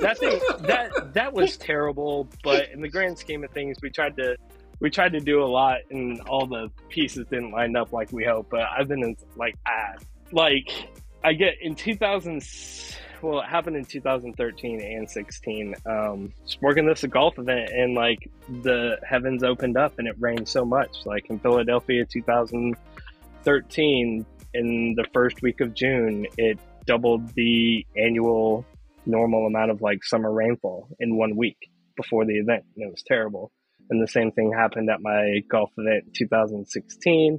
that 0.00 0.16
thing 0.18 0.40
that 0.66 1.14
that 1.14 1.32
was 1.32 1.56
terrible. 1.56 2.28
But 2.42 2.70
in 2.70 2.80
the 2.80 2.88
grand 2.88 3.18
scheme 3.18 3.44
of 3.44 3.50
things, 3.50 3.76
we 3.82 3.90
tried 3.90 4.16
to 4.16 4.36
we 4.80 4.90
tried 4.90 5.12
to 5.12 5.20
do 5.20 5.42
a 5.42 5.46
lot, 5.46 5.78
and 5.90 6.20
all 6.22 6.46
the 6.46 6.70
pieces 6.88 7.26
didn't 7.30 7.50
line 7.50 7.76
up 7.76 7.92
like 7.92 8.12
we 8.12 8.24
hoped. 8.24 8.50
But 8.50 8.62
I've 8.62 8.88
been 8.88 9.02
in 9.02 9.16
like 9.36 9.56
ah, 9.66 9.94
like 10.32 10.70
I 11.24 11.32
get 11.32 11.54
in 11.60 11.74
2000. 11.74 12.42
Well, 13.22 13.40
it 13.40 13.46
happened 13.46 13.76
in 13.76 13.84
2013 13.84 14.80
and 14.80 15.08
16. 15.08 15.74
Um, 15.84 16.32
working 16.62 16.86
this 16.86 17.04
golf 17.04 17.38
event, 17.38 17.68
and 17.70 17.94
like 17.94 18.30
the 18.62 18.98
heavens 19.06 19.42
opened 19.42 19.76
up, 19.76 19.98
and 19.98 20.08
it 20.08 20.16
rained 20.18 20.48
so 20.48 20.64
much. 20.64 21.04
Like 21.04 21.28
in 21.28 21.38
Philadelphia, 21.38 22.06
2013, 22.06 24.26
in 24.54 24.94
the 24.96 25.04
first 25.12 25.42
week 25.42 25.60
of 25.60 25.74
June, 25.74 26.26
it 26.38 26.58
doubled 26.86 27.28
the 27.34 27.86
annual 27.96 28.64
normal 29.06 29.46
amount 29.46 29.70
of 29.70 29.80
like 29.82 30.04
summer 30.04 30.32
rainfall 30.32 30.88
in 30.98 31.16
one 31.16 31.36
week 31.36 31.58
before 31.96 32.24
the 32.24 32.38
event, 32.38 32.64
and 32.76 32.86
it 32.86 32.90
was 32.90 33.02
terrible. 33.06 33.52
And 33.90 34.02
the 34.02 34.08
same 34.08 34.32
thing 34.32 34.50
happened 34.56 34.88
at 34.88 35.02
my 35.02 35.42
golf 35.50 35.70
event 35.76 36.14
2016 36.14 37.38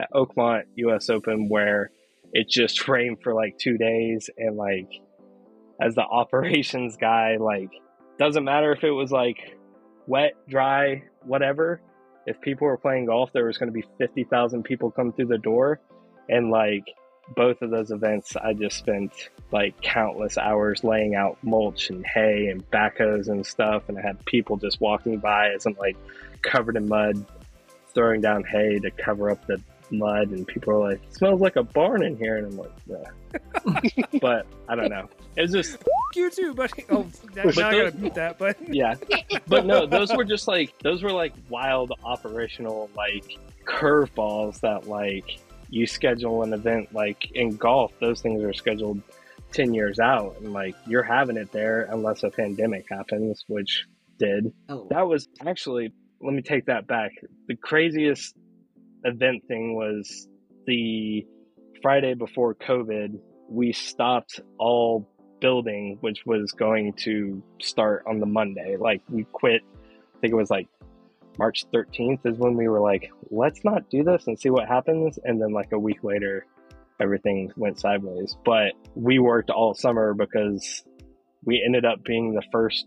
at 0.00 0.10
Oakmont 0.12 0.62
US 0.76 1.10
Open, 1.10 1.48
where 1.48 1.92
it 2.32 2.48
just 2.48 2.88
rained 2.88 3.18
for 3.22 3.34
like 3.34 3.56
two 3.58 3.78
days, 3.78 4.28
and 4.36 4.56
like 4.56 4.88
as 5.82 5.94
the 5.94 6.02
operations 6.20 6.96
guy, 6.96 7.36
like 7.36 7.70
doesn't 8.18 8.44
matter 8.44 8.72
if 8.72 8.84
it 8.84 8.90
was 8.90 9.10
like 9.10 9.56
wet, 10.06 10.34
dry, 10.48 11.02
whatever. 11.24 11.80
If 12.26 12.40
people 12.40 12.66
were 12.66 12.76
playing 12.76 13.06
golf, 13.06 13.32
there 13.32 13.46
was 13.46 13.58
going 13.58 13.68
to 13.68 13.72
be 13.72 13.84
50,000 13.98 14.62
people 14.62 14.90
come 14.90 15.12
through 15.12 15.26
the 15.26 15.38
door. 15.38 15.80
And 16.28 16.50
like 16.50 16.84
both 17.34 17.62
of 17.62 17.70
those 17.70 17.90
events, 17.90 18.36
I 18.36 18.52
just 18.52 18.78
spent 18.78 19.12
like 19.50 19.80
countless 19.80 20.38
hours 20.38 20.84
laying 20.84 21.14
out 21.14 21.36
mulch 21.42 21.90
and 21.90 22.06
hay 22.06 22.46
and 22.46 22.68
backhoes 22.70 23.28
and 23.28 23.44
stuff. 23.44 23.88
And 23.88 23.98
I 23.98 24.02
had 24.02 24.24
people 24.24 24.56
just 24.56 24.80
walking 24.80 25.18
by 25.18 25.50
as 25.50 25.66
I'm 25.66 25.76
like 25.80 25.96
covered 26.42 26.76
in 26.76 26.88
mud, 26.88 27.24
throwing 27.92 28.20
down 28.20 28.44
hay 28.44 28.78
to 28.78 28.90
cover 28.92 29.30
up 29.30 29.44
the 29.46 29.60
mud. 29.90 30.28
And 30.30 30.46
people 30.46 30.74
are 30.74 30.90
like, 30.90 31.00
smells 31.10 31.40
like 31.40 31.56
a 31.56 31.64
barn 31.64 32.04
in 32.04 32.16
here. 32.16 32.36
And 32.36 32.46
I'm 32.46 32.56
like, 32.56 32.72
yeah. 32.86 34.06
but 34.20 34.46
I 34.68 34.76
don't 34.76 34.90
know. 34.90 35.08
It 35.36 35.42
was 35.42 35.52
just, 35.52 35.78
you 36.14 36.30
too, 36.30 36.54
buddy. 36.54 36.84
Oh, 36.90 37.06
now, 37.34 37.44
But 37.44 37.56
now 37.56 37.68
I 37.68 37.78
gotta 37.78 37.92
beat 37.92 38.14
that. 38.14 38.38
But 38.38 38.56
yeah. 38.74 38.94
But 39.46 39.66
no, 39.66 39.86
those 39.86 40.14
were 40.14 40.24
just 40.24 40.48
like, 40.48 40.78
those 40.82 41.02
were 41.02 41.12
like 41.12 41.32
wild 41.48 41.92
operational, 42.04 42.90
like 42.96 43.24
curveballs 43.66 44.60
that 44.60 44.86
like 44.86 45.38
you 45.68 45.86
schedule 45.86 46.42
an 46.42 46.52
event 46.52 46.92
like 46.94 47.30
in 47.32 47.56
golf, 47.56 47.92
those 48.00 48.20
things 48.20 48.42
are 48.42 48.52
scheduled 48.52 49.00
10 49.52 49.74
years 49.74 49.98
out. 49.98 50.36
And 50.40 50.52
like 50.52 50.74
you're 50.86 51.02
having 51.02 51.36
it 51.36 51.50
there 51.52 51.88
unless 51.90 52.22
a 52.22 52.30
pandemic 52.30 52.86
happens, 52.90 53.44
which 53.48 53.86
did. 54.18 54.52
Oh, 54.68 54.86
That 54.90 55.06
was 55.08 55.28
actually, 55.46 55.92
let 56.20 56.34
me 56.34 56.42
take 56.42 56.66
that 56.66 56.86
back. 56.86 57.10
The 57.48 57.56
craziest 57.56 58.34
event 59.04 59.42
thing 59.48 59.74
was 59.74 60.28
the 60.66 61.26
Friday 61.82 62.14
before 62.14 62.54
COVID, 62.54 63.18
we 63.48 63.72
stopped 63.72 64.40
all 64.58 65.08
building, 65.42 65.98
which 66.00 66.24
was 66.24 66.52
going 66.52 66.94
to 66.94 67.42
start 67.60 68.04
on 68.08 68.20
the 68.20 68.26
Monday. 68.26 68.76
Like 68.78 69.02
we 69.10 69.24
quit, 69.24 69.60
I 70.16 70.18
think 70.20 70.32
it 70.32 70.36
was 70.36 70.50
like 70.50 70.68
March 71.38 71.64
13th 71.74 72.24
is 72.24 72.38
when 72.38 72.56
we 72.56 72.68
were 72.68 72.80
like, 72.80 73.10
let's 73.30 73.64
not 73.64 73.90
do 73.90 74.04
this 74.04 74.26
and 74.26 74.38
see 74.38 74.48
what 74.48 74.68
happens. 74.68 75.18
And 75.22 75.42
then 75.42 75.52
like 75.52 75.72
a 75.72 75.78
week 75.78 76.04
later, 76.04 76.46
everything 77.00 77.52
went 77.56 77.80
sideways. 77.80 78.36
But 78.44 78.72
we 78.94 79.18
worked 79.18 79.50
all 79.50 79.74
summer 79.74 80.14
because 80.14 80.84
we 81.44 81.62
ended 81.66 81.84
up 81.84 82.04
being 82.04 82.32
the 82.32 82.42
first 82.52 82.86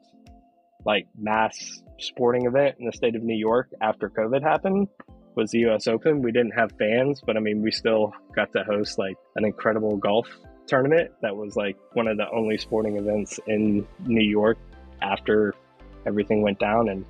like 0.86 1.08
mass 1.20 1.82
sporting 2.00 2.46
event 2.46 2.78
in 2.80 2.86
the 2.86 2.94
state 2.94 3.16
of 3.16 3.24
New 3.24 3.36
York 3.36 3.70
after 3.82 4.10
COVID 4.10 4.42
happened 4.42 4.88
was 5.36 5.52
the 5.52 5.60
US 5.68 5.88
Open. 5.88 6.22
We 6.22 6.32
didn't 6.32 6.52
have 6.52 6.72
fans, 6.80 7.22
but 7.26 7.36
I 7.36 7.42
mean, 7.42 7.62
we 7.62 7.72
still 7.72 8.14
got 8.34 8.54
to 8.54 8.64
host 8.64 8.98
like 8.98 9.18
an 9.36 9.44
incredible 9.44 9.98
golf 9.98 10.28
tournament 10.68 11.12
that 11.22 11.36
was 11.36 11.56
like 11.56 11.78
one 11.94 12.08
of 12.08 12.18
the 12.18 12.30
only 12.32 12.58
sporting 12.58 12.98
events 12.98 13.40
in 13.48 13.88
New 14.06 14.24
York 14.24 14.58
after 15.02 15.54
everything 16.06 16.42
went 16.42 16.60
down. 16.60 16.90
And 16.90 17.06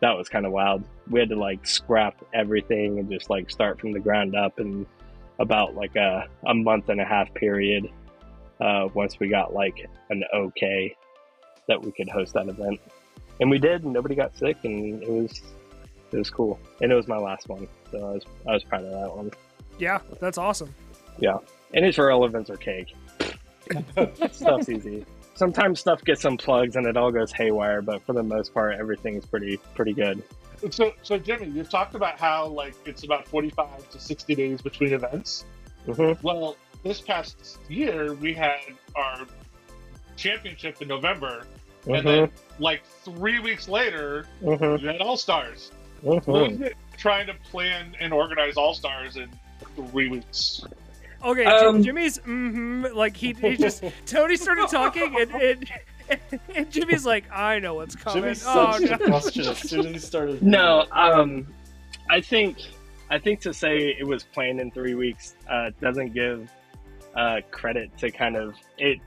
that 0.00 0.16
was 0.16 0.28
kind 0.28 0.46
of 0.46 0.52
wild. 0.52 0.84
We 1.10 1.20
had 1.20 1.28
to 1.30 1.36
like 1.36 1.66
scrap 1.66 2.16
everything 2.34 2.98
and 2.98 3.10
just 3.10 3.30
like 3.30 3.50
start 3.50 3.80
from 3.80 3.92
the 3.92 4.00
ground 4.00 4.34
up 4.34 4.58
and 4.58 4.86
about 5.38 5.74
like 5.74 5.96
a, 5.96 6.28
a 6.46 6.54
month 6.54 6.88
and 6.88 7.00
a 7.00 7.04
half 7.04 7.32
period 7.34 7.88
uh, 8.60 8.88
once 8.94 9.18
we 9.18 9.28
got 9.28 9.52
like 9.52 9.88
an 10.10 10.22
okay 10.34 10.96
that 11.68 11.82
we 11.82 11.92
could 11.92 12.08
host 12.08 12.34
that 12.34 12.48
event. 12.48 12.80
And 13.40 13.50
we 13.50 13.58
did, 13.58 13.82
and 13.82 13.92
nobody 13.92 14.14
got 14.14 14.36
sick, 14.36 14.58
and 14.62 15.02
it 15.02 15.08
was 15.08 15.42
it 16.12 16.18
was 16.18 16.30
cool. 16.30 16.60
And 16.80 16.92
it 16.92 16.94
was 16.94 17.08
my 17.08 17.16
last 17.16 17.48
one, 17.48 17.66
so 17.90 17.98
I 17.98 18.12
was 18.12 18.24
I 18.46 18.52
was 18.52 18.64
proud 18.64 18.84
of 18.84 18.90
that 18.92 19.16
one. 19.16 19.30
yeah, 19.78 20.00
that's 20.20 20.38
awesome. 20.38 20.74
And 21.74 21.84
NHRL 21.84 22.26
events 22.26 22.50
are 22.50 22.56
cake. 22.56 22.94
Stuff's 24.32 24.68
easy. 24.68 25.04
Sometimes 25.34 25.80
stuff 25.80 26.04
gets 26.04 26.24
unplugged 26.24 26.76
and 26.76 26.86
it 26.86 26.96
all 26.96 27.10
goes 27.10 27.32
haywire, 27.32 27.80
but 27.80 28.04
for 28.04 28.12
the 28.12 28.22
most 28.22 28.52
part, 28.52 28.74
everything's 28.78 29.24
pretty 29.24 29.56
pretty 29.74 29.94
good. 29.94 30.22
So, 30.70 30.92
so 31.02 31.18
Jimmy, 31.18 31.48
you've 31.48 31.70
talked 31.70 31.94
about 31.94 32.20
how 32.20 32.46
like 32.48 32.74
it's 32.84 33.04
about 33.04 33.26
forty-five 33.26 33.88
to 33.90 33.98
sixty 33.98 34.34
days 34.34 34.60
between 34.60 34.92
events. 34.92 35.44
hmm 35.86 36.12
Well, 36.22 36.56
this 36.84 37.00
past 37.00 37.58
year 37.68 38.14
we 38.14 38.34
had 38.34 38.58
our 38.94 39.26
championship 40.16 40.82
in 40.82 40.88
November, 40.88 41.44
and 41.86 42.06
then 42.06 42.30
like 42.58 42.84
three 42.84 43.38
weeks 43.40 43.68
later 43.68 44.26
hmm 44.44 44.74
we 44.74 44.82
had 44.84 45.00
All 45.00 45.16
Stars. 45.16 45.72
hmm 46.02 46.18
What 46.30 46.72
trying 46.98 47.26
to 47.26 47.34
plan 47.50 47.96
and 47.98 48.12
organize 48.12 48.56
All 48.56 48.74
Stars 48.74 49.16
in 49.16 49.30
three 49.74 50.08
weeks? 50.08 50.62
Okay, 51.24 51.44
Um, 51.44 51.82
Jimmy's 51.82 52.18
mm-hmm, 52.18 52.86
like 52.94 53.16
he, 53.16 53.32
he 53.32 53.56
just 53.56 53.84
Tony 54.06 54.36
started 54.36 54.68
talking 54.68 55.20
and, 55.20 55.30
and, 55.34 55.70
and 56.54 56.70
Jimmy's 56.70 57.06
like, 57.06 57.24
I 57.32 57.58
know 57.58 57.74
what's 57.74 57.94
coming. 57.94 58.22
Jimmy 58.22 58.36
oh, 58.46 58.78
such 58.78 59.00
no. 59.00 59.06
question 59.06 59.46
as 59.46 59.58
soon 59.58 59.94
as 59.94 60.04
started. 60.04 60.42
No, 60.42 60.86
um, 60.92 61.46
I 62.10 62.20
think 62.20 62.58
I 63.10 63.18
think 63.18 63.40
to 63.42 63.54
say 63.54 63.96
it 63.98 64.06
was 64.06 64.24
planned 64.24 64.60
in 64.60 64.70
three 64.70 64.94
weeks 64.94 65.36
uh, 65.48 65.70
doesn't 65.80 66.14
give 66.14 66.50
uh, 67.14 67.40
credit 67.50 67.96
to 67.98 68.10
kind 68.10 68.36
of 68.36 68.54
it. 68.78 68.98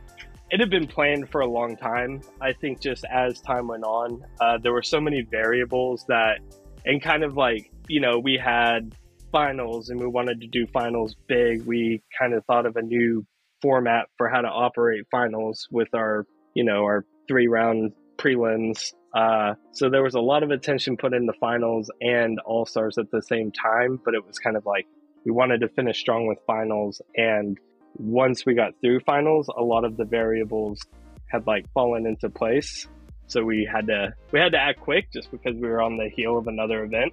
It 0.52 0.60
had 0.60 0.70
been 0.70 0.88
planned 0.88 1.30
for 1.30 1.42
a 1.42 1.48
long 1.48 1.76
time. 1.76 2.22
I 2.40 2.54
think 2.54 2.80
just 2.80 3.04
as 3.06 3.42
time 3.42 3.68
went 3.68 3.84
on, 3.84 4.24
uh, 4.40 4.60
there 4.60 4.74
were 4.74 4.84
so 4.84 5.02
many 5.02 5.22
variables 5.22 6.06
that, 6.08 6.40
and 6.86 7.02
kind 7.02 7.24
of 7.24 7.36
like 7.36 7.72
you 7.88 8.00
know, 8.00 8.20
we 8.20 8.38
had 8.38 8.96
finals 9.36 9.90
and 9.90 10.00
we 10.00 10.08
wanted 10.08 10.40
to 10.40 10.48
do 10.48 10.66
finals 10.68 11.14
big. 11.28 11.66
We 11.66 12.02
kind 12.18 12.34
of 12.34 12.46
thought 12.46 12.66
of 12.66 12.78
a 12.78 12.82
new 12.82 13.26
format 13.62 14.08
for 14.18 14.30
how 14.30 14.40
to 14.40 14.48
operate 14.48 15.04
finals 15.12 15.68
with 15.70 15.90
our 15.94 16.26
you 16.54 16.64
know 16.64 16.86
our 16.86 17.06
three 17.28 17.48
round 17.48 17.92
prelims. 18.18 18.94
Uh, 19.14 19.56
so 19.74 19.90
there 19.90 20.04
was 20.04 20.16
a 20.16 20.22
lot 20.22 20.42
of 20.44 20.52
attention 20.52 20.96
put 20.96 21.14
in 21.14 21.26
the 21.26 21.34
finals 21.34 21.92
and 22.00 22.40
all 22.46 22.66
stars 22.66 22.98
at 22.98 23.12
the 23.12 23.22
same 23.22 23.52
time, 23.52 24.00
but 24.06 24.14
it 24.14 24.26
was 24.26 24.40
kind 24.40 24.56
of 24.56 24.66
like 24.66 24.88
we 25.26 25.32
wanted 25.32 25.60
to 25.60 25.68
finish 25.68 26.00
strong 26.00 26.28
with 26.28 26.38
finals. 26.48 27.02
And 27.18 27.58
once 27.98 28.46
we 28.46 28.54
got 28.54 28.72
through 28.80 29.02
finals, 29.02 29.50
a 29.50 29.62
lot 29.62 29.84
of 29.84 29.98
the 29.98 30.06
variables 30.06 30.80
had 31.28 31.46
like 31.46 31.66
fallen 31.74 32.06
into 32.06 32.30
place. 32.30 32.88
So 33.28 33.44
we 33.44 33.70
had 33.70 33.88
to 33.88 34.14
we 34.32 34.40
had 34.40 34.54
to 34.54 34.60
act 34.60 34.80
quick 34.80 35.12
just 35.12 35.30
because 35.30 35.56
we 35.56 35.68
were 35.68 35.82
on 35.82 35.98
the 35.98 36.08
heel 36.08 36.38
of 36.38 36.48
another 36.48 36.86
event. 36.86 37.12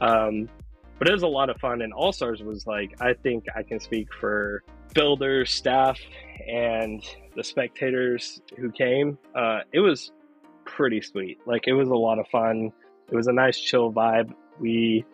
Um, 0.00 0.48
but 0.98 1.08
it 1.08 1.12
was 1.12 1.22
a 1.22 1.28
lot 1.28 1.50
of 1.50 1.58
fun, 1.58 1.82
and 1.82 1.92
All 1.92 2.12
Stars 2.12 2.42
was 2.42 2.66
like 2.66 2.96
I 3.00 3.14
think 3.14 3.46
I 3.54 3.62
can 3.62 3.80
speak 3.80 4.12
for 4.12 4.62
builders, 4.94 5.50
staff, 5.50 5.98
and 6.48 7.02
the 7.36 7.44
spectators 7.44 8.40
who 8.56 8.70
came. 8.72 9.18
Uh, 9.34 9.60
it 9.72 9.80
was 9.80 10.12
pretty 10.64 11.00
sweet. 11.00 11.38
Like 11.46 11.66
it 11.66 11.72
was 11.72 11.88
a 11.88 11.94
lot 11.94 12.18
of 12.18 12.26
fun. 12.28 12.72
It 13.10 13.16
was 13.16 13.26
a 13.26 13.32
nice 13.32 13.58
chill 13.58 13.92
vibe. 13.92 14.32
We 14.60 15.04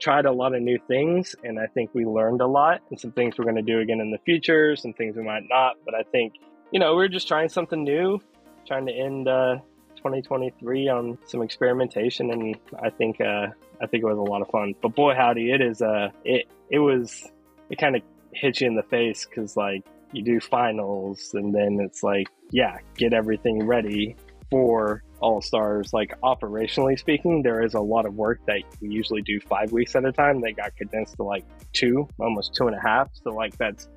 tried 0.00 0.26
a 0.26 0.32
lot 0.32 0.54
of 0.54 0.62
new 0.62 0.78
things 0.88 1.36
and 1.44 1.58
I 1.58 1.66
think 1.66 1.90
we 1.94 2.04
learned 2.04 2.40
a 2.40 2.46
lot 2.46 2.82
and 2.90 2.98
some 2.98 3.12
things 3.12 3.38
we're 3.38 3.44
going 3.44 3.56
to 3.56 3.62
do 3.62 3.78
again 3.78 4.00
in 4.00 4.10
the 4.10 4.18
future, 4.18 4.76
some 4.76 4.92
things 4.92 5.16
we 5.16 5.22
might 5.22 5.44
not, 5.48 5.76
but 5.84 5.94
I 5.94 6.02
think, 6.02 6.34
you 6.72 6.80
know, 6.80 6.94
we're 6.96 7.08
just 7.08 7.28
trying 7.28 7.48
something 7.48 7.84
new, 7.84 8.20
trying 8.66 8.86
to 8.86 8.92
end 8.92 9.28
uh 9.28 9.58
2023 10.04 10.88
on 10.88 11.16
some 11.24 11.40
experimentation, 11.40 12.30
and 12.30 12.56
I 12.82 12.90
think 12.90 13.22
uh, 13.22 13.46
I 13.80 13.86
think 13.86 14.04
it 14.04 14.06
was 14.06 14.18
a 14.18 14.30
lot 14.30 14.42
of 14.42 14.48
fun. 14.48 14.74
But 14.82 14.94
boy, 14.94 15.14
howdy, 15.14 15.50
it 15.50 15.62
is. 15.62 15.80
Uh, 15.80 16.10
it 16.24 16.46
it 16.68 16.78
was 16.78 17.26
it 17.70 17.78
kind 17.78 17.96
of 17.96 18.02
hits 18.32 18.60
you 18.60 18.66
in 18.66 18.74
the 18.74 18.82
face 18.82 19.24
because 19.24 19.56
like 19.56 19.82
you 20.12 20.22
do 20.22 20.40
finals, 20.40 21.30
and 21.32 21.54
then 21.54 21.80
it's 21.80 22.02
like 22.02 22.28
yeah, 22.50 22.76
get 22.96 23.14
everything 23.14 23.66
ready 23.66 24.14
for 24.50 25.02
all 25.20 25.40
stars 25.40 25.94
like 25.94 26.20
operationally 26.20 26.98
speaking 26.98 27.42
there 27.42 27.62
is 27.64 27.72
a 27.72 27.80
lot 27.80 28.04
of 28.04 28.14
work 28.14 28.38
that 28.46 28.60
we 28.82 28.90
usually 28.90 29.22
do 29.22 29.40
five 29.40 29.72
weeks 29.72 29.96
at 29.96 30.04
a 30.04 30.12
time 30.12 30.40
that 30.42 30.54
got 30.54 30.76
condensed 30.76 31.16
to 31.16 31.22
like 31.22 31.44
two 31.72 32.06
almost 32.20 32.54
two 32.54 32.66
and 32.66 32.76
a 32.76 32.80
half 32.80 33.08
so 33.22 33.30
like 33.30 33.56
that's 33.56 33.88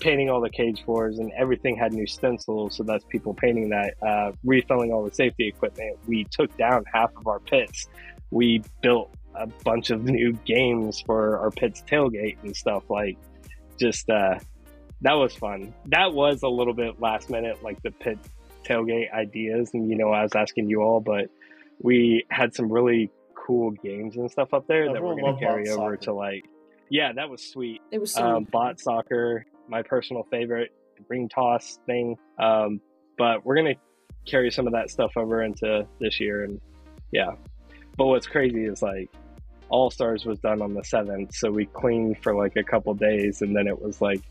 painting 0.00 0.30
all 0.30 0.40
the 0.40 0.50
cage 0.50 0.84
floors 0.84 1.18
and 1.18 1.32
everything 1.38 1.76
had 1.76 1.92
new 1.92 2.06
stencils 2.06 2.76
so 2.76 2.82
that's 2.82 3.04
people 3.06 3.34
painting 3.34 3.70
that 3.70 3.94
uh, 4.06 4.32
refilling 4.44 4.92
all 4.92 5.04
the 5.04 5.14
safety 5.14 5.48
equipment. 5.48 5.98
We 6.06 6.24
took 6.24 6.56
down 6.56 6.84
half 6.92 7.10
of 7.16 7.26
our 7.26 7.40
pits. 7.40 7.88
We 8.30 8.62
built 8.82 9.14
a 9.34 9.46
bunch 9.64 9.90
of 9.90 10.04
new 10.04 10.32
games 10.44 11.00
for 11.00 11.38
our 11.38 11.50
pits 11.50 11.82
tailgate 11.86 12.42
and 12.42 12.56
stuff 12.56 12.84
like 12.88 13.18
just 13.78 14.08
uh 14.08 14.38
that 15.02 15.12
was 15.12 15.34
fun. 15.34 15.74
That 15.86 16.14
was 16.14 16.42
a 16.42 16.48
little 16.48 16.72
bit 16.72 17.00
last 17.00 17.28
minute 17.28 17.62
like 17.62 17.82
the 17.82 17.90
pit 17.90 18.18
tailgate 18.66 19.12
ideas 19.12 19.70
and 19.74 19.88
you 19.88 19.96
know 19.96 20.10
i 20.10 20.22
was 20.22 20.34
asking 20.34 20.68
you 20.68 20.82
all 20.82 21.00
but 21.00 21.30
we 21.80 22.24
had 22.30 22.54
some 22.54 22.70
really 22.70 23.10
cool 23.34 23.70
games 23.70 24.16
and 24.16 24.30
stuff 24.30 24.52
up 24.52 24.66
there 24.66 24.92
that 24.92 25.02
we're 25.02 25.14
going 25.14 25.34
to 25.34 25.40
carry 25.40 25.68
over 25.68 25.94
soccer. 25.94 25.96
to 25.96 26.12
like 26.12 26.44
yeah 26.90 27.12
that 27.12 27.28
was 27.30 27.42
sweet. 27.42 27.80
It 27.90 28.00
was 28.00 28.12
so 28.12 28.22
um, 28.24 28.44
bot 28.44 28.80
soccer, 28.80 29.46
my 29.68 29.82
personal 29.82 30.24
favorite, 30.30 30.70
ring 31.08 31.28
toss 31.28 31.78
thing. 31.86 32.16
Um, 32.38 32.80
but 33.18 33.44
we're 33.44 33.56
gonna 33.56 33.74
carry 34.26 34.50
some 34.50 34.66
of 34.66 34.72
that 34.72 34.90
stuff 34.90 35.12
over 35.16 35.42
into 35.42 35.86
this 36.00 36.20
year, 36.20 36.44
and 36.44 36.60
yeah. 37.12 37.32
But 37.96 38.06
what's 38.06 38.26
crazy 38.26 38.64
is 38.64 38.82
like 38.82 39.10
All 39.68 39.90
Stars 39.90 40.24
was 40.24 40.38
done 40.40 40.62
on 40.62 40.74
the 40.74 40.84
seventh, 40.84 41.34
so 41.34 41.50
we 41.50 41.66
cleaned 41.66 42.22
for 42.22 42.34
like 42.34 42.56
a 42.56 42.64
couple 42.64 42.94
days, 42.94 43.42
and 43.42 43.56
then 43.56 43.66
it 43.66 43.80
was 43.80 44.00
like 44.00 44.22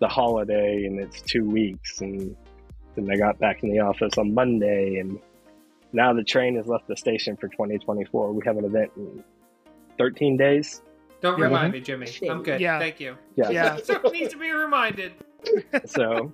the 0.00 0.08
holiday, 0.08 0.84
and 0.84 0.98
it's 0.98 1.20
two 1.22 1.48
weeks, 1.48 2.00
and 2.00 2.36
then 2.96 3.10
I 3.10 3.16
got 3.16 3.38
back 3.38 3.62
in 3.62 3.70
the 3.70 3.80
office 3.80 4.18
on 4.18 4.34
Monday, 4.34 4.96
and 4.96 5.18
now 5.92 6.12
the 6.12 6.24
train 6.24 6.56
has 6.56 6.66
left 6.66 6.88
the 6.88 6.96
station 6.96 7.36
for 7.36 7.48
2024. 7.48 8.32
We 8.32 8.42
have 8.44 8.56
an 8.56 8.64
event 8.64 8.90
in 8.96 9.22
13 9.98 10.36
days. 10.36 10.82
Don't 11.22 11.38
Yeah. 11.38 11.44
remind 11.46 11.72
me, 11.72 11.80
Jimmy. 11.80 12.06
I'm 12.28 12.42
good. 12.42 12.60
Yeah. 12.60 12.78
Thank 12.78 13.00
you. 13.00 13.16
Yeah. 13.36 13.50
Yeah. 13.50 13.76
Someone 13.82 14.12
needs 14.12 14.32
to 14.32 14.38
be 14.38 14.50
reminded. 14.50 15.12
So 15.86 16.32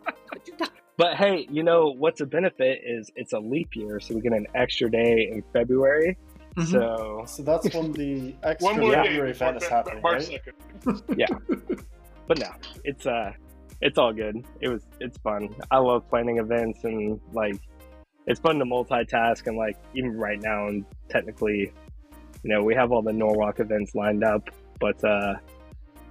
But 0.96 1.16
hey, 1.16 1.46
you 1.51 1.62
know 1.62 1.94
what's 1.96 2.20
a 2.20 2.27
benefit 2.27 2.81
is 2.85 3.11
it's 3.16 3.33
a 3.33 3.38
leap 3.38 3.74
year, 3.74 4.01
so 4.01 4.14
we 4.14 4.20
get 4.20 4.33
an 4.33 4.46
extra 4.55 4.90
day 4.90 5.29
in 5.33 5.42
February. 5.53 6.18
Mhm. 6.57 6.66
So 6.70 7.22
So 7.27 7.42
that's 7.42 7.72
when 7.74 7.92
the 7.92 8.35
extra 8.42 8.72
One 8.72 8.81
more 8.81 8.90
day 8.94 9.03
February 9.05 9.33
before 9.33 9.48
event 9.48 9.62
is 9.62 9.68
happening, 9.68 10.03
March 10.03 10.29
right? 10.29 11.03
yeah. 11.16 11.27
but 12.27 12.38
no, 12.38 12.48
it's 12.85 13.07
uh 13.07 13.33
it's 13.81 13.96
all 13.96 14.12
good. 14.12 14.44
It 14.61 14.68
was 14.68 14.83
it's 15.01 15.16
fun. 15.18 15.48
I 15.70 15.79
love 15.79 16.09
planning 16.09 16.38
events 16.38 16.85
and 16.85 17.20
like 17.33 17.57
it's 18.27 18.40
fun 18.40 18.59
to 18.59 18.64
multitask 18.64 19.46
and 19.46 19.57
like 19.57 19.77
even 19.94 20.16
right 20.18 20.40
now 20.42 20.66
and 20.66 20.85
technically 21.09 21.72
you 22.44 22.55
know, 22.55 22.62
we 22.62 22.74
have 22.74 22.92
all 22.92 23.03
the 23.03 23.12
Norwalk 23.12 23.59
events 23.59 23.94
lined 23.96 24.22
up, 24.22 24.48
but 24.79 25.03
uh 25.05 25.35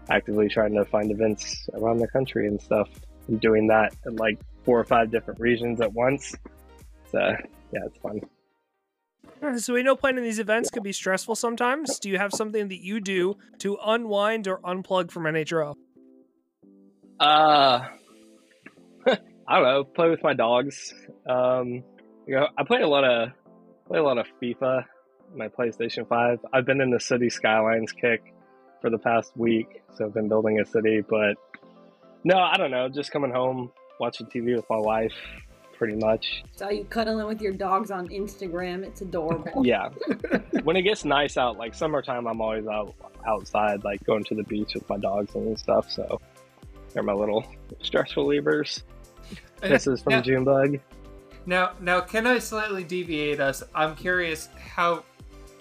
actively 0.09 0.47
trying 0.47 0.73
to 0.73 0.85
find 0.85 1.11
events 1.11 1.69
around 1.73 1.99
the 1.99 2.07
country 2.07 2.47
and 2.47 2.61
stuff. 2.61 2.89
And 3.27 3.41
doing 3.41 3.67
that 3.67 3.93
in 4.05 4.15
like 4.15 4.39
four 4.63 4.79
or 4.79 4.85
five 4.85 5.11
different 5.11 5.39
regions 5.39 5.81
at 5.81 5.91
once. 5.93 6.33
So 7.11 7.19
yeah, 7.19 7.79
it's 7.85 7.97
fun. 7.97 8.21
So 9.59 9.73
we 9.73 9.83
know 9.83 9.95
planning 9.95 10.23
these 10.23 10.39
events 10.39 10.71
can 10.71 10.81
be 10.81 10.93
stressful 10.93 11.35
sometimes. 11.35 11.99
Do 11.99 12.09
you 12.09 12.17
have 12.17 12.31
something 12.33 12.69
that 12.69 12.81
you 12.81 12.99
do 12.99 13.37
to 13.59 13.77
unwind 13.85 14.47
or 14.47 14.59
unplug 14.61 15.11
from 15.11 15.23
NHRL? 15.23 15.75
Uh, 17.19 17.23
I 19.07 19.55
don't 19.55 19.63
know. 19.63 19.83
Play 19.83 20.09
with 20.09 20.23
my 20.23 20.33
dogs. 20.33 20.93
Um, 21.29 21.83
you 22.25 22.35
know, 22.35 22.47
I 22.57 22.63
play 22.63 22.81
a 22.81 22.87
lot 22.87 23.03
of 23.03 23.29
play 23.87 23.99
a 23.99 24.03
lot 24.03 24.17
of 24.17 24.25
FIFA. 24.41 24.85
My 25.35 25.49
PlayStation 25.49 26.07
Five. 26.07 26.39
I've 26.53 26.65
been 26.65 26.81
in 26.81 26.89
the 26.89 26.99
City 26.99 27.29
Skylines 27.29 27.91
kick 27.91 28.33
for 28.81 28.89
the 28.89 28.97
past 28.97 29.31
week, 29.35 29.81
so 29.95 30.05
I've 30.05 30.13
been 30.13 30.27
building 30.27 30.59
a 30.59 30.65
city. 30.65 31.01
But 31.01 31.37
no, 32.23 32.37
I 32.37 32.57
don't 32.57 32.71
know. 32.71 32.89
Just 32.89 33.11
coming 33.11 33.31
home, 33.31 33.71
watching 33.99 34.27
TV 34.27 34.55
with 34.55 34.69
my 34.69 34.77
wife, 34.77 35.13
pretty 35.77 35.95
much. 35.95 36.43
Saw 36.55 36.69
you 36.69 36.85
cuddling 36.85 37.27
with 37.27 37.41
your 37.41 37.53
dogs 37.53 37.91
on 37.91 38.07
Instagram. 38.09 38.83
It's 38.83 39.01
adorable. 39.01 39.63
Yeah. 39.65 39.89
when 40.63 40.75
it 40.75 40.83
gets 40.83 41.05
nice 41.05 41.37
out, 41.37 41.57
like 41.57 41.73
summertime, 41.73 42.27
I'm 42.27 42.41
always 42.41 42.67
out 42.67 42.95
outside, 43.25 43.83
like 43.83 44.03
going 44.05 44.23
to 44.25 44.35
the 44.35 44.43
beach 44.43 44.73
with 44.73 44.87
my 44.89 44.97
dogs 44.97 45.35
and 45.35 45.57
stuff. 45.57 45.91
So 45.91 46.19
they're 46.93 47.03
my 47.03 47.13
little 47.13 47.45
stress 47.81 48.13
relievers. 48.13 48.83
This 49.61 49.87
is 49.87 50.01
from 50.01 50.13
now, 50.13 50.21
Junebug. 50.21 50.79
now, 51.45 51.73
now, 51.81 51.99
can 52.01 52.27
I 52.27 52.39
slightly 52.39 52.83
deviate 52.83 53.39
us? 53.39 53.63
I'm 53.73 53.95
curious. 53.95 54.49
How 54.57 55.03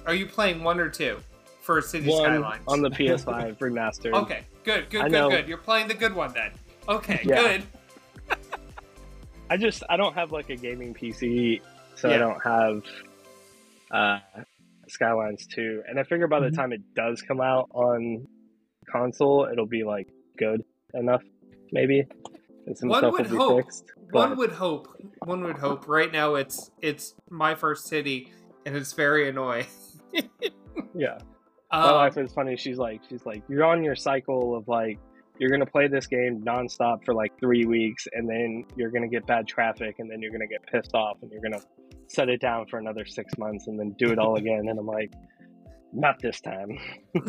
are 0.06 0.14
you 0.14 0.26
playing 0.26 0.62
one 0.62 0.78
or 0.78 0.88
two 0.88 1.18
for 1.66 1.82
City 1.82 2.08
One 2.08 2.22
Skylines? 2.22 2.64
on 2.68 2.80
the 2.80 2.90
PS5 2.98 3.58
remastered. 3.58 4.14
Okay, 4.14 4.42
good, 4.64 4.88
good, 4.88 5.00
I 5.02 5.04
good, 5.08 5.12
know. 5.12 5.28
good. 5.30 5.48
You're 5.48 5.58
playing 5.58 5.88
the 5.88 5.94
good 5.94 6.14
one 6.14 6.32
then. 6.32 6.52
Okay, 6.88 7.20
Yeah. 7.24 7.58
good. 8.28 8.38
I 9.50 9.56
just 9.56 9.82
I 9.88 9.96
don't 9.96 10.14
have 10.14 10.32
like 10.32 10.50
a 10.50 10.56
gaming 10.56 10.94
PC, 10.94 11.60
so 11.96 12.10
I 12.10 12.16
don't 12.18 12.40
have 12.42 12.82
uh, 13.90 14.18
Skylines 14.88 15.46
2. 15.48 15.82
And 15.88 15.98
I 16.00 16.02
figure 16.04 16.26
by 16.26 16.40
the 16.40 16.46
Mm-hmm. 16.46 16.54
time 16.56 16.72
it 16.72 16.82
does 16.94 17.22
come 17.22 17.40
out 17.40 17.68
on 17.72 18.26
console, 18.90 19.48
it'll 19.50 19.66
be 19.66 19.84
like 19.84 20.08
good 20.38 20.62
enough, 20.94 21.22
maybe. 21.72 22.06
And 22.66 22.76
some 22.76 22.88
One 22.88 22.98
stuff 23.00 23.12
would 23.12 23.30
will 23.30 23.30
be 23.30 23.36
hope. 23.36 23.64
fixed. 23.64 23.84
One 24.10 24.30
but- 24.30 24.38
would 24.38 24.52
hope. 24.52 24.88
One 25.24 25.42
would 25.44 25.58
hope. 25.58 25.86
Right 25.88 26.12
now, 26.12 26.34
it's 26.36 26.70
it's 26.80 27.14
my 27.30 27.54
first 27.54 27.86
city, 27.86 28.32
and 28.64 28.76
it's 28.76 28.92
very 28.92 29.28
annoying. 29.28 29.66
yeah. 30.94 31.18
My 31.72 31.82
Um, 31.82 31.94
wife 31.96 32.16
is 32.16 32.32
funny. 32.32 32.56
She's 32.56 32.78
like, 32.78 33.00
she's 33.08 33.26
like, 33.26 33.42
you're 33.48 33.64
on 33.64 33.82
your 33.82 33.96
cycle 33.96 34.56
of 34.56 34.68
like, 34.68 34.98
you're 35.38 35.50
gonna 35.50 35.66
play 35.66 35.86
this 35.88 36.06
game 36.06 36.42
nonstop 36.42 37.04
for 37.04 37.12
like 37.12 37.32
three 37.38 37.64
weeks, 37.66 38.06
and 38.12 38.28
then 38.28 38.64
you're 38.76 38.90
gonna 38.90 39.08
get 39.08 39.26
bad 39.26 39.46
traffic, 39.46 39.96
and 39.98 40.10
then 40.10 40.22
you're 40.22 40.32
gonna 40.32 40.46
get 40.46 40.64
pissed 40.66 40.94
off, 40.94 41.18
and 41.22 41.30
you're 41.30 41.42
gonna 41.42 41.62
set 42.08 42.28
it 42.28 42.40
down 42.40 42.66
for 42.66 42.78
another 42.78 43.04
six 43.04 43.36
months, 43.36 43.66
and 43.66 43.78
then 43.78 43.90
do 43.98 44.10
it 44.12 44.18
all 44.18 44.36
again. 44.36 44.66
And 44.68 44.78
I'm 44.78 44.86
like, 44.86 45.12
not 45.92 46.18
this 46.22 46.40
time. 46.40 46.78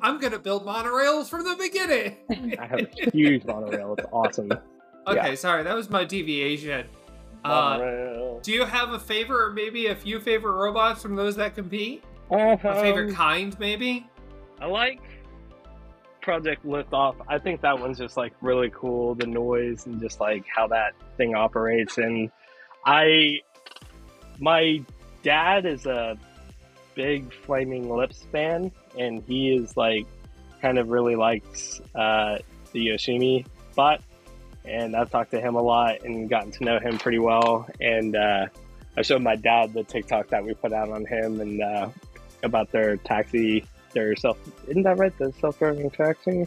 I'm 0.00 0.18
gonna 0.20 0.38
build 0.38 0.64
monorails 0.66 1.28
from 1.28 1.44
the 1.44 1.56
beginning. 1.56 2.16
I 2.60 2.66
have 2.66 2.80
a 2.80 3.10
huge 3.10 3.44
monorail. 3.44 3.94
It's 3.98 4.06
awesome. 4.12 4.52
Okay, 5.08 5.36
sorry, 5.36 5.62
that 5.62 5.76
was 5.76 5.88
my 5.88 6.02
deviation. 6.04 6.84
Uh, 7.50 8.40
do 8.42 8.52
you 8.52 8.64
have 8.64 8.92
a 8.92 8.98
favorite, 8.98 9.48
or 9.48 9.50
maybe 9.52 9.86
a 9.86 9.96
few 9.96 10.20
favorite 10.20 10.52
robots 10.52 11.02
from 11.02 11.16
those 11.16 11.36
that 11.36 11.54
compete? 11.54 12.04
Um, 12.30 12.40
A 12.40 12.58
favorite 12.58 13.14
kind, 13.14 13.58
maybe? 13.58 14.06
I 14.60 14.66
like 14.66 15.00
Project 16.20 16.66
Liftoff. 16.66 17.14
I 17.28 17.38
think 17.38 17.60
that 17.60 17.78
one's 17.78 17.98
just 17.98 18.16
like 18.16 18.32
really 18.40 18.70
cool. 18.74 19.14
The 19.14 19.26
noise 19.26 19.86
and 19.86 20.00
just 20.00 20.20
like 20.20 20.44
how 20.52 20.66
that 20.68 20.94
thing 21.16 21.34
operates. 21.34 21.98
And 21.98 22.30
I, 22.84 23.40
my 24.40 24.82
dad 25.22 25.66
is 25.66 25.86
a 25.86 26.16
big 26.94 27.32
Flaming 27.32 27.94
Lips 27.94 28.26
fan, 28.32 28.72
and 28.98 29.22
he 29.26 29.54
is 29.54 29.76
like 29.76 30.06
kind 30.60 30.78
of 30.78 30.88
really 30.88 31.14
likes 31.16 31.80
uh, 31.94 32.38
the 32.72 32.88
Yoshimi 32.88 33.46
bot. 33.74 34.02
And 34.66 34.96
I've 34.96 35.10
talked 35.10 35.30
to 35.32 35.40
him 35.40 35.54
a 35.54 35.62
lot 35.62 36.02
and 36.04 36.28
gotten 36.28 36.50
to 36.52 36.64
know 36.64 36.78
him 36.78 36.98
pretty 36.98 37.18
well. 37.20 37.68
And 37.80 38.16
uh, 38.16 38.46
I 38.96 39.02
showed 39.02 39.22
my 39.22 39.36
dad 39.36 39.72
the 39.72 39.84
TikTok 39.84 40.28
that 40.28 40.44
we 40.44 40.54
put 40.54 40.72
out 40.72 40.90
on 40.90 41.04
him 41.06 41.40
and 41.40 41.62
uh, 41.62 41.88
about 42.42 42.70
their 42.72 42.96
taxi 42.98 43.64
their 43.92 44.14
self 44.16 44.36
isn't 44.68 44.82
that 44.82 44.98
right 44.98 45.16
the 45.18 45.32
self-driving 45.40 45.90
taxi 45.90 46.46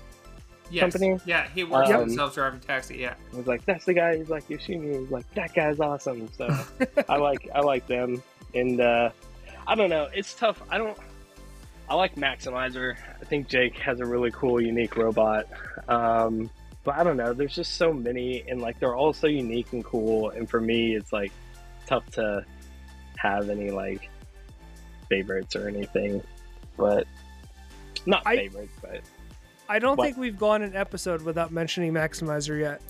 Yes. 0.72 0.82
Company? 0.94 1.20
Yeah, 1.26 1.48
he 1.50 1.64
works 1.64 1.90
Um, 1.90 2.02
on 2.02 2.10
self-driving 2.12 2.60
taxi. 2.60 2.98
Yeah. 2.98 3.16
I 3.34 3.38
was 3.38 3.48
like 3.48 3.66
that's 3.66 3.86
the 3.86 3.94
guy 3.96 4.18
He's 4.18 4.30
like 4.30 4.48
Yoshimi 4.48 5.00
he's 5.00 5.10
like 5.10 5.30
that 5.34 5.54
guy's 5.56 5.80
awesome 5.80 6.30
so 6.38 6.48
I 7.08 7.18
like 7.18 7.50
I 7.56 7.62
like 7.62 7.88
them 7.88 8.22
and 8.54 8.80
uh 8.80 9.10
I 9.66 9.74
don't 9.76 9.90
know 9.90 10.10
it's 10.14 10.36
tough 10.36 10.62
I 10.70 10.78
don't 10.78 10.96
I 11.90 11.96
like 11.96 12.16
Maximizer 12.18 12.96
I 13.20 13.26
think 13.26 13.48
Jake 13.48 13.78
has 13.80 14.00
a 14.00 14.06
really 14.06 14.30
cool 14.32 14.62
unique 14.62 14.96
robot 14.96 15.48
um 15.88 16.52
but 16.84 16.96
I 16.96 17.04
don't 17.04 17.18
know 17.18 17.34
there's 17.34 17.56
just 17.56 17.76
so 17.76 17.92
many 17.94 18.44
and 18.48 18.62
like 18.62 18.80
they're 18.80 18.96
all 18.96 19.14
so 19.14 19.28
unique 19.28 19.74
and 19.74 19.84
cool 19.84 20.30
and 20.32 20.50
for 20.50 20.62
me 20.62 20.96
it's 20.96 21.12
like 21.14 21.32
tough 21.88 22.06
to 22.12 22.46
have 23.18 23.50
any 23.50 23.70
like 23.72 24.10
favorites 25.10 25.56
or 25.56 25.68
anything 25.68 26.22
but 26.78 27.06
not 28.06 28.24
I- 28.26 28.36
favorites 28.38 28.74
but 28.82 29.02
I 29.68 29.78
don't 29.78 29.98
What? 29.98 30.06
think 30.06 30.18
we've 30.18 30.38
gone 30.40 30.64
an 30.64 30.76
episode 30.76 31.22
without 31.22 31.52
mentioning 31.52 31.94
Maximizer 31.94 32.60
yet. 32.60 32.82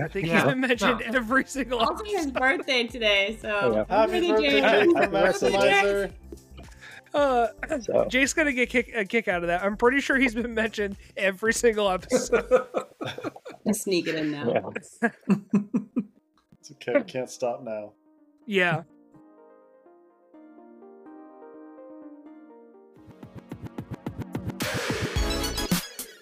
I 0.00 0.06
think 0.06 0.28
Yeah. 0.28 0.34
he's 0.36 0.44
been 0.44 0.60
mentioned 0.60 1.02
No. 1.10 1.16
every 1.18 1.44
single 1.44 1.80
Also 1.80 2.04
his 2.04 2.30
birthday 2.30 2.86
today, 2.86 3.36
so 3.42 3.48
Oh, 3.60 3.72
yeah. 3.74 3.84
Happy 3.88 4.10
Pretty 4.12 4.28
birthday, 4.28 4.50
Jake. 4.50 4.62
Jake, 4.62 4.96
Happy 4.96 5.10
birthday, 5.10 5.50
Maximizer. 5.50 6.12
Uh, 7.14 7.48
So 7.80 8.04
Jake's 8.10 8.32
gonna 8.34 8.52
get 8.52 8.68
kick, 8.70 8.92
a 8.94 9.04
kick 9.04 9.28
out 9.28 9.42
of 9.42 9.48
that. 9.48 9.62
I'm 9.62 9.76
pretty 9.76 10.00
sure 10.00 10.16
he's 10.16 10.34
been 10.34 10.54
mentioned 10.54 10.96
every 11.16 11.52
single 11.52 11.90
episode. 11.90 12.66
Sneak 13.72 14.06
it 14.08 14.14
in 14.16 14.30
now. 14.32 14.72
yeah. 15.02 15.08
It's 16.60 16.70
okay, 16.72 16.92
we 16.98 17.04
can't 17.04 17.30
stop 17.30 17.62
now. 17.62 17.92
yeah. 18.46 18.82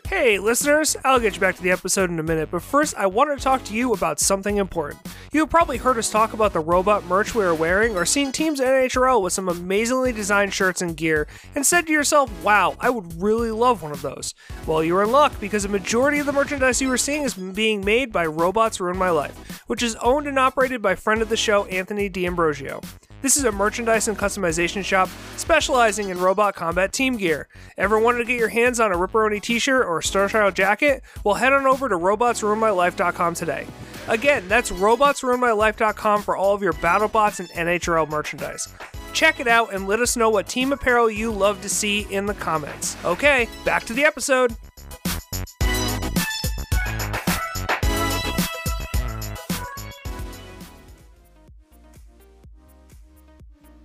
Hey, 0.08 0.38
listeners, 0.38 0.96
I'll 1.04 1.20
get 1.20 1.34
you 1.34 1.40
back 1.40 1.56
to 1.56 1.62
the 1.62 1.70
episode 1.70 2.08
in 2.08 2.18
a 2.18 2.22
minute, 2.22 2.50
but 2.50 2.62
first, 2.62 2.94
I 2.96 3.04
want 3.04 3.36
to 3.36 3.44
talk 3.44 3.62
to 3.64 3.74
you 3.74 3.92
about 3.92 4.18
something 4.18 4.56
important. 4.56 5.02
You 5.32 5.40
have 5.40 5.50
probably 5.50 5.76
heard 5.76 5.98
us 5.98 6.08
talk 6.08 6.32
about 6.32 6.54
the 6.54 6.60
robot 6.60 7.04
merch 7.04 7.34
we 7.34 7.44
are 7.44 7.54
wearing 7.54 7.94
or 7.94 8.06
seen 8.06 8.32
teams 8.32 8.58
at 8.58 8.68
NHRL 8.68 9.20
with 9.20 9.34
some 9.34 9.50
amazingly 9.50 10.12
designed 10.12 10.54
shirts 10.54 10.80
and 10.80 10.96
gear 10.96 11.28
and 11.54 11.66
said 11.66 11.86
to 11.86 11.92
yourself, 11.92 12.32
wow, 12.42 12.74
I 12.80 12.88
would 12.88 13.20
really 13.20 13.50
love 13.50 13.82
one 13.82 13.92
of 13.92 14.00
those. 14.00 14.34
Well, 14.66 14.82
you're 14.82 15.02
in 15.02 15.12
luck 15.12 15.38
because 15.40 15.66
a 15.66 15.68
majority 15.68 16.20
of 16.20 16.26
the 16.26 16.32
merchandise 16.32 16.80
you 16.80 16.90
are 16.90 16.96
seeing 16.96 17.24
is 17.24 17.34
being 17.34 17.84
made 17.84 18.10
by 18.10 18.24
Robots 18.24 18.80
Ruin 18.80 18.96
My 18.96 19.10
Life, 19.10 19.62
which 19.66 19.82
is 19.82 19.94
owned 19.96 20.26
and 20.26 20.38
operated 20.38 20.80
by 20.80 20.94
friend 20.94 21.20
of 21.20 21.28
the 21.28 21.36
show, 21.36 21.66
Anthony 21.66 22.08
D'Ambrosio. 22.08 22.80
This 23.20 23.36
is 23.36 23.44
a 23.44 23.50
merchandise 23.50 24.06
and 24.06 24.16
customization 24.16 24.84
shop 24.84 25.08
specializing 25.36 26.10
in 26.10 26.18
robot 26.18 26.54
combat 26.54 26.92
team 26.92 27.16
gear. 27.16 27.48
Ever 27.76 27.98
wanted 27.98 28.18
to 28.18 28.24
get 28.24 28.38
your 28.38 28.48
hands 28.48 28.78
on 28.78 28.92
a 28.92 28.96
Ripperoni 28.96 29.42
t-shirt 29.42 29.84
or 29.84 29.98
a 29.98 30.02
Star 30.02 30.28
Child 30.28 30.54
jacket? 30.54 31.02
Well, 31.24 31.34
head 31.34 31.52
on 31.52 31.66
over 31.66 31.88
to 31.88 31.96
robotsruinmylife.com 31.96 33.34
today. 33.34 33.66
Again, 34.06 34.46
that's 34.46 34.70
robotsruinmylife.com 34.70 36.22
for 36.22 36.36
all 36.36 36.54
of 36.54 36.62
your 36.62 36.74
BattleBots 36.74 37.40
and 37.40 37.48
NHRL 37.50 38.08
merchandise. 38.08 38.72
Check 39.12 39.40
it 39.40 39.48
out 39.48 39.74
and 39.74 39.88
let 39.88 39.98
us 40.00 40.16
know 40.16 40.30
what 40.30 40.46
team 40.46 40.72
apparel 40.72 41.10
you 41.10 41.32
love 41.32 41.60
to 41.62 41.68
see 41.68 42.06
in 42.10 42.26
the 42.26 42.34
comments. 42.34 42.96
Okay, 43.04 43.48
back 43.64 43.84
to 43.86 43.94
the 43.94 44.04
episode. 44.04 44.54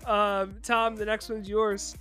Um, 0.06 0.56
Tom, 0.64 0.96
the 0.96 1.06
next 1.06 1.30
one's 1.30 1.48
yours. 1.48 1.96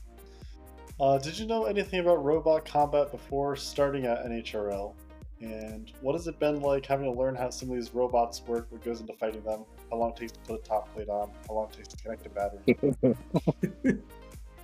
Uh, 1.01 1.19
did 1.19 1.39
you 1.39 1.47
know 1.47 1.65
anything 1.65 2.01
about 2.01 2.25
robot 2.25 2.65
combat 2.65 3.11
before 3.11 3.57
starting 3.57 4.07
at 4.07 4.25
NHRL? 4.25 4.95
And 5.41 5.91
what 6.01 6.15
has 6.15 6.29
it 6.29 6.39
been 6.39 6.61
like 6.61 6.87
having 6.87 7.13
to 7.13 7.19
learn 7.19 7.35
how 7.35 7.51
some 7.51 7.71
of 7.71 7.75
these 7.75 7.93
robots 7.93 8.43
work, 8.47 8.67
what 8.71 8.85
goes 8.85 9.01
into 9.01 9.13
fighting 9.15 9.43
them, 9.43 9.65
how 9.91 9.97
long 9.97 10.11
it 10.11 10.17
takes 10.17 10.33
to 10.33 10.39
put 10.41 10.61
a 10.61 10.63
top 10.63 10.95
plate 10.95 11.09
on, 11.09 11.31
how 11.49 11.55
long 11.55 11.69
it 11.71 11.77
takes 11.77 11.89
to 11.89 11.97
connect 11.97 12.27
a 12.27 12.31
battery? 12.31 14.03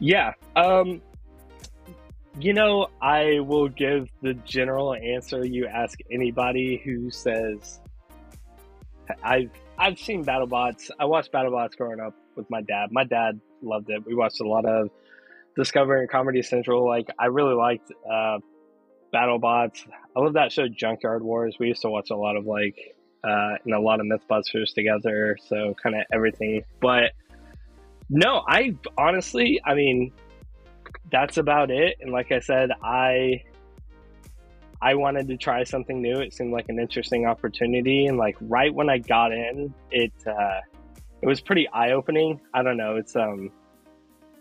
Yeah. 0.00 0.34
Um 0.56 1.02
you 2.38 2.52
know, 2.52 2.86
I 3.02 3.40
will 3.40 3.68
give 3.68 4.08
the 4.22 4.34
general 4.34 4.94
answer 4.94 5.44
you 5.44 5.66
ask 5.66 5.98
anybody 6.12 6.80
who 6.84 7.10
says 7.10 7.80
I've 9.22 9.50
I've 9.76 9.98
seen 9.98 10.24
BattleBots. 10.24 10.90
I 11.00 11.04
watched 11.04 11.32
BattleBots 11.32 11.76
growing 11.76 12.00
up 12.00 12.14
with 12.38 12.48
my 12.48 12.62
dad. 12.62 12.90
My 12.90 13.04
dad 13.04 13.40
loved 13.60 13.90
it. 13.90 14.06
We 14.06 14.14
watched 14.14 14.40
a 14.40 14.48
lot 14.48 14.64
of 14.64 14.88
Discovery 15.56 16.00
and 16.00 16.10
Comedy 16.10 16.40
Central. 16.40 16.86
Like 16.86 17.10
I 17.18 17.26
really 17.26 17.54
liked 17.54 17.90
uh 18.10 18.38
BattleBots. 19.12 19.86
I 20.16 20.20
love 20.20 20.34
that 20.34 20.52
show 20.52 20.68
Junkyard 20.68 21.22
Wars. 21.22 21.56
We 21.58 21.68
used 21.68 21.82
to 21.82 21.90
watch 21.90 22.10
a 22.10 22.16
lot 22.16 22.36
of 22.36 22.46
like 22.46 22.96
uh 23.24 23.56
and 23.64 23.74
a 23.74 23.80
lot 23.80 24.00
of 24.00 24.06
Mythbusters 24.06 24.72
together, 24.74 25.36
so 25.48 25.74
kind 25.82 25.96
of 25.96 26.02
everything. 26.12 26.62
But 26.80 27.12
no, 28.08 28.42
I 28.46 28.74
honestly, 28.96 29.60
I 29.64 29.74
mean, 29.74 30.12
that's 31.10 31.36
about 31.36 31.70
it. 31.70 31.98
And 32.00 32.12
like 32.12 32.32
I 32.32 32.40
said, 32.40 32.70
I 32.82 33.42
I 34.80 34.94
wanted 34.94 35.26
to 35.28 35.36
try 35.36 35.64
something 35.64 36.00
new. 36.00 36.20
It 36.20 36.32
seemed 36.32 36.52
like 36.52 36.68
an 36.68 36.78
interesting 36.78 37.26
opportunity, 37.26 38.06
and 38.06 38.16
like 38.16 38.36
right 38.40 38.72
when 38.72 38.88
I 38.88 38.98
got 38.98 39.32
in, 39.32 39.74
it 39.90 40.12
uh, 40.26 40.60
it 41.20 41.26
was 41.26 41.40
pretty 41.40 41.68
eye 41.68 41.92
opening. 41.92 42.40
I 42.52 42.62
don't 42.62 42.76
know. 42.76 42.96
It's 42.96 43.16
um, 43.16 43.50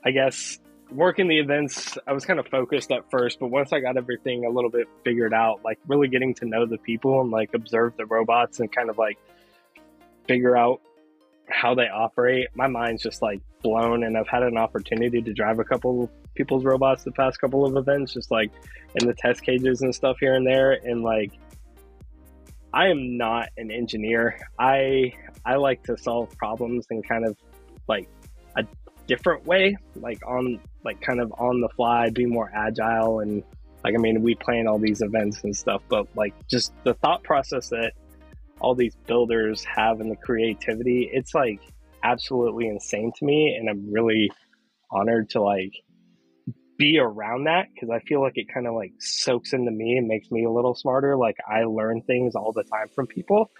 I 0.04 0.12
guess 0.12 0.60
working 0.92 1.28
the 1.28 1.40
events, 1.40 1.98
I 2.08 2.14
was 2.14 2.26
kind 2.26 2.40
of 2.40 2.48
focused 2.48 2.92
at 2.92 3.10
first, 3.12 3.40
but 3.40 3.48
once 3.48 3.74
I 3.74 3.80
got 3.80 3.98
everything 3.98 4.46
a 4.46 4.50
little 4.50 4.70
bit 4.70 4.88
figured 5.04 5.34
out, 5.34 5.62
like 5.64 5.80
really 5.88 6.08
getting 6.08 6.34
to 6.36 6.46
know 6.46 6.66
the 6.66 6.78
people 6.78 7.22
and 7.22 7.32
like 7.32 7.54
observe 7.54 7.98
the 7.98 8.06
robots 8.06 8.60
and 8.60 8.72
kind 8.72 8.90
of 8.90 8.98
like 8.98 9.18
figure 10.28 10.56
out 10.56 10.82
how 11.50 11.76
they 11.76 11.88
operate, 11.88 12.48
my 12.56 12.68
mind's 12.68 13.04
just 13.04 13.22
like 13.22 13.42
blown. 13.64 14.04
And 14.04 14.18
I've 14.18 14.28
had 14.28 14.44
an 14.44 14.58
opportunity 14.58 15.22
to 15.22 15.34
drive 15.34 15.60
a 15.60 15.64
couple 15.64 16.10
people's 16.36 16.64
robots 16.64 17.04
the 17.04 17.12
past 17.12 17.42
couple 17.42 17.66
of 17.66 17.76
events, 17.76 18.14
just 18.14 18.32
like 18.32 18.52
in 18.96 19.08
the 19.08 19.14
test 19.14 19.44
cages 19.44 19.82
and 19.82 19.94
stuff 19.94 20.18
here 20.20 20.36
and 20.36 20.46
there. 20.46 20.72
And 20.72 21.04
like, 21.04 21.32
I 22.78 22.90
am 22.90 23.18
not 23.18 23.50
an 23.58 23.72
engineer. 23.72 24.40
I 24.60 25.14
I 25.44 25.56
like 25.56 25.82
to 25.86 25.98
solve 25.98 26.38
problems 26.38 26.86
in 26.92 27.02
kind 27.02 27.26
of 27.26 27.36
like 27.88 28.08
a 28.56 28.66
different 29.08 29.48
way, 29.48 29.78
like 29.96 30.22
on 30.28 30.60
like 30.86 31.02
kind 31.02 31.20
of 31.20 31.34
on 31.40 31.60
the 31.60 31.70
fly, 31.70 32.12
be 32.12 32.28
more 32.28 32.52
agile 32.54 33.22
and 33.22 33.42
like 33.84 33.96
I 33.96 33.98
mean 33.98 34.22
we 34.22 34.36
plan 34.36 34.68
all 34.68 34.78
these 34.78 35.02
events 35.02 35.44
and 35.44 35.58
stuff, 35.58 35.82
but 35.90 36.06
like 36.16 36.36
just 36.48 36.72
the 36.84 36.94
thought 36.94 37.24
process 37.24 37.70
that 37.70 37.94
all 38.62 38.76
these 38.76 38.96
builders 39.08 39.64
have 39.64 40.00
and 40.00 40.12
the 40.12 40.16
creativity, 40.16 41.10
it's 41.12 41.34
like 41.34 41.60
absolutely 42.04 42.68
insane 42.68 43.12
to 43.18 43.26
me 43.26 43.56
and 43.60 43.72
I'm 43.72 43.92
really 43.92 44.30
honored 44.92 45.32
to 45.32 45.42
like 45.42 45.74
be 46.78 47.00
around 47.00 47.46
that 47.46 47.68
because 47.74 47.90
I 47.90 48.00
feel 48.00 48.22
like 48.22 48.34
it 48.36 48.48
kind 48.54 48.68
of 48.68 48.74
like 48.74 48.94
soaks 49.00 49.54
into 49.54 49.72
me 49.72 49.98
and 49.98 50.08
makes 50.08 50.30
me 50.32 50.46
a 50.46 50.50
little 50.50 50.76
smarter. 50.76 51.16
Like 51.18 51.38
I 51.48 51.64
learn 51.64 52.02
things 52.04 52.36
all 52.36 52.52
the 52.52 52.64
time 52.64 52.88
from 52.94 53.08
people. 53.08 53.52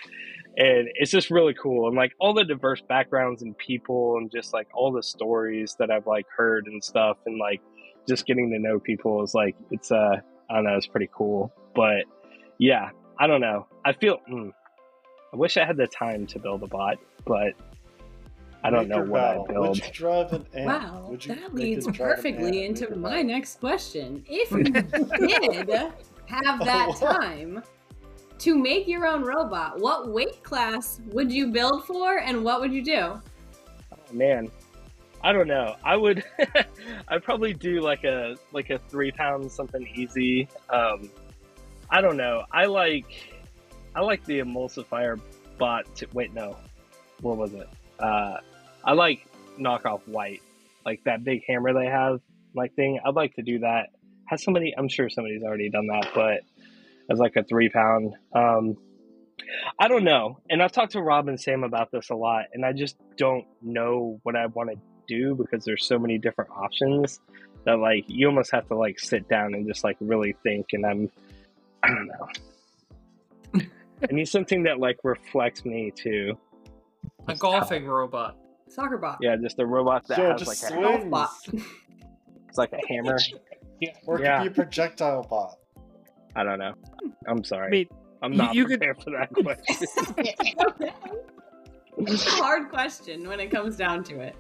And 0.58 0.90
it's 0.96 1.12
just 1.12 1.30
really 1.30 1.54
cool. 1.54 1.88
And 1.88 1.96
like 1.96 2.14
all 2.20 2.34
the 2.34 2.44
diverse 2.44 2.82
backgrounds 2.82 3.42
and 3.42 3.58
people 3.58 4.18
and 4.18 4.32
just 4.32 4.54
like 4.54 4.68
all 4.74 4.92
the 4.92 5.04
stories 5.04 5.76
that 5.80 5.92
I've 5.92 6.08
like 6.08 6.26
heard 6.36 6.68
and 6.68 6.84
stuff 6.84 7.18
and 7.26 7.38
like 7.38 7.62
just 8.08 8.26
getting 8.26 8.52
to 8.52 8.60
know 8.60 8.80
people 8.80 9.24
is 9.24 9.34
like 9.34 9.56
it's 9.72 9.92
uh 9.92 10.18
I 10.50 10.56
don't 10.56 10.64
know, 10.64 10.76
it's 10.76 10.88
pretty 10.88 11.10
cool. 11.14 11.54
But 11.76 12.06
yeah, 12.58 12.90
I 13.20 13.28
don't 13.28 13.42
know. 13.42 13.68
I 13.86 13.94
feel 13.94 14.20
mm, 14.32 14.52
I 15.34 15.36
wish 15.36 15.58
I 15.58 15.66
had 15.66 15.78
the 15.78 15.88
time 15.88 16.26
to 16.28 16.40
build 16.40 16.64
a 16.64 16.68
bot, 16.68 16.98
but 17.26 17.54
I 18.64 18.70
don't 18.70 18.88
know 18.88 19.00
Maker 19.00 19.12
what 19.12 19.22
battle. 19.22 19.46
I 19.50 19.52
build. 19.54 19.68
Would 19.70 19.86
you 19.86 19.92
drive 19.94 20.34
an 20.34 20.46
ant? 20.54 20.66
Wow, 20.66 21.08
Would 21.10 21.26
you 21.26 21.36
that 21.36 21.54
make 21.54 21.64
leads 21.64 21.88
it 21.88 21.94
drive 21.94 22.10
an 22.10 22.16
perfectly 22.16 22.66
into 22.66 22.96
my 22.96 23.10
battle. 23.12 23.24
next 23.26 23.60
question. 23.60 24.24
If 24.28 24.52
you 24.52 24.64
did 25.66 25.70
have 26.26 26.60
that 26.60 26.96
time 27.00 27.64
to 28.40 28.58
make 28.58 28.88
your 28.88 29.06
own 29.08 29.24
robot, 29.24 29.80
what 29.80 30.10
weight 30.10 30.44
class 30.44 31.02
would 31.08 31.32
you 31.32 31.48
build 31.48 31.86
for 31.86 32.20
and 32.20 32.44
what 32.44 32.60
would 32.62 32.74
you 32.74 32.84
do? 32.84 33.22
man 34.12 34.50
i 35.24 35.32
don't 35.32 35.48
know 35.48 35.76
i 35.84 35.96
would 35.96 36.24
i'd 37.10 37.24
probably 37.24 37.54
do 37.54 37.82
like 37.82 38.04
a 38.04 38.36
like 38.54 38.70
a 38.70 38.78
three 38.78 39.12
pound 39.12 39.52
something 39.52 39.88
easy 39.96 40.48
um 40.70 41.10
i 41.90 42.00
don't 42.00 42.18
know 42.18 42.44
i 42.52 42.66
like 42.66 43.30
i 43.96 44.02
like 44.02 44.24
the 44.26 44.40
emulsifier 44.40 45.20
bot 45.58 45.94
to, 45.96 46.08
wait 46.14 46.34
no 46.34 46.56
what 47.22 47.38
was 47.38 47.54
it 47.54 47.68
uh 48.00 48.38
i 48.88 48.94
like 48.94 49.28
knockoff 49.60 50.02
white 50.08 50.42
like 50.86 51.04
that 51.04 51.24
big 51.24 51.42
hammer 51.48 51.74
they 51.74 51.86
have 51.86 52.20
like 52.56 52.74
thing 52.74 53.00
i'd 53.06 53.14
like 53.14 53.36
to 53.36 53.44
do 53.44 53.60
that 53.60 53.90
has 54.26 54.44
somebody 54.44 54.74
i'm 54.78 54.90
sure 54.90 55.10
somebody's 55.10 55.44
already 55.44 55.70
done 55.70 55.86
that 55.88 56.10
but 56.16 56.42
as 57.12 57.20
like 57.20 57.36
a 57.36 57.44
three 57.44 57.70
pound 57.70 58.16
um 58.34 58.76
I 59.80 59.88
don't 59.88 60.04
know. 60.04 60.40
And 60.50 60.62
I've 60.62 60.72
talked 60.72 60.94
to 60.94 61.02
Rob 61.02 61.28
and 61.28 61.40
Sam 61.40 61.64
about 61.64 61.92
this 61.92 62.10
a 62.10 62.16
lot, 62.16 62.46
and 62.54 62.66
I 62.66 62.74
just 62.74 62.98
don't 63.18 63.46
know 63.62 64.20
what 64.24 64.36
I 64.36 64.48
want 64.48 64.72
to 64.72 64.78
do 65.08 65.36
because 65.36 65.64
there's 65.64 65.86
so 65.86 65.98
many 65.98 66.18
different 66.18 66.52
options 66.52 67.20
that 67.66 67.80
like 67.80 68.06
you 68.08 68.28
almost 68.28 68.52
have 68.52 68.68
to 68.68 68.76
like 68.76 69.00
sit 69.00 69.28
down 69.30 69.54
and 69.54 69.68
just 69.68 69.84
like 69.84 69.98
really 70.00 70.36
think 70.44 70.68
and 70.74 70.86
I'm 70.86 71.12
I 71.84 71.88
don't 71.88 72.08
know. 72.08 73.62
I 74.10 74.14
need 74.14 74.28
something 74.28 74.64
that 74.64 74.80
like 74.80 74.98
reflects 75.04 75.66
me 75.66 75.92
too. 75.96 76.38
A 77.28 77.36
golfing 77.36 77.86
robot. 77.86 78.38
Soccer 78.70 78.98
bot. 78.98 79.18
Yeah, 79.22 79.36
just 79.42 79.60
a 79.60 79.66
robot 79.66 80.08
that 80.08 80.18
Yo, 80.18 80.32
has 80.32 80.42
just 80.42 80.64
like 80.64 80.72
a 80.72 80.74
swing. 80.74 80.82
Golf 80.82 81.10
bot. 81.10 81.30
it's 82.50 82.58
like 82.58 82.74
a 82.74 82.80
hammer. 82.88 83.18
Yeah. 83.80 83.92
Or 84.08 84.20
it 84.20 84.24
Yeah. 84.24 84.42
could 84.42 84.56
be 84.56 84.60
a 84.60 84.64
projectile 84.64 85.22
bot. 85.30 85.60
I 86.36 86.44
don't 86.44 86.58
know. 86.58 86.74
I'm 87.28 87.44
sorry. 87.44 87.68
I 87.68 87.70
mean, 87.70 87.88
I'm 88.24 88.36
not 88.36 88.56
you 88.56 88.66
could- 88.66 88.80
prepared 88.80 89.04
for 89.04 89.12
that 89.12 89.32
question. 89.32 89.88
it's 92.00 92.26
a 92.26 92.30
hard 92.32 92.70
question 92.70 93.28
when 93.28 93.40
it 93.40 93.52
comes 93.52 93.76
down 93.78 94.04
to 94.06 94.20
it. 94.20 94.36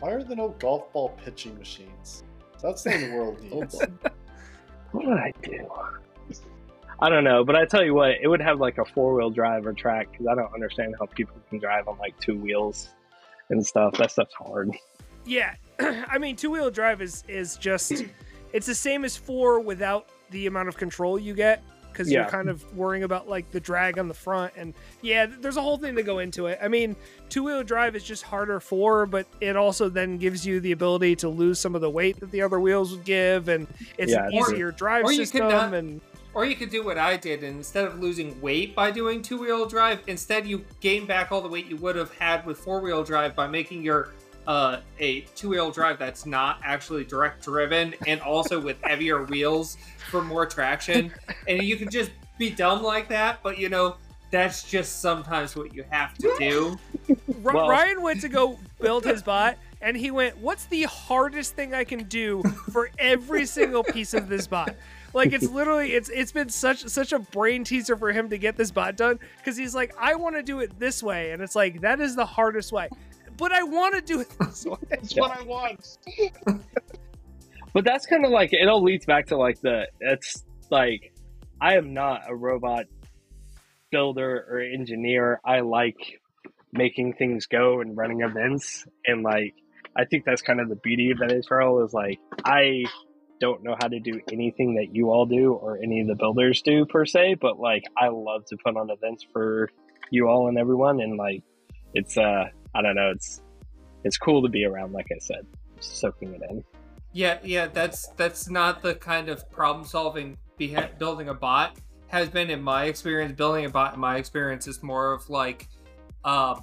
Why 0.00 0.12
are 0.12 0.22
there 0.22 0.36
no 0.36 0.50
golf 0.58 0.92
ball 0.92 1.10
pitching 1.24 1.56
machines? 1.58 2.24
That's 2.62 2.82
the 2.82 2.90
the 2.90 3.14
world 3.14 3.40
needs. 3.42 3.74
what 4.92 5.06
would 5.06 5.16
I 5.18 5.32
do? 5.42 5.66
I 6.98 7.08
don't 7.08 7.24
know, 7.24 7.42
but 7.44 7.56
I 7.56 7.64
tell 7.64 7.84
you 7.84 7.94
what, 7.94 8.10
it 8.22 8.28
would 8.28 8.42
have 8.42 8.58
like 8.60 8.76
a 8.76 8.84
four 8.84 9.14
wheel 9.14 9.30
drive 9.30 9.66
or 9.66 9.72
track 9.72 10.12
because 10.12 10.26
I 10.26 10.34
don't 10.34 10.52
understand 10.52 10.94
how 10.98 11.06
people 11.06 11.36
can 11.48 11.58
drive 11.58 11.88
on 11.88 11.96
like 11.98 12.18
two 12.20 12.36
wheels 12.38 12.90
and 13.50 13.64
stuff. 13.64 13.96
That 13.98 14.10
stuff's 14.10 14.34
hard. 14.34 14.70
Yeah, 15.24 15.54
I 15.80 16.18
mean, 16.18 16.36
two 16.36 16.50
wheel 16.50 16.70
drive 16.70 17.02
is 17.02 17.24
is 17.28 17.56
just 17.56 18.04
it's 18.52 18.66
the 18.66 18.74
same 18.74 19.04
as 19.04 19.16
four 19.16 19.60
without 19.60 20.08
the 20.30 20.46
amount 20.46 20.68
of 20.68 20.76
control 20.76 21.18
you 21.18 21.34
get 21.34 21.62
because 21.92 22.10
you're 22.12 22.26
kind 22.26 22.50
of 22.50 22.76
worrying 22.76 23.04
about 23.04 23.26
like 23.26 23.50
the 23.52 23.60
drag 23.60 23.98
on 23.98 24.06
the 24.06 24.12
front 24.14 24.52
and 24.56 24.74
yeah, 25.00 25.24
there's 25.24 25.56
a 25.56 25.62
whole 25.62 25.78
thing 25.78 25.94
to 25.96 26.02
go 26.02 26.18
into 26.18 26.44
it. 26.46 26.58
I 26.62 26.68
mean, 26.68 26.94
two 27.30 27.42
wheel 27.44 27.62
drive 27.62 27.96
is 27.96 28.04
just 28.04 28.22
harder 28.22 28.60
for, 28.60 29.06
but 29.06 29.26
it 29.40 29.56
also 29.56 29.88
then 29.88 30.18
gives 30.18 30.44
you 30.46 30.60
the 30.60 30.72
ability 30.72 31.16
to 31.16 31.28
lose 31.30 31.58
some 31.58 31.74
of 31.74 31.80
the 31.80 31.88
weight 31.88 32.20
that 32.20 32.30
the 32.32 32.42
other 32.42 32.60
wheels 32.60 32.92
would 32.92 33.04
give, 33.04 33.48
and 33.48 33.66
it's 33.96 34.12
Yeah, 34.12 34.26
an 34.26 34.30
it's 34.34 34.50
easier 34.52 34.72
drive 34.72 35.06
or 35.06 35.12
you 35.12 35.20
could 35.20 35.28
system. 35.28 35.48
not- 35.48 35.72
and 35.74 36.00
Or 36.36 36.44
you 36.44 36.54
could 36.54 36.68
do 36.68 36.84
what 36.84 36.98
I 36.98 37.16
did, 37.16 37.42
and 37.42 37.56
instead 37.56 37.86
of 37.86 37.98
losing 37.98 38.38
weight 38.42 38.74
by 38.76 38.90
doing 38.90 39.22
two 39.22 39.38
wheel 39.38 39.64
drive, 39.64 40.00
instead 40.06 40.46
you 40.46 40.66
gain 40.80 41.06
back 41.06 41.32
all 41.32 41.40
the 41.40 41.48
weight 41.48 41.64
you 41.64 41.76
would 41.78 41.96
have 41.96 42.12
had 42.12 42.44
with 42.44 42.58
four 42.58 42.80
wheel 42.82 43.02
drive 43.02 43.34
by 43.34 43.46
making 43.46 43.82
your 43.82 44.10
uh, 44.46 44.80
a 44.98 45.22
two 45.34 45.48
wheel 45.48 45.70
drive 45.70 45.98
that's 45.98 46.26
not 46.26 46.60
actually 46.62 47.04
direct 47.04 47.42
driven, 47.42 47.94
and 48.06 48.20
also 48.20 48.60
with 48.60 48.76
heavier 48.82 49.24
wheels 49.24 49.78
for 50.10 50.20
more 50.22 50.44
traction. 50.44 51.10
And 51.48 51.62
you 51.62 51.78
can 51.78 51.88
just 51.90 52.10
be 52.36 52.50
dumb 52.50 52.82
like 52.82 53.08
that, 53.08 53.42
but 53.42 53.56
you 53.56 53.70
know 53.70 53.96
that's 54.30 54.62
just 54.62 55.00
sometimes 55.00 55.56
what 55.56 55.72
you 55.74 55.86
have 55.88 56.18
to 56.18 56.34
do. 56.38 56.78
Ry- 57.40 57.54
Well- 57.54 57.68
Ryan 57.70 58.02
went 58.02 58.20
to 58.20 58.28
go 58.28 58.58
build 58.78 59.04
his 59.06 59.22
bot, 59.22 59.56
and 59.80 59.96
he 59.96 60.10
went, 60.10 60.36
"What's 60.36 60.66
the 60.66 60.82
hardest 60.82 61.56
thing 61.56 61.72
I 61.72 61.84
can 61.84 62.04
do 62.04 62.42
for 62.72 62.90
every 62.98 63.46
single 63.46 63.82
piece 63.82 64.12
of 64.12 64.28
this 64.28 64.46
bot?" 64.46 64.76
Like 65.12 65.32
it's 65.32 65.48
literally 65.50 65.92
it's 65.92 66.08
it's 66.08 66.32
been 66.32 66.48
such 66.48 66.86
such 66.86 67.12
a 67.12 67.18
brain 67.18 67.64
teaser 67.64 67.96
for 67.96 68.12
him 68.12 68.30
to 68.30 68.38
get 68.38 68.56
this 68.56 68.70
bot 68.70 68.96
done 68.96 69.18
because 69.38 69.56
he's 69.56 69.74
like, 69.74 69.94
"I 69.98 70.14
want 70.14 70.36
to 70.36 70.42
do 70.42 70.60
it 70.60 70.78
this 70.78 71.02
way," 71.02 71.32
and 71.32 71.42
it's 71.42 71.56
like 71.56 71.80
that 71.82 72.00
is 72.00 72.16
the 72.16 72.26
hardest 72.26 72.72
way, 72.72 72.88
but 73.36 73.52
I 73.52 73.62
want 73.62 73.94
to 73.94 74.00
do 74.00 74.20
it 74.20 74.28
this 74.38 74.64
way. 74.66 74.78
That's 74.88 75.14
what 75.14 75.36
I 75.36 75.42
want. 75.42 75.98
But 77.76 77.84
that's 77.84 78.06
kind 78.06 78.24
of 78.24 78.30
like 78.30 78.54
it 78.54 78.66
all 78.68 78.82
leads 78.82 79.04
back 79.04 79.26
to 79.26 79.36
like 79.36 79.60
the 79.60 79.86
it's 80.00 80.42
like 80.70 81.12
I 81.60 81.76
am 81.76 81.92
not 81.92 82.22
a 82.26 82.34
robot 82.34 82.86
builder 83.90 84.46
or 84.48 84.60
engineer. 84.60 85.42
I 85.44 85.60
like 85.60 86.22
making 86.72 87.12
things 87.12 87.44
go 87.44 87.82
and 87.82 87.94
running 87.94 88.22
events 88.22 88.86
and 89.06 89.22
like 89.22 89.52
I 89.94 90.06
think 90.06 90.24
that's 90.24 90.40
kind 90.40 90.58
of 90.58 90.70
the 90.70 90.76
beauty 90.76 91.10
of 91.10 91.18
NHRL 91.18 91.84
is 91.84 91.92
like 91.92 92.18
I 92.46 92.84
don't 93.40 93.62
know 93.62 93.76
how 93.78 93.88
to 93.88 94.00
do 94.00 94.20
anything 94.32 94.74
that 94.76 94.94
you 94.94 95.10
all 95.10 95.26
do 95.26 95.52
or 95.52 95.78
any 95.82 96.00
of 96.00 96.06
the 96.06 96.14
builders 96.14 96.62
do 96.62 96.84
per 96.86 97.04
se, 97.04 97.36
but 97.40 97.58
like 97.58 97.84
I 97.96 98.08
love 98.08 98.44
to 98.46 98.56
put 98.64 98.76
on 98.76 98.90
events 98.90 99.26
for 99.32 99.70
you 100.10 100.28
all 100.28 100.48
and 100.48 100.58
everyone 100.58 101.00
and 101.00 101.16
like 101.16 101.42
it's 101.94 102.16
uh 102.16 102.44
I 102.74 102.82
don't 102.82 102.94
know, 102.94 103.10
it's 103.10 103.42
it's 104.04 104.18
cool 104.18 104.42
to 104.42 104.48
be 104.48 104.64
around 104.64 104.92
like 104.92 105.06
I 105.10 105.18
said, 105.18 105.46
soaking 105.80 106.34
it 106.34 106.42
in. 106.48 106.64
Yeah, 107.12 107.38
yeah, 107.42 107.66
that's 107.66 108.08
that's 108.16 108.50
not 108.50 108.82
the 108.82 108.94
kind 108.94 109.28
of 109.28 109.50
problem 109.50 109.86
solving 109.86 110.36
beha- 110.58 110.90
building 110.98 111.28
a 111.28 111.34
bot 111.34 111.78
has 112.08 112.28
been 112.28 112.50
in 112.50 112.62
my 112.62 112.84
experience. 112.84 113.32
Building 113.32 113.64
a 113.64 113.70
bot 113.70 113.94
in 113.94 114.00
my 114.00 114.16
experience 114.16 114.68
is 114.68 114.82
more 114.82 115.12
of 115.12 115.28
like 115.28 115.68
uh, 116.24 116.60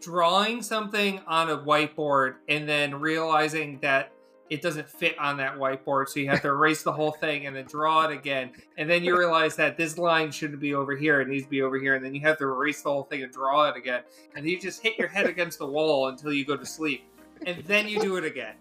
drawing 0.00 0.62
something 0.62 1.20
on 1.26 1.50
a 1.50 1.58
whiteboard 1.58 2.36
and 2.48 2.68
then 2.68 2.94
realizing 2.94 3.78
that 3.82 4.12
it 4.50 4.62
doesn't 4.62 4.90
fit 4.90 5.16
on 5.18 5.36
that 5.36 5.56
whiteboard, 5.56 6.08
so 6.08 6.18
you 6.18 6.28
have 6.28 6.42
to 6.42 6.48
erase 6.48 6.82
the 6.82 6.92
whole 6.92 7.12
thing 7.12 7.46
and 7.46 7.54
then 7.54 7.66
draw 7.66 8.04
it 8.04 8.12
again. 8.12 8.50
And 8.76 8.90
then 8.90 9.04
you 9.04 9.16
realize 9.16 9.54
that 9.56 9.76
this 9.76 9.96
line 9.96 10.32
shouldn't 10.32 10.60
be 10.60 10.74
over 10.74 10.96
here; 10.96 11.20
it 11.20 11.28
needs 11.28 11.44
to 11.44 11.50
be 11.50 11.62
over 11.62 11.78
here. 11.78 11.94
And 11.94 12.04
then 12.04 12.14
you 12.14 12.20
have 12.22 12.36
to 12.38 12.44
erase 12.44 12.82
the 12.82 12.90
whole 12.90 13.04
thing 13.04 13.22
and 13.22 13.32
draw 13.32 13.68
it 13.68 13.76
again. 13.76 14.02
And 14.34 14.48
you 14.48 14.58
just 14.60 14.82
hit 14.82 14.98
your 14.98 15.06
head 15.06 15.26
against 15.26 15.60
the 15.60 15.66
wall 15.66 16.08
until 16.08 16.32
you 16.32 16.44
go 16.44 16.56
to 16.56 16.66
sleep, 16.66 17.04
and 17.46 17.62
then 17.64 17.88
you 17.88 18.00
do 18.00 18.16
it 18.16 18.24
again. 18.24 18.54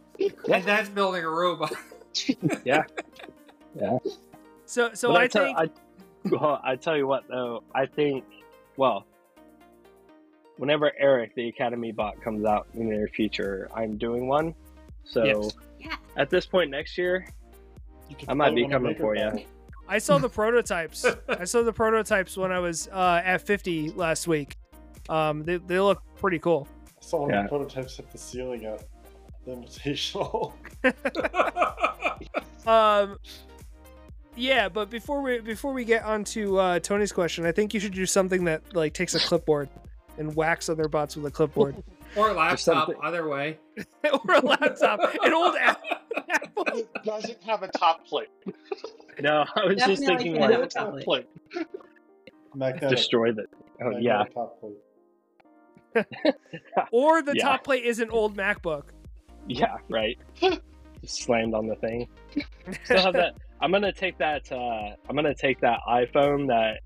And 0.51 0.63
that's 0.63 0.89
building 0.89 1.25
a 1.25 1.29
robot. 1.29 1.73
Yeah, 2.65 2.83
yeah. 3.79 3.99
So 4.65 4.93
so 4.93 5.09
But 5.09 5.21
I 5.21 5.27
tell, 5.27 5.45
think 5.45 5.57
I, 5.57 5.69
well, 6.29 6.59
I 6.63 6.75
tell 6.75 6.97
you 6.97 7.07
what 7.07 7.27
though, 7.29 7.63
I 7.73 7.85
think, 7.85 8.25
well, 8.77 9.05
whenever 10.57 10.91
Eric, 10.97 11.35
the 11.35 11.47
Academy 11.47 11.91
bot, 11.91 12.21
comes 12.21 12.45
out 12.45 12.67
in 12.73 12.89
the 12.89 12.95
near 12.95 13.07
future, 13.07 13.69
I'm 13.73 13.95
doing 13.95 14.27
one. 14.27 14.53
So 15.05 15.23
Yes. 15.23 15.55
Yeah. 15.79 15.95
at 16.17 16.29
this 16.29 16.45
point 16.45 16.69
next 16.71 16.97
year, 16.97 17.25
I 18.27 18.33
might 18.33 18.53
be 18.55 18.67
coming 18.67 18.95
for 18.95 19.15
you. 19.15 19.45
I 19.87 19.97
saw 19.97 20.17
the 20.17 20.29
prototypes. 20.39 21.05
I 21.27 21.45
saw 21.45 21.63
the 21.63 21.73
prototypes 21.73 22.35
when 22.37 22.51
I 22.51 22.59
was 22.59 22.87
uh, 22.91 23.21
at 23.23 23.41
50 23.41 23.91
last 23.91 24.27
week. 24.27 24.57
Um, 25.07 25.43
they 25.43 25.57
they 25.57 25.79
look 25.79 26.01
pretty 26.17 26.37
cool. 26.39 26.67
I 26.87 26.91
saw 27.01 27.27
Yeah. 27.29 27.43
the 27.43 27.49
prototypes 27.49 27.97
hit 27.97 28.11
the 28.11 28.17
ceiling 28.17 28.65
at 28.65 28.83
the 29.45 29.51
Invitational. 29.55 30.53
Um, 32.67 33.17
yeah, 34.35 34.69
but 34.69 34.89
before 34.91 35.21
we 35.21 35.39
before 35.39 35.73
we 35.73 35.85
get 35.85 36.03
onto 36.03 36.57
uh, 36.57 36.79
Tony's 36.79 37.11
question, 37.11 37.45
I 37.45 37.51
think 37.51 37.73
you 37.73 37.79
should 37.79 37.93
do 37.93 38.05
something 38.05 38.43
that 38.45 38.75
like 38.75 38.93
takes 38.93 39.15
a 39.15 39.19
clipboard 39.19 39.69
and 40.17 40.35
whacks 40.35 40.69
other 40.69 40.87
bots 40.87 41.15
with 41.15 41.25
a 41.25 41.31
clipboard 41.31 41.81
or 42.15 42.29
a 42.29 42.33
laptop, 42.33 42.59
something- 42.59 42.95
either 43.03 43.27
way. 43.27 43.57
or 44.13 44.33
a 44.33 44.41
laptop, 44.45 44.99
an 45.23 45.33
old 45.33 45.55
Apple. 45.55 45.85
It 46.73 46.87
doesn't 47.03 47.41
have 47.43 47.63
a 47.63 47.67
top 47.69 48.05
plate. 48.05 48.29
no, 49.21 49.45
I 49.55 49.65
was 49.65 49.77
just 49.77 50.05
thinking 50.05 50.35
can't 50.37 50.51
like 50.51 50.63
a 50.63 50.67
top 50.67 50.99
plate. 50.99 51.27
plate. 52.53 52.79
Destroy 52.89 53.31
the. 53.31 53.45
Oh 53.81 53.91
magnetic 53.91 54.03
yeah, 54.03 54.23
Top 54.33 54.59
plate. 54.59 54.75
Or 56.91 57.21
the 57.21 57.33
Yeah. 57.35 57.43
top 57.43 57.63
plate 57.63 57.85
is 57.85 57.99
an 57.99 58.09
old 58.09 58.35
MacBook. 58.37 58.83
yeah, 59.47 59.77
right. 59.89 60.17
Just 61.01 61.21
slammed 61.23 61.53
on 61.53 61.65
the 61.67 61.75
thing. 61.75 62.07
Still 62.83 62.99
have 63.01 63.13
that. 63.13 63.35
I'm 63.61 63.71
gonna 63.71 63.93
take 63.93 64.17
that. 64.17 64.51
Uh, 64.51 64.95
I'm 65.07 65.15
gonna 65.15 65.33
take 65.33 65.61
that 65.61 65.79
iPhone 65.87 66.47
that 66.47 66.81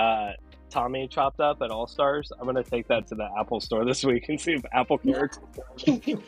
uh, 0.00 0.32
Tommy 0.70 1.08
chopped 1.08 1.40
up 1.40 1.62
at 1.62 1.70
All 1.70 1.86
Stars. 1.86 2.30
I'm 2.38 2.46
gonna 2.46 2.62
take 2.62 2.86
that 2.88 3.06
to 3.08 3.14
the 3.14 3.28
Apple 3.38 3.60
store 3.60 3.84
this 3.84 4.04
week 4.04 4.28
and 4.28 4.40
see 4.40 4.52
if 4.52 4.64
Apple 4.72 4.98
cares. 4.98 5.38
You 5.86 6.22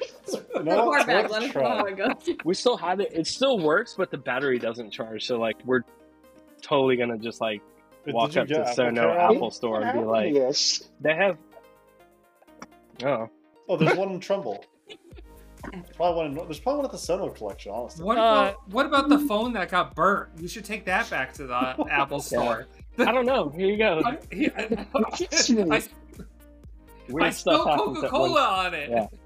know 0.64 0.88
Or 0.90 1.02
Let's 1.04 1.54
know 1.54 1.62
how 1.62 1.84
it 1.86 1.96
goes. 1.96 2.36
We 2.44 2.54
still 2.54 2.76
have 2.76 3.00
it. 3.00 3.12
It 3.12 3.26
still 3.26 3.58
works, 3.58 3.94
but 3.96 4.10
the 4.10 4.18
battery 4.18 4.58
doesn't 4.58 4.90
charge. 4.90 5.26
So 5.26 5.38
like, 5.38 5.56
we're 5.64 5.82
totally 6.62 6.96
gonna 6.96 7.18
just 7.18 7.40
like 7.40 7.62
Did 8.04 8.14
walk 8.14 8.36
up 8.36 8.46
to 8.48 8.60
Apple 8.60 8.74
Sono 8.74 9.00
Care? 9.02 9.18
Apple 9.18 9.50
store 9.50 9.80
and 9.82 9.98
be 10.00 10.04
like, 10.04 10.34
yes. 10.34 10.82
they 11.00 11.14
have. 11.14 11.36
Oh, 13.04 13.28
Oh, 13.68 13.76
there's 13.76 13.96
one 13.96 14.10
in 14.10 14.20
Trumbull. 14.20 14.64
There's 15.72 15.84
probably 15.94 16.16
one. 16.16 16.26
In, 16.26 16.34
there's 16.46 16.58
probably 16.58 16.78
one 16.78 16.86
at 16.86 16.92
the 16.92 16.98
Sono 16.98 17.28
collection. 17.28 17.72
Honestly, 17.72 18.04
What 18.04 18.18
Uh, 18.18 18.20
about 18.20 18.70
what 18.70 18.86
about 18.86 19.08
the 19.08 19.18
phone 19.20 19.52
that 19.52 19.70
got 19.70 19.94
burnt? 19.94 20.30
You 20.38 20.48
should 20.48 20.64
take 20.64 20.84
that 20.86 21.08
back 21.10 21.32
to 21.34 21.46
the 21.46 21.86
Apple 21.90 22.20
store. 22.20 22.66
I 22.98 23.12
don't 23.12 23.26
know. 23.26 23.50
Here 23.50 23.68
you 23.68 23.76
go. 23.76 24.02
I, 24.04 24.10
I, 24.56 24.86
I, 25.70 25.82
Weird 27.08 27.26
I 27.26 27.30
stuff 27.30 27.62
spilled 27.62 27.96
Coca 27.96 28.08
Cola 28.08 28.42
on 28.42 28.74
it. 28.74 28.90
Yeah. 28.90 29.06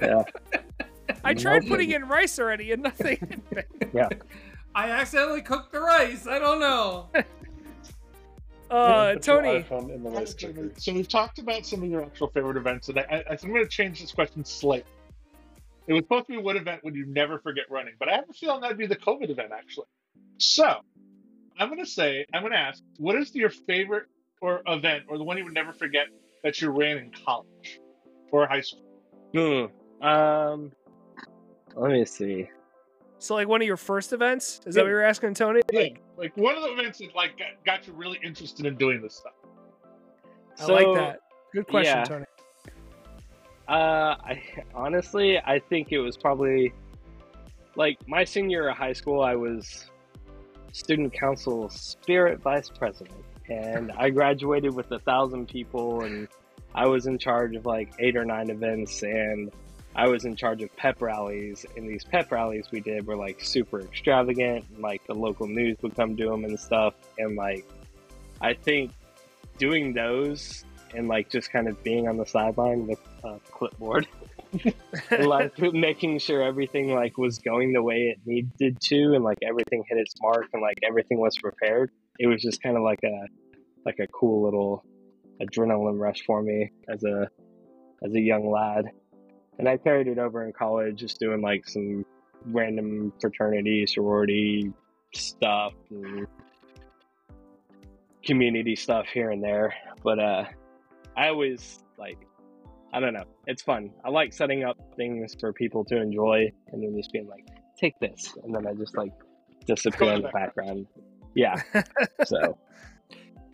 Yeah. 0.00 0.22
I 1.24 1.34
tried 1.34 1.66
putting 1.66 1.90
in 1.90 2.06
rice 2.06 2.38
already 2.38 2.70
and 2.70 2.82
nothing. 2.82 3.42
yeah. 3.92 4.08
I 4.74 4.90
accidentally 4.90 5.42
cooked 5.42 5.72
the 5.72 5.80
rice. 5.80 6.26
I 6.26 6.38
don't 6.38 6.60
know. 6.60 7.08
Uh, 8.70 9.16
Tony, 9.16 9.64
in 9.92 10.02
the 10.02 10.10
rice 10.10 10.34
cooker. 10.34 10.70
So 10.78 10.94
we've 10.94 11.08
talked 11.08 11.38
about 11.38 11.66
some 11.66 11.82
of 11.82 11.90
your 11.90 12.02
actual 12.02 12.28
favorite 12.28 12.56
events, 12.56 12.88
and 12.88 12.98
I, 13.00 13.02
I, 13.02 13.16
I 13.16 13.22
think 13.36 13.44
I'm 13.44 13.50
going 13.50 13.64
to 13.64 13.68
change 13.68 14.00
this 14.00 14.12
question 14.12 14.44
slightly. 14.44 14.90
It 15.88 15.92
was 15.92 16.04
supposed 16.04 16.26
to 16.28 16.32
be 16.32 16.38
what 16.38 16.56
event 16.56 16.82
would 16.84 16.94
you 16.94 17.06
never 17.06 17.38
forget 17.40 17.64
running, 17.68 17.94
but 17.98 18.08
I 18.08 18.14
have 18.14 18.24
a 18.30 18.32
feeling 18.32 18.60
that'd 18.60 18.78
be 18.78 18.86
the 18.86 18.96
COVID 18.96 19.30
event 19.30 19.50
actually. 19.52 19.86
So 20.38 20.76
I'm 21.58 21.68
going 21.68 21.84
to 21.84 21.90
say, 21.90 22.24
I'm 22.32 22.42
going 22.42 22.52
to 22.52 22.58
ask, 22.58 22.82
what 22.98 23.16
is 23.16 23.34
your 23.34 23.50
favorite 23.50 24.04
or 24.40 24.62
event 24.66 25.04
or 25.08 25.18
the 25.18 25.24
one 25.24 25.38
you 25.38 25.44
would 25.44 25.54
never 25.54 25.72
forget 25.72 26.06
that 26.42 26.60
you 26.60 26.70
ran 26.70 26.98
in 26.98 27.12
college 27.24 27.80
or 28.30 28.46
high 28.46 28.60
school? 28.60 28.82
Hmm. 29.34 30.06
Um. 30.06 30.72
Let 31.74 31.92
me 31.92 32.04
see. 32.04 32.50
so 33.18 33.34
like 33.34 33.48
one 33.48 33.62
of 33.62 33.66
your 33.66 33.76
first 33.76 34.12
events? 34.12 34.60
Is 34.66 34.74
that 34.74 34.82
what 34.82 34.88
you're 34.88 35.02
asking, 35.04 35.34
Tony? 35.34 35.62
Like, 35.72 36.02
like 36.18 36.36
one 36.36 36.56
of 36.56 36.62
the 36.62 36.72
events 36.72 36.98
that 36.98 37.14
like 37.14 37.38
got, 37.38 37.64
got 37.64 37.86
you 37.86 37.94
really 37.94 38.18
interested 38.22 38.66
in 38.66 38.76
doing 38.76 39.00
this 39.00 39.16
stuff. 39.16 39.32
I 40.58 40.66
like 40.66 40.94
that. 40.96 41.20
Good 41.54 41.66
question, 41.66 41.98
yeah. 41.98 42.04
Tony. 42.04 42.24
Uh, 43.68 44.16
I 44.22 44.42
honestly, 44.74 45.38
I 45.38 45.60
think 45.60 45.92
it 45.92 45.98
was 45.98 46.16
probably 46.16 46.72
like 47.76 47.96
my 48.06 48.24
senior 48.24 48.62
year 48.62 48.68
of 48.68 48.76
high 48.76 48.92
school. 48.92 49.22
I 49.22 49.34
was 49.34 49.86
student 50.72 51.12
council 51.12 51.68
spirit 51.68 52.40
vice 52.40 52.68
president, 52.68 53.24
and 53.48 53.92
I 53.92 54.10
graduated 54.10 54.74
with 54.74 54.90
a 54.90 54.98
thousand 54.98 55.48
people, 55.48 56.02
and 56.02 56.28
I 56.74 56.86
was 56.88 57.06
in 57.06 57.18
charge 57.18 57.54
of 57.54 57.66
like 57.66 57.92
eight 57.98 58.16
or 58.16 58.24
nine 58.24 58.50
events. 58.50 59.02
And 59.02 59.52
I 59.94 60.08
was 60.08 60.24
in 60.24 60.36
charge 60.36 60.62
of 60.62 60.74
pep 60.76 61.02
rallies, 61.02 61.66
and 61.76 61.88
these 61.88 62.04
pep 62.04 62.32
rallies 62.32 62.70
we 62.70 62.80
did 62.80 63.06
were 63.06 63.16
like 63.16 63.44
super 63.44 63.80
extravagant. 63.80 64.64
And, 64.72 64.82
like 64.82 65.06
the 65.06 65.14
local 65.14 65.46
news 65.46 65.76
would 65.82 65.94
come 65.94 66.16
to 66.16 66.28
them 66.28 66.44
and 66.44 66.58
stuff, 66.58 66.94
and 67.18 67.36
like 67.36 67.66
I 68.40 68.54
think 68.54 68.92
doing 69.58 69.92
those 69.92 70.64
and 70.94 71.08
like 71.08 71.28
just 71.30 71.50
kind 71.52 71.68
of 71.68 71.82
being 71.84 72.08
on 72.08 72.16
the 72.16 72.26
sideline 72.26 72.86
with 72.86 72.98
a 73.24 73.38
clipboard, 73.50 74.06
like 75.10 75.58
making 75.72 76.18
sure 76.18 76.42
everything 76.42 76.92
like 76.94 77.16
was 77.16 77.38
going 77.38 77.72
the 77.72 77.82
way 77.82 78.14
it 78.14 78.18
needed 78.26 78.80
to, 78.80 79.14
and 79.14 79.24
like 79.24 79.38
everything 79.42 79.82
hit 79.88 79.98
its 79.98 80.14
mark, 80.20 80.46
and 80.52 80.62
like 80.62 80.78
everything 80.86 81.18
was 81.18 81.36
prepared. 81.38 81.90
It 82.18 82.26
was 82.26 82.42
just 82.42 82.62
kind 82.62 82.76
of 82.76 82.82
like 82.82 83.00
a 83.04 83.26
like 83.86 83.98
a 83.98 84.06
cool 84.08 84.44
little 84.44 84.84
adrenaline 85.40 85.98
rush 85.98 86.22
for 86.26 86.42
me 86.42 86.70
as 86.88 87.02
a 87.04 87.28
as 88.04 88.14
a 88.14 88.20
young 88.20 88.50
lad 88.50 88.86
and 89.58 89.68
I 89.68 89.76
carried 89.76 90.08
it 90.08 90.18
over 90.18 90.44
in 90.44 90.52
college, 90.52 90.98
just 90.98 91.20
doing 91.20 91.40
like 91.40 91.68
some 91.68 92.04
random 92.46 93.12
fraternity, 93.20 93.86
sorority 93.86 94.72
stuff 95.14 95.72
and 95.90 96.26
community 98.24 98.76
stuff 98.76 99.06
here 99.06 99.30
and 99.30 99.42
there. 99.42 99.74
But 100.02 100.18
uh, 100.18 100.44
I 101.16 101.28
always 101.28 101.78
like, 101.98 102.18
I 102.92 103.00
don't 103.00 103.14
know, 103.14 103.24
it's 103.46 103.62
fun. 103.62 103.90
I 104.04 104.10
like 104.10 104.32
setting 104.32 104.64
up 104.64 104.76
things 104.96 105.34
for 105.38 105.52
people 105.52 105.84
to 105.86 105.96
enjoy 106.00 106.50
and 106.72 106.82
then 106.82 106.94
just 106.96 107.12
being 107.12 107.28
like, 107.28 107.46
take 107.76 107.98
this. 108.00 108.36
And 108.44 108.54
then 108.54 108.66
I 108.66 108.74
just 108.74 108.96
like 108.96 109.12
disappear 109.66 110.12
in 110.12 110.22
the 110.22 110.28
background. 110.28 110.86
Yeah. 111.34 111.60
so. 112.24 112.58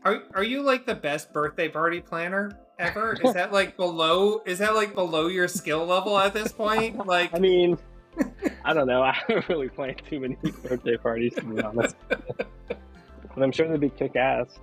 Are, 0.05 0.23
are 0.35 0.45
you 0.45 0.63
like 0.63 0.87
the 0.87 0.95
best 0.95 1.33
birthday 1.33 1.69
party 1.69 2.01
planner? 2.01 2.59
ever? 2.79 3.19
Is 3.23 3.35
that 3.35 3.53
like 3.53 3.77
below? 3.77 4.43
Is 4.47 4.59
that 4.59 4.75
like 4.75 4.95
below 4.95 5.27
your 5.27 5.49
skill 5.49 5.85
level 5.85 6.19
at 6.19 6.33
this 6.33 6.53
point? 6.53 7.07
Like, 7.07 7.31
I 7.35 7.39
mean, 7.39 7.79
I 8.65 8.73
don't 8.73 8.87
know. 8.87 9.03
I 9.03 9.13
haven't 9.13 9.49
really 9.49 9.69
planned 9.69 10.03
too 10.09 10.21
many 10.21 10.37
birthday 10.63 10.97
parties 10.97 11.35
to 11.35 11.43
be 11.43 11.61
honest, 11.61 11.97
but 12.09 12.79
I'm 13.37 13.53
sure 13.53 13.69
they'd 13.69 13.81
be 13.81 13.91
kick 13.91 14.17
ass. 14.17 14.59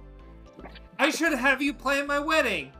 I 0.97 1.09
should 1.09 1.33
have 1.33 1.61
you 1.61 1.73
plan 1.73 2.07
my 2.07 2.19
wedding. 2.19 2.71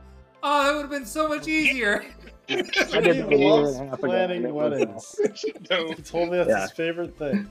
Oh, 0.48 0.64
that 0.64 0.74
would 0.74 0.82
have 0.82 0.90
been 0.90 1.06
so 1.06 1.26
much 1.26 1.48
easier. 1.48 2.04
I 2.48 3.00
did 3.00 3.32
he 3.32 3.44
loves 3.44 3.80
planning 3.98 4.54
weddings. 4.54 5.16
no. 5.70 5.88
He 5.88 5.94
told 5.96 6.30
me 6.30 6.36
that's 6.36 6.48
yeah. 6.48 6.60
his 6.60 6.70
favorite 6.70 7.18
thing. 7.18 7.50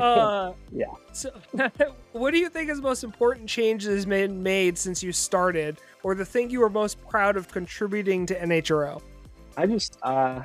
Uh, 0.00 0.54
yeah. 0.72 0.86
So, 1.12 1.30
what 2.12 2.30
do 2.30 2.38
you 2.38 2.48
think 2.48 2.70
is 2.70 2.78
the 2.78 2.82
most 2.82 3.04
important 3.04 3.50
changes 3.50 4.06
been 4.06 4.42
made 4.42 4.78
since 4.78 5.02
you 5.02 5.12
started, 5.12 5.76
or 6.02 6.14
the 6.14 6.24
thing 6.24 6.48
you 6.48 6.60
were 6.60 6.70
most 6.70 7.06
proud 7.06 7.36
of 7.36 7.48
contributing 7.48 8.24
to 8.24 8.34
NHRL? 8.34 9.02
I 9.58 9.66
just, 9.66 9.98
uh, 10.02 10.40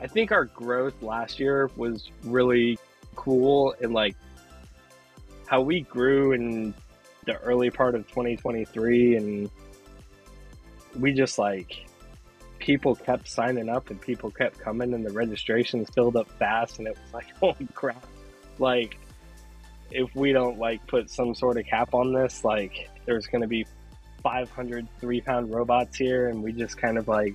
I 0.00 0.06
think 0.08 0.32
our 0.32 0.46
growth 0.46 1.00
last 1.02 1.38
year 1.38 1.70
was 1.76 2.10
really 2.24 2.80
cool, 3.14 3.76
and 3.80 3.92
like 3.92 4.16
how 5.46 5.60
we 5.60 5.82
grew 5.82 6.32
in 6.32 6.74
the 7.30 7.38
early 7.42 7.70
part 7.70 7.94
of 7.94 8.06
2023, 8.08 9.16
and 9.16 9.50
we 10.98 11.12
just 11.12 11.38
like 11.38 11.86
people 12.58 12.94
kept 12.94 13.28
signing 13.28 13.68
up 13.68 13.90
and 13.90 14.00
people 14.00 14.30
kept 14.30 14.58
coming 14.58 14.92
and 14.92 15.06
the 15.06 15.12
registrations 15.12 15.88
filled 15.90 16.16
up 16.16 16.28
fast 16.38 16.78
and 16.78 16.88
it 16.88 16.96
was 17.04 17.14
like 17.14 17.36
holy 17.40 17.68
crap. 17.74 18.04
Like 18.58 18.98
if 19.90 20.14
we 20.14 20.32
don't 20.32 20.58
like 20.58 20.84
put 20.86 21.08
some 21.08 21.34
sort 21.34 21.56
of 21.56 21.66
cap 21.66 21.94
on 21.94 22.12
this 22.12 22.44
like 22.44 22.90
there's 23.06 23.26
going 23.26 23.42
to 23.42 23.48
be 23.48 23.64
500 24.22 24.86
three 25.00 25.20
pound 25.20 25.52
robots 25.52 25.96
here 25.96 26.28
and 26.28 26.42
we 26.42 26.52
just 26.52 26.76
kind 26.76 26.98
of 26.98 27.08
like 27.08 27.34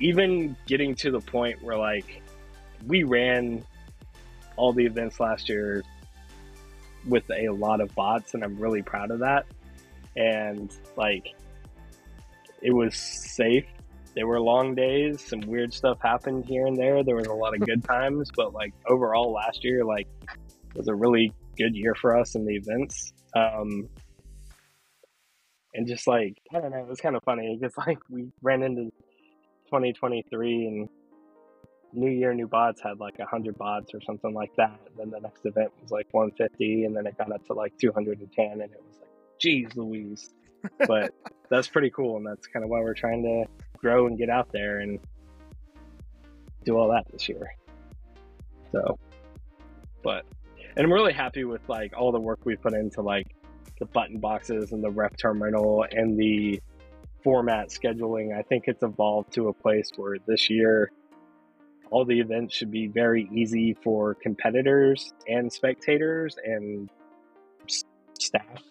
even 0.00 0.54
getting 0.66 0.94
to 0.96 1.10
the 1.10 1.20
point 1.20 1.62
where 1.62 1.78
like 1.78 2.22
we 2.86 3.04
ran 3.04 3.64
all 4.56 4.72
the 4.72 4.84
events 4.84 5.18
last 5.18 5.48
year 5.48 5.82
with 7.06 7.28
a 7.30 7.48
lot 7.48 7.80
of 7.80 7.94
bots 7.94 8.34
and 8.34 8.44
i'm 8.44 8.56
really 8.58 8.82
proud 8.82 9.10
of 9.10 9.18
that 9.20 9.46
and 10.16 10.76
like 10.96 11.34
it 12.60 12.72
was 12.72 12.94
safe 12.96 13.66
there 14.14 14.26
were 14.26 14.40
long 14.40 14.74
days. 14.74 15.22
Some 15.26 15.40
weird 15.40 15.72
stuff 15.72 15.98
happened 16.00 16.44
here 16.44 16.66
and 16.66 16.76
there. 16.76 17.02
There 17.02 17.16
was 17.16 17.26
a 17.26 17.32
lot 17.32 17.54
of 17.54 17.60
good 17.60 17.82
times, 17.88 18.30
but 18.34 18.52
like 18.52 18.72
overall, 18.86 19.32
last 19.32 19.64
year 19.64 19.84
like 19.84 20.08
was 20.74 20.88
a 20.88 20.94
really 20.94 21.32
good 21.56 21.74
year 21.74 21.94
for 21.94 22.16
us 22.16 22.34
in 22.34 22.44
the 22.44 22.56
events. 22.56 23.12
Um, 23.34 23.88
and 25.74 25.86
just 25.86 26.06
like 26.06 26.36
I 26.54 26.60
don't 26.60 26.70
know, 26.70 26.78
it 26.78 26.86
was 26.86 27.00
kind 27.00 27.16
of 27.16 27.22
funny 27.24 27.58
because 27.58 27.76
like 27.86 27.98
we 28.10 28.28
ran 28.42 28.62
into 28.62 28.90
2023 29.66 30.66
and 30.66 30.88
New 31.92 32.10
Year, 32.10 32.32
new 32.34 32.46
bots 32.46 32.80
had 32.80 33.00
like 33.00 33.18
100 33.18 33.56
bots 33.56 33.94
or 33.94 34.00
something 34.00 34.32
like 34.32 34.54
that. 34.56 34.78
And 34.86 34.96
then 34.96 35.10
the 35.10 35.20
next 35.20 35.44
event 35.44 35.72
was 35.80 35.90
like 35.90 36.06
150, 36.12 36.84
and 36.84 36.96
then 36.96 37.06
it 37.06 37.16
got 37.18 37.32
up 37.32 37.44
to 37.46 37.52
like 37.52 37.76
210, 37.78 38.52
and 38.52 38.62
it 38.62 38.82
was 38.86 38.98
like, 39.00 39.10
geez 39.38 39.68
Louise. 39.76 40.30
But 40.86 41.12
that's 41.50 41.66
pretty 41.66 41.90
cool, 41.90 42.18
and 42.18 42.24
that's 42.24 42.46
kind 42.46 42.64
of 42.64 42.70
why 42.70 42.78
we're 42.78 42.94
trying 42.94 43.24
to 43.24 43.44
grow 43.78 44.06
and 44.06 44.16
get 44.16 44.30
out 44.30 44.52
there 44.52 44.78
and 44.78 45.00
do 46.64 46.78
all 46.78 46.88
that 46.92 47.04
this 47.10 47.28
year. 47.28 47.56
So, 48.70 48.96
but, 50.04 50.24
and 50.76 50.86
I'm 50.86 50.92
really 50.92 51.12
happy 51.12 51.42
with 51.42 51.68
like 51.68 51.94
all 51.98 52.12
the 52.12 52.20
work 52.20 52.38
we 52.44 52.54
put 52.54 52.74
into 52.74 53.02
like 53.02 53.34
the 53.80 53.86
button 53.86 54.18
boxes 54.18 54.70
and 54.70 54.84
the 54.84 54.90
ref 54.90 55.16
terminal 55.16 55.84
and 55.90 56.16
the 56.16 56.62
format 57.24 57.70
scheduling. 57.70 58.36
I 58.36 58.42
think 58.42 58.64
it's 58.68 58.84
evolved 58.84 59.32
to 59.34 59.48
a 59.48 59.52
place 59.52 59.90
where 59.96 60.18
this 60.26 60.48
year 60.48 60.92
all 61.92 62.06
the 62.06 62.18
events 62.18 62.54
should 62.54 62.70
be 62.70 62.86
very 62.86 63.28
easy 63.30 63.74
for 63.74 64.14
competitors 64.14 65.12
and 65.28 65.52
spectators 65.52 66.38
and 66.42 66.88
staff. 68.18 68.62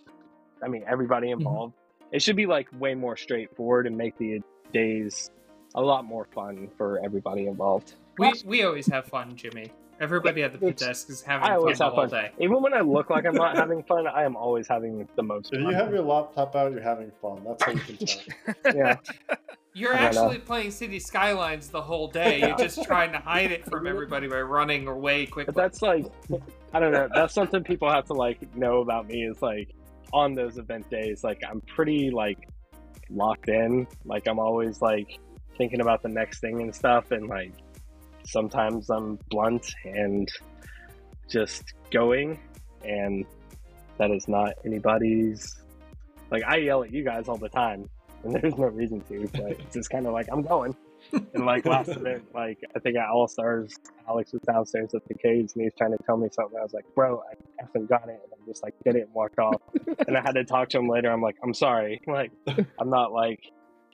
I 0.64 0.68
mean, 0.68 0.84
everybody 0.88 1.28
mm-hmm. 1.28 1.40
involved. 1.40 1.76
Mm-hmm. 1.76 2.16
It 2.16 2.22
should 2.24 2.36
be 2.36 2.48
like 2.48 2.68
way 2.80 2.96
more 2.96 3.16
straightforward 3.16 3.86
and 3.86 3.96
make 3.96 4.18
the 4.18 4.42
days 4.74 5.30
a 5.76 5.82
lot 5.82 6.04
more 6.04 6.26
fun 6.34 6.68
for 6.78 7.00
everybody 7.06 7.46
involved. 7.46 7.94
We 8.18 8.34
we 8.44 8.64
always 8.64 8.88
have 8.88 9.06
fun, 9.06 9.36
Jimmy. 9.36 9.72
Everybody 10.00 10.42
at 10.42 10.52
the 10.52 10.58
pit 10.58 10.78
desk 10.78 11.12
is 11.12 11.22
having 11.22 11.48
I 11.48 11.54
always 11.54 11.78
fun 11.78 11.94
have 11.94 11.96
fun. 11.96 12.10
Day. 12.10 12.32
Even 12.40 12.60
when 12.64 12.74
I 12.74 12.82
look 12.82 13.12
like 13.12 13.26
I'm 13.26 13.36
not 13.36 13.56
having 13.64 13.84
fun, 13.84 14.08
I 14.08 14.24
am 14.24 14.36
always 14.36 14.68
having 14.68 15.08
the 15.16 15.22
most. 15.22 15.54
If 15.54 15.62
fun. 15.62 15.70
you 15.70 15.76
have 15.76 15.94
your 15.94 16.02
laptop 16.02 16.56
out, 16.56 16.72
you're 16.72 16.82
having 16.82 17.12
fun. 17.22 17.44
That's 17.46 17.64
how 17.64 17.72
you 17.72 17.80
can 17.80 17.98
tell. 18.64 18.76
yeah. 18.76 18.96
You're 19.74 19.94
uh, 19.94 20.00
actually 20.00 20.38
know. 20.38 20.44
playing 20.46 20.72
City 20.72 21.00
Skylines 21.00 21.70
the 21.70 21.82
whole 21.82 22.08
day. 22.08 22.40
You're 22.40 22.58
just 22.58 22.84
trying 22.86 23.12
to 23.14 23.20
hide 23.20 23.52
it 23.52 23.66
from 23.66 23.88
everybody 23.88 24.28
by 24.28 24.42
running 24.42 24.88
away 24.88 25.26
quickly. 25.26 25.54
But 25.54 25.62
that's 25.62 25.82
like, 25.82 26.06
I 26.74 26.80
don't 26.80 26.92
know. 26.92 27.08
That's 27.14 27.34
something 27.34 27.64
people 27.64 27.90
have 27.90 28.06
to 28.06 28.14
like 28.14 28.56
know 28.56 28.82
about 28.82 29.08
me. 29.08 29.24
Is 29.24 29.42
like 29.42 29.74
on 30.14 30.34
those 30.34 30.58
event 30.58 30.90
days, 30.90 31.24
like 31.24 31.42
I'm 31.50 31.62
pretty 31.62 32.10
like 32.10 32.50
locked 33.10 33.50
in. 33.50 33.88
Like 34.04 34.28
I'm 34.28 34.40
always 34.40 34.82
like 34.82 35.20
thinking 35.58 35.82
about 35.82 36.02
the 36.02 36.10
next 36.10 36.40
thing 36.40 36.62
and 36.62 36.76
stuff, 36.76 37.12
and 37.12 37.28
like 37.28 37.54
sometimes 38.26 38.90
I'm 38.90 39.20
blunt 39.30 39.74
and 39.86 40.30
just 41.30 41.74
going, 41.92 42.40
and 42.84 43.26
that 43.98 44.12
is 44.12 44.28
not 44.28 44.54
anybody's. 44.66 45.62
Like 46.30 46.44
I 46.46 46.58
yell 46.58 46.84
at 46.84 46.92
you 46.92 47.04
guys 47.04 47.28
all 47.28 47.38
the 47.38 47.50
time, 47.50 47.90
and 48.24 48.36
there's 48.36 48.56
no 48.56 48.68
reason 48.68 49.02
to, 49.02 49.28
but 49.34 49.52
it's 49.52 49.74
just 49.74 49.90
kind 49.90 50.06
of 50.06 50.14
like 50.14 50.28
I'm 50.32 50.42
going. 50.42 50.76
and 51.34 51.46
like 51.46 51.66
last 51.66 51.90
event, 51.90 52.24
like 52.34 52.60
I 52.76 52.80
think 52.80 52.96
at 52.98 53.10
All 53.10 53.28
Stars, 53.28 53.74
Alex 54.08 54.34
was 54.34 54.42
downstairs 54.44 54.94
at 54.94 55.08
the 55.08 55.16
cage 55.16 55.52
and 55.54 55.62
he 55.62 55.64
was 55.64 55.74
trying 55.78 55.92
to 55.92 55.98
tell 56.06 56.18
me 56.18 56.30
something. 56.32 56.60
I 56.60 56.64
was 56.64 56.74
like, 56.74 56.86
"Bro, 56.94 57.24
I 57.32 57.36
haven't 57.60 57.90
got 57.90 58.08
it," 58.08 58.22
and 58.24 58.34
I'm 58.34 58.46
just 58.46 58.64
like 58.64 58.76
did 58.86 58.96
it 58.96 59.02
and 59.06 59.14
walked 59.14 59.40
off. 59.40 59.62
and 60.08 60.16
I 60.16 60.22
had 60.22 60.34
to 60.34 60.44
talk 60.44 60.70
to 60.70 60.78
him 60.78 60.88
later. 60.88 61.12
I'm 61.12 61.22
like, 61.22 61.38
"I'm 61.44 61.54
sorry. 61.54 62.02
Like, 62.06 62.32
I'm 62.80 62.90
not 62.90 63.12
like 63.12 63.40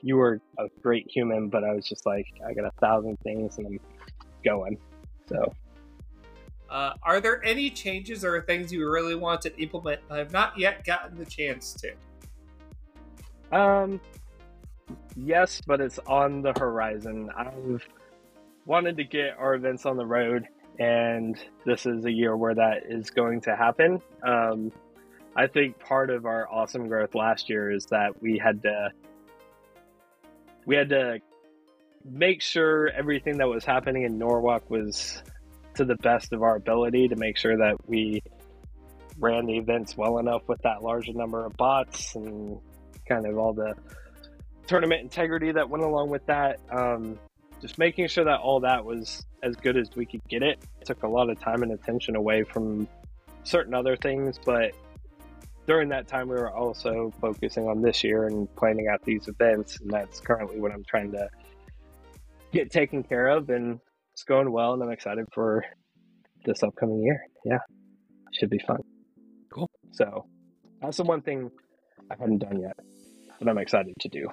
you 0.00 0.16
were 0.16 0.40
a 0.58 0.68
great 0.82 1.10
human, 1.10 1.48
but 1.48 1.64
I 1.64 1.72
was 1.72 1.88
just 1.88 2.04
like, 2.04 2.26
I 2.46 2.52
got 2.52 2.66
a 2.66 2.72
thousand 2.80 3.18
things 3.20 3.56
and 3.58 3.66
I'm 3.66 3.80
going." 4.44 4.78
So. 5.28 5.54
Uh, 6.68 6.92
are 7.02 7.18
there 7.18 7.42
any 7.46 7.70
changes 7.70 8.26
or 8.26 8.42
things 8.42 8.70
you 8.70 8.86
really 8.90 9.14
want 9.14 9.40
to 9.40 9.58
implement 9.58 10.06
that 10.10 10.18
have 10.18 10.32
not 10.32 10.58
yet 10.58 10.84
gotten 10.84 11.16
the 11.16 11.24
chance 11.24 11.72
to? 11.72 11.94
Um, 13.52 14.00
yes, 15.16 15.60
but 15.66 15.80
it's 15.80 15.98
on 16.06 16.42
the 16.42 16.52
horizon. 16.52 17.30
I've 17.36 17.86
wanted 18.66 18.98
to 18.98 19.04
get 19.04 19.36
our 19.38 19.54
events 19.54 19.86
on 19.86 19.96
the 19.96 20.06
road, 20.06 20.46
and 20.78 21.38
this 21.64 21.86
is 21.86 22.04
a 22.04 22.12
year 22.12 22.36
where 22.36 22.54
that 22.54 22.84
is 22.88 23.10
going 23.10 23.42
to 23.42 23.56
happen. 23.56 24.00
Um, 24.22 24.72
I 25.34 25.46
think 25.46 25.78
part 25.78 26.10
of 26.10 26.26
our 26.26 26.48
awesome 26.50 26.88
growth 26.88 27.14
last 27.14 27.48
year 27.48 27.70
is 27.70 27.86
that 27.86 28.20
we 28.20 28.38
had 28.38 28.62
to 28.62 28.90
we 30.66 30.76
had 30.76 30.90
to 30.90 31.20
make 32.04 32.42
sure 32.42 32.88
everything 32.88 33.38
that 33.38 33.48
was 33.48 33.64
happening 33.64 34.02
in 34.02 34.18
Norwalk 34.18 34.68
was 34.68 35.22
to 35.74 35.84
the 35.84 35.96
best 35.96 36.32
of 36.32 36.42
our 36.42 36.56
ability 36.56 37.08
to 37.08 37.16
make 37.16 37.36
sure 37.36 37.56
that 37.56 37.76
we 37.88 38.22
ran 39.18 39.46
the 39.46 39.56
events 39.56 39.96
well 39.96 40.18
enough 40.18 40.42
with 40.46 40.60
that 40.62 40.82
larger 40.82 41.12
number 41.12 41.44
of 41.44 41.56
bots 41.56 42.14
and 42.14 42.58
kind 43.08 43.26
of 43.26 43.38
all 43.38 43.52
the 43.52 43.74
tournament 44.66 45.00
integrity 45.00 45.52
that 45.52 45.68
went 45.68 45.82
along 45.82 46.10
with 46.10 46.24
that. 46.26 46.60
Um, 46.70 47.18
just 47.60 47.78
making 47.78 48.06
sure 48.08 48.24
that 48.24 48.40
all 48.40 48.60
that 48.60 48.84
was 48.84 49.24
as 49.42 49.56
good 49.56 49.76
as 49.76 49.88
we 49.96 50.06
could 50.06 50.22
get 50.28 50.42
it. 50.42 50.58
it 50.80 50.86
took 50.86 51.02
a 51.02 51.08
lot 51.08 51.30
of 51.30 51.40
time 51.40 51.62
and 51.62 51.72
attention 51.72 52.14
away 52.14 52.44
from 52.44 52.86
certain 53.42 53.74
other 53.74 53.96
things, 53.96 54.38
but 54.44 54.72
during 55.66 55.88
that 55.90 56.06
time 56.06 56.28
we 56.28 56.34
were 56.34 56.52
also 56.54 57.12
focusing 57.20 57.68
on 57.68 57.82
this 57.82 58.02
year 58.02 58.26
and 58.26 58.54
planning 58.56 58.88
out 58.88 59.04
these 59.04 59.28
events 59.28 59.80
and 59.80 59.90
that's 59.90 60.18
currently 60.18 60.58
what 60.60 60.72
I'm 60.72 60.84
trying 60.84 61.12
to 61.12 61.28
get 62.52 62.70
taken 62.70 63.02
care 63.02 63.28
of 63.28 63.50
and 63.50 63.78
it's 64.12 64.24
going 64.24 64.50
well 64.50 64.72
and 64.72 64.82
I'm 64.82 64.90
excited 64.90 65.26
for 65.32 65.64
this 66.44 66.62
upcoming 66.62 67.02
year. 67.02 67.20
Yeah. 67.44 67.58
Should 68.32 68.50
be 68.50 68.58
fun. 68.66 68.78
Cool. 69.52 69.68
So 69.92 70.26
that's 70.80 70.96
the 70.96 71.04
one 71.04 71.20
thing 71.20 71.50
I 72.10 72.14
haven't 72.18 72.38
done 72.38 72.60
yet, 72.60 72.76
but 73.38 73.48
I'm 73.48 73.58
excited 73.58 73.94
to 74.00 74.08
do. 74.08 74.28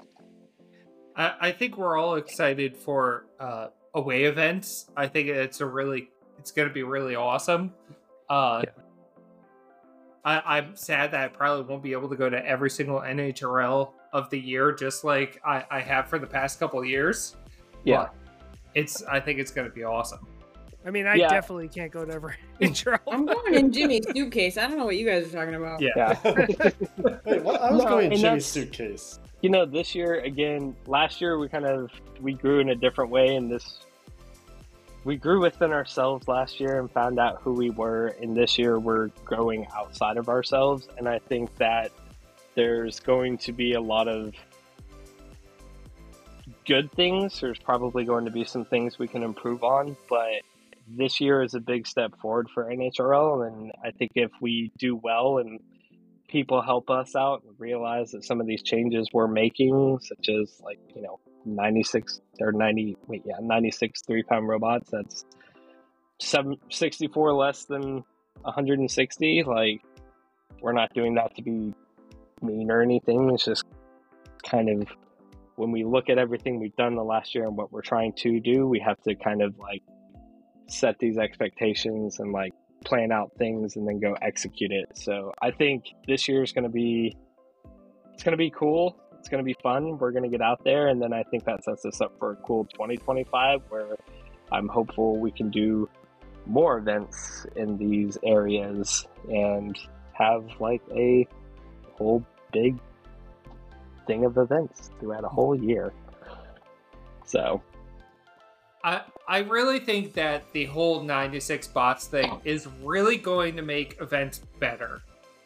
I, 1.16 1.36
I 1.39 1.51
think 1.51 1.78
we're 1.78 1.97
all 1.97 2.16
excited 2.16 2.76
for 2.76 3.28
uh, 3.39 3.68
away 3.93 4.26
events. 4.26 4.89
I 4.95 5.08
think 5.08 5.30
it's 5.30 5.62
a 5.62 5.66
really, 5.66 6.10
it's 6.38 6.51
going 6.51 6.68
to 6.68 6.74
be 6.74 6.84
really 6.84 7.16
awesome. 7.16 7.74
Uh, 8.30 8.64
Yeah. 8.66 8.72
I, 10.26 10.58
I'm 10.58 10.76
sad 10.76 11.12
that 11.12 11.22
I 11.22 11.28
probably 11.28 11.66
won't 11.66 11.84
be 11.84 11.91
able 11.91 12.10
to 12.10 12.16
go 12.16 12.32
to 12.32 12.45
every 12.45 12.72
single 12.72 12.99
NHRL 13.01 13.91
of 14.12 14.30
the 14.32 14.39
year, 14.39 14.72
just 14.72 15.03
like 15.03 15.39
I, 15.45 15.64
I 15.70 15.80
have 15.80 16.08
for 16.08 16.18
the 16.18 16.26
past 16.26 16.60
couple 16.60 16.80
of 16.80 16.88
years. 16.88 17.36
Yeah. 17.84 17.97
But 17.97 18.16
it's, 18.74 19.03
I 19.03 19.20
think 19.20 19.38
it's 19.38 19.51
going 19.51 19.70
to 19.70 19.74
be 19.74 19.84
awesome. 19.84 20.28
I 20.86 20.92
mean, 20.92 21.08
I 21.08 21.16
Yeah. 21.16 21.30
definitely 21.30 21.68
can't 21.68 21.92
go 21.92 22.06
to 22.06 22.14
every 22.14 22.36
intro. 22.60 22.98
I'm 23.12 23.26
going 23.26 23.56
in 23.56 23.72
Jimmy's 23.72 24.06
suitcase. 24.14 24.58
I 24.58 24.68
don't 24.68 24.78
know 24.78 24.86
what 24.86 24.98
you 24.98 25.06
guys 25.06 25.34
are 25.34 25.38
talking 25.38 25.56
about. 25.56 25.82
Yeah. 25.82 25.92
Yeah. 26.24 26.70
Wait, 27.26 27.44
what? 27.44 27.62
I 27.62 27.72
was 27.72 27.84
No, 27.84 27.90
going 27.90 28.12
in 28.12 28.20
Jimmy's 28.20 28.46
suitcase. 28.46 29.20
You 29.42 29.50
know, 29.50 29.66
this 29.66 29.96
year 29.96 30.20
again, 30.22 30.76
last 30.88 31.22
year 31.22 31.38
we 31.40 31.50
kind 31.50 31.66
of 31.66 31.92
we 32.22 32.34
grew 32.34 32.60
in 32.60 32.70
a 32.70 32.76
different 32.76 33.12
way 33.12 33.36
and 33.36 33.50
this 33.52 33.80
we 35.04 35.16
grew 35.18 35.40
within 35.42 35.72
ourselves 35.72 36.28
last 36.28 36.60
year 36.60 36.80
and 36.80 36.90
found 36.92 37.20
out 37.20 37.40
who 37.42 37.54
we 37.54 37.70
were 37.70 38.08
and 38.22 38.36
this 38.36 38.58
year 38.58 38.80
we're 38.80 39.08
growing 39.24 39.68
outside 39.76 40.18
of 40.18 40.30
ourselves 40.30 40.88
and 40.98 41.08
I 41.08 41.20
think 41.20 41.56
that 41.58 41.92
there's 42.56 43.00
going 43.00 43.38
to 43.40 43.52
be 43.52 43.74
a 43.74 43.82
lot 43.82 44.08
of 44.08 44.34
good 46.66 46.92
things. 46.94 47.40
There's 47.40 47.60
probably 47.60 48.04
going 48.04 48.26
to 48.26 48.32
be 48.32 48.44
some 48.46 48.66
things 48.66 48.98
we 48.98 49.08
can 49.08 49.22
improve 49.24 49.64
on, 49.64 49.96
but 50.10 50.42
this 50.88 51.20
year 51.20 51.42
is 51.42 51.54
a 51.54 51.60
big 51.60 51.88
step 51.88 52.12
forward 52.22 52.48
for 52.54 52.66
NHRL 52.66 53.48
and 53.48 53.72
I 53.84 53.92
think 53.92 54.12
if 54.16 54.32
we 54.42 54.72
do 54.78 54.96
well 54.96 55.40
and 55.40 55.60
people 56.28 56.62
help 56.62 56.90
us 56.90 57.16
out 57.16 57.44
and 57.48 57.54
realize 57.60 58.12
that 58.12 58.24
some 58.24 58.42
of 58.42 58.48
these 58.48 58.62
changes 58.62 59.08
we're 59.14 59.28
making, 59.28 60.00
such 60.02 60.30
as 60.30 60.60
like, 60.64 60.80
you 60.96 61.02
know, 61.02 61.20
96 61.46 62.22
or 62.42 62.52
90, 62.52 62.98
wait, 63.08 63.24
yeah, 63.26 63.36
96 63.40 64.02
three 64.06 64.24
pound 64.24 64.48
robots, 64.48 64.90
that's 64.92 65.26
seven, 66.20 66.58
64 66.70 67.34
less 67.34 67.66
than 67.66 68.04
160. 68.42 69.44
Like, 69.44 69.82
we're 70.62 70.74
not 70.74 70.94
doing 70.94 71.16
that 71.16 71.36
to 71.36 71.42
be 71.42 71.74
mean 72.42 72.72
or 72.72 72.82
anything. 72.82 73.32
It's 73.34 73.46
just 73.46 73.64
kind 74.44 74.70
of 74.70 74.88
when 75.56 75.72
we 75.72 75.84
look 75.84 76.10
at 76.10 76.18
everything 76.18 76.60
we've 76.60 76.76
done 76.76 76.96
the 76.96 77.04
last 77.04 77.34
year 77.34 77.46
and 77.46 77.56
what 77.56 77.72
we're 77.72 77.82
trying 77.82 78.14
to 78.14 78.40
do, 78.40 78.68
we 78.68 78.80
have 78.80 79.02
to 79.04 79.16
kind 79.16 79.42
of 79.42 79.58
like 79.58 79.84
set 80.68 80.97
these 80.99 81.18
expectations 81.18 82.20
and 82.20 82.32
like 82.32 82.53
plan 82.84 83.11
out 83.11 83.32
things 83.38 83.76
and 83.76 83.88
then 83.88 83.99
go 83.99 84.16
execute 84.22 84.72
it. 84.72 84.89
So 84.95 85.34
I 85.41 85.51
think 85.51 85.86
this 86.07 86.28
year 86.28 86.43
is 86.43 86.51
going 86.51 86.63
to 86.63 86.70
be 86.70 87.16
it's 88.13 88.24
going 88.24 88.34
to 88.34 88.38
be 88.38 88.49
cool. 88.49 88.97
It's 89.20 89.28
going 89.28 89.43
to 89.43 89.45
be 89.45 89.55
fun. 89.61 89.97
We're 89.97 90.11
going 90.11 90.24
to 90.24 90.30
get 90.30 90.41
out 90.41 90.63
there 90.63 90.88
and 90.88 91.01
then 91.01 91.13
I 91.13 91.24
think 91.24 91.45
that 91.45 91.63
sets 91.63 91.86
us 91.86 92.01
up 92.01 92.13
for 92.20 92.32
a 92.32 92.36
cool 92.38 92.66
2025 92.66 93.61
where 93.70 93.97
I'm 94.51 94.68
hopeful 94.68 95.18
we 95.18 95.32
can 95.32 95.49
do 95.49 95.89
more 96.45 96.78
events 96.78 97.45
in 97.55 97.78
these 97.78 98.18
areas 98.24 99.07
and 99.30 99.78
have 100.13 100.45
like 100.59 100.82
a 100.95 101.28
whole 101.97 102.24
big 102.53 102.78
thing 104.05 104.26
of 104.26 104.38
events 104.38 104.91
throughout 104.99 105.24
a 105.24 105.28
whole 105.28 105.55
year. 105.55 105.91
So, 107.26 107.61
I 108.86 109.02
I 109.28 109.40
really 109.40 109.80
think 109.80 110.14
that 110.14 110.44
the 110.54 110.66
whole 110.66 111.02
96 111.02 111.68
bots 111.70 112.06
thing 112.06 112.40
is 112.46 112.68
really 112.84 113.18
going 113.18 113.56
to 113.56 113.64
make 113.64 114.00
events 114.00 114.42
better 114.60 115.02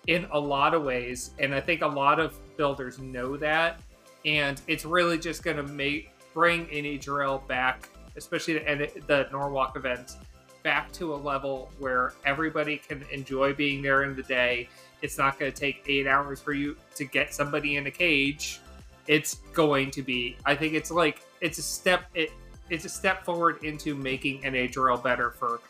in 0.07 0.27
a 0.31 0.39
lot 0.39 0.73
of 0.73 0.83
ways 0.83 1.31
and 1.39 1.55
I 1.55 1.61
think 1.61 1.81
a 1.81 1.87
lot 1.87 2.19
of 2.19 2.35
builders 2.57 2.99
know 2.99 3.37
that 3.37 3.79
and 4.25 4.61
it's 4.67 4.83
really 4.85 5.17
just 5.17 5.43
going 5.43 5.57
to 5.57 5.63
make 5.63 6.11
bring 6.33 6.65
NHRL 6.67 7.47
back 7.47 7.89
especially 8.17 8.55
the, 8.55 8.91
the 9.07 9.27
Norwalk 9.31 9.77
events 9.77 10.17
back 10.61 10.91
to 10.91 11.13
a 11.13 11.15
level 11.15 11.71
where 11.79 12.13
everybody 12.25 12.77
can 12.77 13.05
enjoy 13.13 13.53
being 13.53 13.81
there 13.81 14.03
in 14.03 14.13
the 14.13 14.23
day. 14.23 14.67
It's 15.01 15.17
not 15.17 15.39
going 15.39 15.53
to 15.53 15.57
take 15.57 15.85
8 15.87 16.05
hours 16.05 16.41
for 16.41 16.51
you 16.51 16.75
to 16.95 17.05
get 17.05 17.33
somebody 17.33 17.77
in 17.77 17.87
a 17.87 17.91
cage. 17.91 18.59
It's 19.07 19.35
going 19.53 19.91
to 19.91 20.01
be 20.01 20.35
I 20.45 20.55
think 20.55 20.73
it's 20.73 20.91
like 20.91 21.21
it's 21.39 21.59
a 21.59 21.63
step 21.63 22.03
it 22.13 22.31
it's 22.69 22.85
a 22.85 22.89
step 22.89 23.23
forward 23.25 23.63
into 23.63 23.95
making 23.95 24.41
NHRL 24.43 25.01
better 25.03 25.31
for 25.31 25.61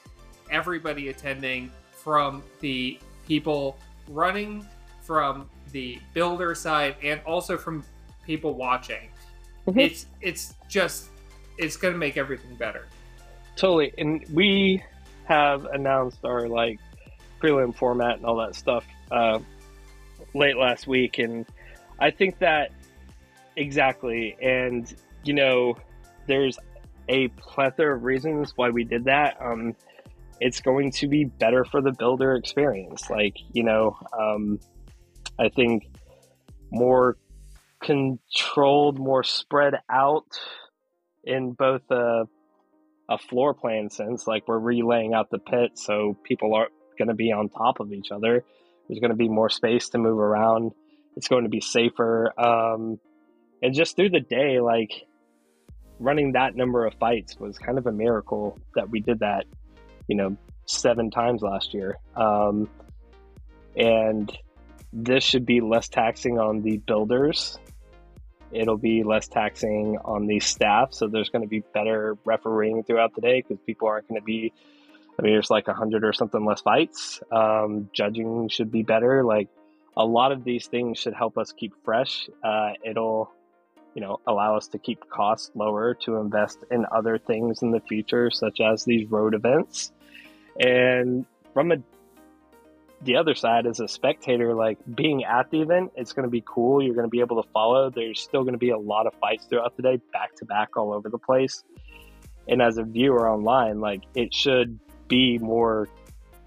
everybody 0.52 1.10
attending 1.10 1.72
from 1.92 2.42
the 2.60 3.00
people 3.28 3.78
running 4.10 4.66
from 5.02 5.50
the 5.72 6.00
builder 6.14 6.56
side 6.56 6.96
and 7.04 7.22
also 7.26 7.58
from 7.58 7.84
people 8.26 8.54
watching 8.56 9.10
Mhm. 9.68 9.80
it's 9.82 10.06
it's 10.22 10.56
just 10.68 11.10
it's 11.58 11.76
going 11.78 11.94
to 11.94 11.98
make 12.00 12.18
everything 12.18 12.56
better 12.56 12.88
Totally. 13.56 13.94
And 13.98 14.26
we 14.32 14.82
have 15.26 15.66
announced 15.66 16.20
our 16.24 16.48
like 16.48 16.80
prelim 17.42 17.76
format 17.76 18.16
and 18.16 18.26
all 18.26 18.38
that 18.38 18.56
stuff 18.56 18.86
uh, 19.12 19.40
late 20.34 20.56
last 20.56 20.88
week. 20.88 21.20
And 21.20 21.46
I 22.00 22.10
think 22.10 22.40
that 22.40 22.72
exactly. 23.58 24.38
And, 24.42 24.96
you 25.26 25.34
know, 25.34 25.76
there's 26.26 26.58
a 27.10 27.28
plethora 27.30 27.98
of 27.98 28.04
reasons 28.04 28.54
why 28.56 28.70
we 28.70 28.84
did 28.86 29.06
that. 29.06 29.38
Um, 29.42 29.76
it's 30.40 30.62
going 30.62 30.92
to 30.92 31.08
be 31.08 31.26
better 31.26 31.66
for 31.66 31.82
the 31.82 31.92
builder 31.92 32.36
experience. 32.36 33.10
Like, 33.10 33.36
you 33.52 33.64
know, 33.64 33.98
um, 34.18 34.60
I 35.38 35.50
think 35.50 35.90
more 36.72 37.18
controlled, 37.82 39.00
more 39.00 39.24
spread 39.24 39.74
out 39.90 40.40
in 41.24 41.52
both 41.52 41.82
a, 41.90 42.26
a 43.10 43.18
floor 43.18 43.54
plan 43.54 43.90
sense. 43.90 44.28
Like 44.28 44.48
we're 44.48 44.60
relaying 44.60 45.14
out 45.14 45.30
the 45.30 45.40
pit 45.40 45.72
so 45.76 46.16
people 46.24 46.54
aren't 46.54 46.72
going 46.98 47.10
to 47.10 47.16
be 47.16 47.32
on 47.32 47.50
top 47.50 47.80
of 47.80 47.92
each 47.92 48.12
other. 48.12 48.44
There's 48.88 49.00
going 49.00 49.12
to 49.12 49.18
be 49.18 49.30
more 49.30 49.50
space 49.50 49.90
to 49.90 49.98
move 49.98 50.20
around. 50.20 50.72
It's 51.16 51.28
going 51.28 51.44
to 51.44 51.50
be 51.50 51.62
safer. 51.62 52.34
Um, 52.40 53.00
and 53.62 53.74
just 53.74 53.96
through 53.96 54.12
the 54.12 54.22
day, 54.22 54.60
like 54.60 55.06
running 56.00 56.34
that 56.34 56.56
number 56.56 56.86
of 56.86 56.94
fights 56.96 57.38
was 57.40 57.58
kind 57.58 57.78
of 57.78 57.86
a 57.88 57.92
miracle 57.92 58.58
that 58.76 58.90
we 58.90 59.00
did 59.02 59.20
that, 59.20 59.46
you 60.08 60.16
know, 60.16 60.38
seven 60.66 61.12
times 61.12 61.42
last 61.42 61.74
year. 61.74 61.98
Um, 62.16 62.70
and 63.76 64.32
this 64.92 65.24
should 65.24 65.46
be 65.46 65.62
less 65.62 65.90
taxing 65.90 66.40
on 66.40 66.62
the 66.62 66.78
builders. 66.78 67.60
It'll 68.52 68.78
be 68.78 69.04
less 69.04 69.28
taxing 69.28 69.98
on 70.04 70.26
the 70.26 70.40
staff, 70.40 70.94
so 70.94 71.08
there's 71.08 71.30
going 71.30 71.44
to 71.44 71.48
be 71.48 71.60
better 71.74 72.18
refereeing 72.26 72.84
throughout 72.84 73.14
the 73.14 73.22
day 73.22 73.42
because 73.42 73.62
people 73.66 73.88
aren't 73.88 74.08
going 74.08 74.20
to 74.20 74.26
be. 74.26 74.52
I 75.18 75.22
mean, 75.22 75.34
there's 75.34 75.52
like 75.52 75.68
a 75.68 75.74
hundred 75.74 76.04
or 76.04 76.14
something 76.14 76.44
less 76.46 76.62
fights. 76.62 77.20
Um, 77.32 77.90
judging 77.94 78.48
should 78.50 78.72
be 78.72 78.84
better. 78.84 79.24
Like 79.24 79.50
a 79.96 80.06
lot 80.06 80.32
of 80.32 80.44
these 80.44 80.66
things 80.68 80.98
should 80.98 81.14
help 81.14 81.38
us 81.38 81.52
keep 81.52 81.74
fresh. 81.84 82.30
Uh, 82.44 82.72
it'll, 82.84 83.32
you 84.00 84.06
know, 84.06 84.22
allow 84.26 84.56
us 84.56 84.70
to 84.70 84.80
keep 84.80 85.10
costs 85.10 85.52
lower 85.56 85.94
to 85.94 86.16
invest 86.16 86.64
in 86.72 86.86
other 86.90 87.18
things 87.18 87.62
in 87.62 87.72
the 87.72 87.82
future, 87.82 88.32
such 88.32 88.62
as 88.62 88.86
these 88.86 89.06
road 89.12 89.36
events. 89.36 89.92
And 90.58 91.26
from 91.54 91.74
a 91.74 91.84
the 93.02 93.18
other 93.18 93.36
side 93.36 93.66
as 93.66 93.82
a 93.82 93.90
spectator, 93.90 94.56
like 94.56 94.78
being 94.96 95.26
at 95.26 95.52
the 95.52 95.60
event, 95.62 95.92
it's 95.96 96.14
going 96.14 96.24
to 96.24 96.30
be 96.30 96.42
cool. 96.46 96.82
You're 96.82 96.96
going 96.96 97.08
to 97.08 97.10
be 97.10 97.20
able 97.20 97.44
to 97.44 97.50
follow. 97.50 97.90
There's 97.90 98.22
still 98.22 98.44
going 98.44 98.54
to 98.54 98.60
be 98.60 98.70
a 98.70 98.78
lot 98.78 99.06
of 99.06 99.14
fights 99.16 99.48
throughout 99.48 99.76
the 99.76 99.84
day, 99.84 100.00
back 100.14 100.34
to 100.38 100.46
back, 100.46 100.78
all 100.78 100.94
over 100.94 101.10
the 101.10 101.18
place. 101.18 101.62
And 102.48 102.62
as 102.62 102.78
a 102.78 102.84
viewer 102.84 103.30
online, 103.30 103.82
like 103.82 104.04
it 104.16 104.34
should 104.34 104.80
be 105.10 105.40
more 105.40 105.90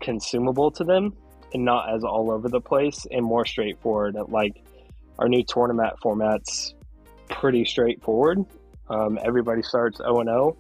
consumable 0.00 0.70
to 0.70 0.84
them 0.84 1.14
and 1.52 1.66
not 1.66 1.94
as 1.94 2.02
all 2.02 2.30
over 2.30 2.48
the 2.48 2.62
place 2.62 3.06
and 3.10 3.22
more 3.22 3.44
straightforward. 3.44 4.16
Like 4.28 4.56
our 5.18 5.28
new 5.28 5.44
tournament 5.44 5.98
format's 6.00 6.74
pretty 7.28 7.64
straightforward. 7.64 8.44
Um, 8.88 9.18
everybody 9.22 9.62
starts 9.62 9.98
0 9.98 10.20
and 10.20 10.28
0, 10.28 10.56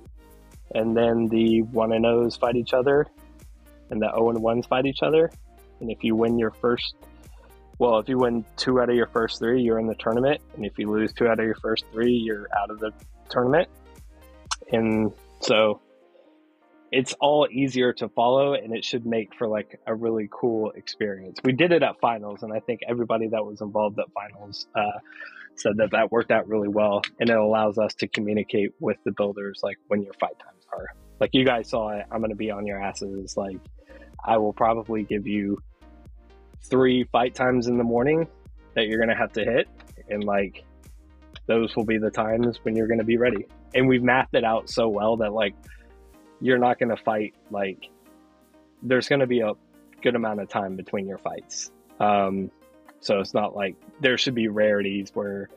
and 0.74 0.96
then 0.96 1.28
the 1.28 1.62
1 1.62 1.92
and 1.92 2.04
0s 2.04 2.38
fight 2.38 2.56
each 2.56 2.72
other, 2.72 3.06
and 3.90 4.00
the 4.00 4.10
0 4.10 4.30
and 4.30 4.38
1s 4.38 4.68
fight 4.68 4.86
each 4.86 5.02
other. 5.02 5.30
And 5.80 5.90
if 5.90 6.04
you 6.04 6.14
win 6.14 6.38
your 6.38 6.52
first 6.52 6.94
well, 7.78 7.98
if 7.98 8.08
you 8.08 8.16
win 8.16 8.44
two 8.56 8.80
out 8.80 8.90
of 8.90 8.94
your 8.94 9.08
first 9.08 9.40
three, 9.40 9.60
you're 9.60 9.80
in 9.80 9.88
the 9.88 9.96
tournament, 9.96 10.40
and 10.54 10.64
if 10.64 10.78
you 10.78 10.88
lose 10.88 11.12
two 11.12 11.26
out 11.26 11.40
of 11.40 11.44
your 11.44 11.56
first 11.56 11.84
three, 11.90 12.12
you're 12.12 12.46
out 12.56 12.70
of 12.70 12.78
the 12.78 12.92
tournament. 13.28 13.68
And 14.70 15.12
so 15.40 15.80
it's 16.92 17.14
all 17.14 17.48
easier 17.50 17.92
to 17.94 18.08
follow 18.10 18.54
and 18.54 18.74
it 18.74 18.84
should 18.84 19.06
make 19.06 19.34
for 19.34 19.48
like 19.48 19.80
a 19.86 19.94
really 19.94 20.28
cool 20.30 20.70
experience. 20.72 21.40
We 21.42 21.52
did 21.52 21.72
it 21.72 21.82
at 21.82 21.98
finals 22.00 22.42
and 22.42 22.52
I 22.52 22.60
think 22.60 22.80
everybody 22.86 23.28
that 23.28 23.44
was 23.44 23.62
involved 23.62 23.98
at 23.98 24.06
finals 24.12 24.66
uh, 24.74 24.98
said 25.56 25.76
that 25.76 25.90
that 25.92 26.10
worked 26.10 26.30
out 26.30 26.48
really 26.48 26.68
well 26.68 27.02
and 27.20 27.28
it 27.28 27.36
allows 27.36 27.78
us 27.78 27.94
to 27.94 28.08
communicate 28.08 28.70
with 28.80 28.96
the 29.04 29.12
builders 29.12 29.60
like 29.62 29.76
when 29.88 30.02
your 30.02 30.14
fight 30.14 30.38
times 30.38 30.64
are. 30.72 30.86
Like 31.20 31.30
you 31.32 31.44
guys 31.44 31.68
saw 31.70 31.90
it, 31.90 32.06
I'm 32.10 32.18
going 32.18 32.30
to 32.30 32.36
be 32.36 32.50
on 32.50 32.66
your 32.66 32.80
asses 32.80 33.36
like 33.36 33.58
I 34.24 34.38
will 34.38 34.52
probably 34.52 35.02
give 35.02 35.26
you 35.26 35.58
three 36.64 37.04
fight 37.12 37.34
times 37.34 37.66
in 37.66 37.76
the 37.76 37.84
morning 37.84 38.26
that 38.74 38.86
you're 38.86 38.98
going 38.98 39.10
to 39.10 39.16
have 39.16 39.32
to 39.34 39.44
hit 39.44 39.68
and 40.08 40.24
like 40.24 40.64
those 41.46 41.74
will 41.76 41.84
be 41.84 41.98
the 41.98 42.10
times 42.10 42.58
when 42.62 42.76
you're 42.76 42.86
going 42.86 43.00
to 43.00 43.04
be 43.04 43.18
ready. 43.18 43.46
And 43.74 43.88
we've 43.88 44.02
mapped 44.02 44.34
it 44.34 44.44
out 44.44 44.70
so 44.70 44.88
well 44.88 45.16
that 45.18 45.32
like 45.32 45.54
you're 46.40 46.58
not 46.58 46.78
going 46.78 46.94
to 46.94 47.02
fight 47.02 47.34
like 47.50 47.88
there's 48.82 49.08
going 49.08 49.20
to 49.20 49.26
be 49.26 49.40
a 49.40 49.52
good 50.02 50.16
amount 50.16 50.40
of 50.40 50.48
time 50.48 50.76
between 50.76 51.06
your 51.06 51.18
fights. 51.18 51.70
Um, 52.00 52.50
so 53.02 53.20
it's 53.20 53.34
not 53.34 53.54
like 53.54 53.76
there 54.00 54.16
should 54.16 54.34
be 54.34 54.48
rarities 54.48 55.10
where 55.14 55.48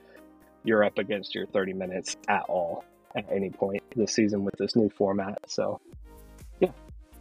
you're 0.64 0.84
up 0.84 0.98
against 0.98 1.36
your 1.36 1.46
30 1.48 1.74
minutes 1.74 2.18
at 2.28 2.42
all 2.50 2.84
at 3.16 3.26
any 3.32 3.50
point 3.50 3.82
this 3.96 4.14
season 4.14 4.44
with 4.44 4.56
this 4.58 4.76
new 4.76 4.90
format. 4.90 5.38
So 5.48 5.80
yeah, 6.60 6.72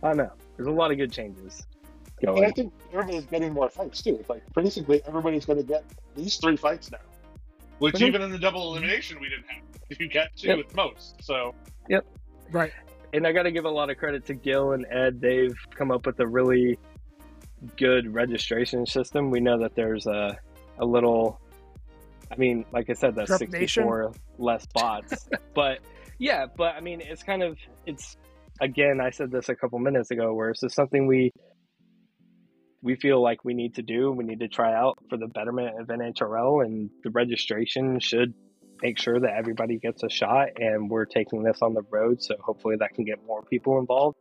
I 0.03 0.09
don't 0.09 0.17
know. 0.17 0.33
There's 0.57 0.67
a 0.67 0.73
lot 0.73 0.91
of 0.91 0.97
good 0.97 1.13
changes. 1.13 1.67
Going. 2.25 2.39
And 2.39 2.47
I 2.47 2.51
think 2.51 2.73
everybody's 2.93 3.27
getting 3.27 3.53
more 3.53 3.69
fights 3.69 4.03
too. 4.03 4.17
It's 4.19 4.31
like 4.31 4.43
basically 4.55 5.03
everybody's 5.07 5.45
going 5.45 5.59
to 5.59 5.65
get 5.65 5.85
these 6.17 6.37
three 6.37 6.57
fights 6.57 6.91
now, 6.91 6.99
which 7.79 7.97
mm-hmm. 7.97 8.05
even 8.05 8.23
in 8.23 8.31
the 8.31 8.39
double 8.39 8.73
elimination 8.73 9.21
we 9.21 9.29
didn't 9.29 9.47
have. 9.49 9.63
You 10.01 10.09
get 10.09 10.35
two 10.35 10.49
yep. 10.49 10.59
at 10.61 10.75
most. 10.75 11.23
So 11.23 11.55
yep, 11.89 12.05
right 12.51 12.73
and 13.15 13.29
I 13.29 13.33
got 13.33 13.45
to 13.45 13.53
give 13.53 13.65
a 13.65 13.71
lot 13.71 13.91
of 13.91 13.97
credit 13.97 14.27
to 14.27 14.35
Gil 14.35 14.73
and 14.73 14.85
Ed. 14.91 15.21
They've 15.21 15.57
come 15.71 15.93
up 15.93 16.05
with 16.05 16.19
a 16.19 16.27
really 16.27 16.79
good 17.77 18.13
registration 18.13 18.87
system. 18.87 19.31
We 19.31 19.41
know 19.41 19.59
that 19.61 19.75
there's 19.75 20.07
a 20.07 20.39
a 20.79 20.85
little. 20.85 21.41
I 22.31 22.37
mean, 22.37 22.65
like 22.73 22.91
I 22.91 22.95
said, 22.95 23.15
that's 23.15 23.37
64 23.37 24.13
less 24.39 24.67
bots. 24.67 25.29
but 25.55 25.81
yeah, 26.19 26.47
but 26.57 26.75
I 26.75 26.81
mean, 26.81 27.01
it's 27.01 27.23
kind 27.23 27.43
of 27.43 27.59
it's 27.87 28.17
again. 28.61 29.01
I 29.01 29.11
said 29.11 29.31
this 29.31 29.49
a 29.49 29.55
couple 29.55 29.79
minutes 29.79 30.11
ago, 30.11 30.35
where 30.35 30.51
it's 30.51 30.63
is 30.63 30.75
something 30.75 31.07
we 31.07 31.31
we 32.83 32.97
feel 32.97 33.23
like 33.23 33.45
we 33.45 33.55
need 33.55 33.75
to 33.77 33.83
do. 33.83 34.11
We 34.11 34.25
need 34.25 34.41
to 34.41 34.49
try 34.49 34.75
out 34.75 34.99
for 35.09 35.17
the 35.17 35.27
betterment 35.27 35.81
of 35.81 35.87
NHRL, 35.89 36.65
and 36.65 36.91
the 37.03 37.11
registration 37.11 38.01
should 38.01 38.35
make 38.83 38.99
sure 38.99 39.21
that 39.21 39.35
everybody 39.37 39.79
gets 39.79 40.03
a 40.03 40.11
shot 40.11 40.49
and 40.57 40.91
we're 40.91 41.05
taking 41.05 41.43
this 41.43 41.59
on 41.63 41.75
the 41.75 41.83
road 41.91 42.21
so 42.21 42.35
hopefully 42.41 42.77
that 42.79 42.93
can 42.93 43.05
get 43.05 43.25
more 43.25 43.43
people 43.43 43.79
involved 43.79 44.17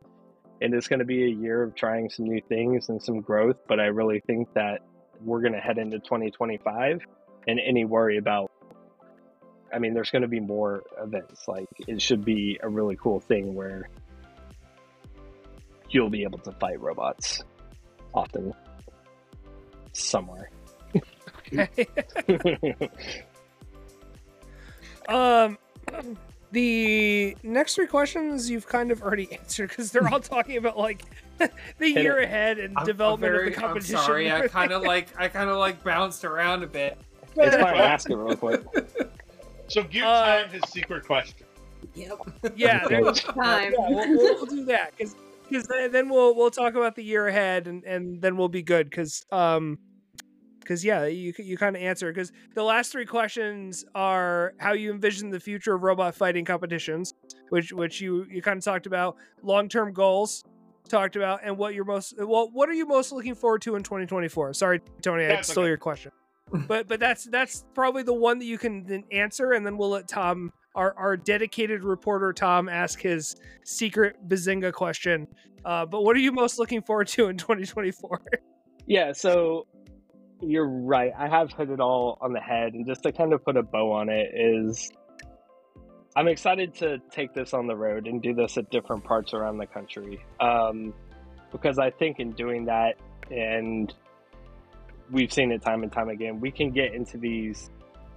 and 0.64 0.72
it's 0.74 0.88
going 0.88 0.98
to 0.98 1.04
be 1.04 1.24
a 1.24 1.28
year 1.28 1.62
of 1.62 1.74
trying 1.74 2.08
some 2.08 2.24
new 2.24 2.40
things 2.48 2.88
and 2.88 3.02
some 3.02 3.20
growth 3.20 3.58
but 3.68 3.78
i 3.78 3.84
really 3.84 4.20
think 4.26 4.52
that 4.54 4.80
we're 5.20 5.40
going 5.40 5.52
to 5.52 5.60
head 5.60 5.78
into 5.78 5.98
2025 5.98 7.02
and 7.46 7.60
any 7.60 7.84
worry 7.84 8.16
about 8.16 8.50
i 9.72 9.78
mean 9.78 9.92
there's 9.92 10.10
going 10.10 10.22
to 10.22 10.28
be 10.28 10.40
more 10.40 10.82
events. 11.00 11.46
Like 11.46 11.68
it 11.86 12.00
should 12.00 12.24
be 12.24 12.58
a 12.62 12.68
really 12.68 12.96
cool 12.96 13.20
thing 13.20 13.54
where 13.54 13.88
you'll 15.90 16.10
be 16.10 16.22
able 16.22 16.38
to 16.40 16.52
fight 16.52 16.80
robots 16.80 17.42
often 18.14 18.54
somewhere. 19.92 20.50
Um, 25.06 25.58
the 26.54 27.36
next 27.42 27.74
three 27.74 27.88
questions 27.88 28.48
you've 28.48 28.66
kind 28.66 28.90
of 28.90 29.02
already 29.02 29.30
answered 29.38 29.68
because 29.68 29.90
they're 29.90 30.08
all 30.08 30.20
talking 30.20 30.56
about 30.56 30.78
like 30.78 31.04
the 31.78 31.90
year 31.90 32.20
ahead 32.20 32.58
and 32.58 32.78
I'm, 32.78 32.86
development 32.86 33.32
I'm 33.32 33.36
very, 33.36 33.48
of 33.48 33.54
the 33.54 33.60
competition. 33.60 33.96
I'm 33.96 34.04
sorry, 34.04 34.32
I 34.32 34.48
kind 34.48 34.72
of 34.72 34.82
like 34.82 35.08
I 35.18 35.28
kind 35.28 35.50
of 35.50 35.56
like 35.56 35.82
bounced 35.84 36.24
around 36.24 36.62
a 36.62 36.66
bit. 36.66 36.96
It's 37.36 37.56
fine. 37.56 37.76
Ask 37.76 38.08
it 38.08 38.16
real 38.16 38.36
quick. 38.36 38.62
So 39.66 39.82
give 39.82 40.04
uh, 40.04 40.42
time 40.42 40.50
his 40.50 40.62
secret 40.68 41.04
question. 41.04 41.46
Yep. 41.94 42.18
Yeah, 42.56 42.86
there's 42.88 43.20
time. 43.20 43.72
Yeah, 43.72 43.88
we'll, 43.88 44.08
we'll, 44.08 44.34
we'll 44.36 44.46
do 44.46 44.64
that 44.66 44.96
because 44.96 45.16
because 45.48 45.66
then 45.66 46.08
we'll 46.08 46.34
we'll 46.36 46.50
talk 46.50 46.74
about 46.74 46.94
the 46.94 47.02
year 47.02 47.26
ahead 47.26 47.66
and 47.66 47.84
and 47.84 48.22
then 48.22 48.36
we'll 48.36 48.48
be 48.48 48.62
good 48.62 48.88
because 48.88 49.26
um 49.32 49.78
because 50.64 50.84
yeah, 50.84 51.06
you 51.06 51.32
you 51.38 51.56
kind 51.56 51.76
of 51.76 51.82
answer 51.82 52.12
because 52.12 52.32
the 52.54 52.62
last 52.62 52.90
three 52.90 53.04
questions 53.04 53.84
are 53.94 54.54
how 54.58 54.72
you 54.72 54.90
envision 54.90 55.30
the 55.30 55.38
future 55.38 55.74
of 55.74 55.82
robot 55.82 56.14
fighting 56.14 56.44
competitions, 56.44 57.14
which 57.50 57.72
which 57.72 58.00
you 58.00 58.26
you 58.30 58.42
kind 58.42 58.58
of 58.58 58.64
talked 58.64 58.86
about 58.86 59.16
long 59.42 59.68
term 59.68 59.92
goals, 59.92 60.44
talked 60.88 61.16
about, 61.16 61.40
and 61.44 61.56
what 61.56 61.74
you're 61.74 61.84
most 61.84 62.14
well, 62.18 62.50
what 62.52 62.68
are 62.68 62.74
you 62.74 62.86
most 62.86 63.12
looking 63.12 63.34
forward 63.34 63.62
to 63.62 63.76
in 63.76 63.82
2024? 63.82 64.54
Sorry, 64.54 64.80
Tony, 65.02 65.26
I 65.26 65.42
stole 65.42 65.64
okay. 65.64 65.68
your 65.68 65.76
question, 65.76 66.12
but 66.66 66.88
but 66.88 66.98
that's 66.98 67.24
that's 67.24 67.64
probably 67.74 68.02
the 68.02 68.14
one 68.14 68.38
that 68.38 68.46
you 68.46 68.58
can 68.58 69.04
answer, 69.12 69.52
and 69.52 69.64
then 69.64 69.76
we'll 69.76 69.90
let 69.90 70.08
Tom. 70.08 70.52
Our, 70.76 70.92
our 70.98 71.16
dedicated 71.16 71.84
reporter 71.84 72.32
Tom 72.32 72.68
ask 72.68 73.00
his 73.00 73.36
secret 73.64 74.16
Bazinga 74.26 74.72
question. 74.72 75.28
Uh, 75.64 75.86
but 75.86 76.02
what 76.02 76.16
are 76.16 76.18
you 76.18 76.32
most 76.32 76.58
looking 76.58 76.82
forward 76.82 77.06
to 77.06 77.28
in 77.28 77.38
2024? 77.38 78.20
Yeah, 78.86 79.12
so 79.12 79.66
you're 80.48 80.68
right. 80.68 81.12
I 81.16 81.28
have 81.28 81.52
hit 81.52 81.70
it 81.70 81.80
all 81.80 82.18
on 82.20 82.32
the 82.32 82.40
head, 82.40 82.74
and 82.74 82.86
just 82.86 83.02
to 83.02 83.12
kind 83.12 83.32
of 83.32 83.44
put 83.44 83.56
a 83.56 83.62
bow 83.62 83.92
on 83.92 84.08
it 84.08 84.30
is, 84.34 84.90
I'm 86.16 86.28
excited 86.28 86.74
to 86.76 86.98
take 87.10 87.34
this 87.34 87.54
on 87.54 87.66
the 87.66 87.76
road 87.76 88.06
and 88.06 88.22
do 88.22 88.34
this 88.34 88.56
at 88.56 88.70
different 88.70 89.04
parts 89.04 89.34
around 89.34 89.58
the 89.58 89.66
country, 89.66 90.24
um, 90.40 90.94
because 91.52 91.78
I 91.78 91.90
think 91.90 92.20
in 92.20 92.32
doing 92.32 92.66
that, 92.66 92.94
and 93.30 93.92
we've 95.10 95.32
seen 95.32 95.52
it 95.52 95.62
time 95.62 95.82
and 95.82 95.92
time 95.92 96.08
again, 96.08 96.40
we 96.40 96.50
can 96.50 96.70
get 96.70 96.94
into 96.94 97.18
these 97.18 97.70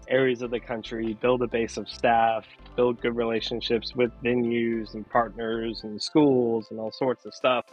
areas 0.08 0.42
of 0.42 0.52
the 0.52 0.60
country, 0.60 1.18
build 1.22 1.42
a 1.42 1.48
base 1.48 1.78
of 1.78 1.90
staff, 1.90 2.46
build 2.76 3.02
good 3.02 3.16
relationships 3.16 3.94
with 3.96 4.12
venues 4.24 4.94
and 4.94 5.08
partners 5.10 5.82
and 5.84 6.02
schools 6.02 6.68
and 6.72 6.80
all 6.80 6.92
sorts 6.92 7.26
of 7.26 7.34
stuff. 7.34 7.66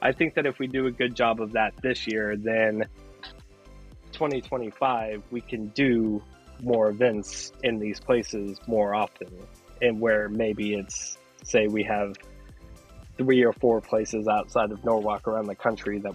I 0.00 0.12
think 0.12 0.34
that 0.34 0.46
if 0.46 0.58
we 0.58 0.66
do 0.66 0.86
a 0.86 0.90
good 0.90 1.14
job 1.14 1.40
of 1.40 1.52
that 1.52 1.74
this 1.82 2.06
year, 2.06 2.36
then 2.36 2.84
2025, 4.16 5.22
we 5.30 5.40
can 5.42 5.68
do 5.68 6.22
more 6.62 6.88
events 6.88 7.52
in 7.62 7.78
these 7.78 8.00
places 8.00 8.58
more 8.66 8.94
often. 8.94 9.28
And 9.82 10.00
where 10.00 10.28
maybe 10.30 10.74
it's, 10.74 11.18
say, 11.44 11.66
we 11.66 11.82
have 11.84 12.16
three 13.18 13.44
or 13.44 13.52
four 13.52 13.80
places 13.82 14.26
outside 14.26 14.72
of 14.72 14.82
Norwalk 14.84 15.28
around 15.28 15.46
the 15.46 15.54
country 15.54 15.98
that 16.00 16.14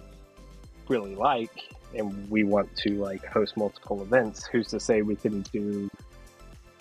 really 0.88 1.14
like, 1.14 1.56
and 1.94 2.28
we 2.28 2.42
want 2.42 2.74
to 2.78 2.94
like 2.94 3.24
host 3.24 3.56
multiple 3.56 4.02
events. 4.02 4.46
Who's 4.46 4.68
to 4.68 4.80
say 4.80 5.02
we 5.02 5.16
can 5.16 5.42
do 5.52 5.88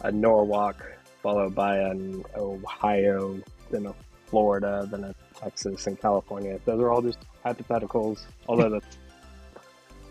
a 0.02 0.12
Norwalk 0.12 0.84
followed 1.22 1.54
by 1.54 1.78
an 1.78 2.24
Ohio, 2.36 3.40
then 3.70 3.86
a 3.86 3.94
Florida, 4.26 4.88
then 4.90 5.04
a 5.04 5.14
Texas 5.40 5.86
and 5.86 6.02
California? 6.02 6.60
Those 6.66 6.82
are 6.82 6.92
all 6.92 7.04
just 7.04 7.20
hypotheticals, 7.46 8.26
although 8.48 8.70
that's 8.70 8.98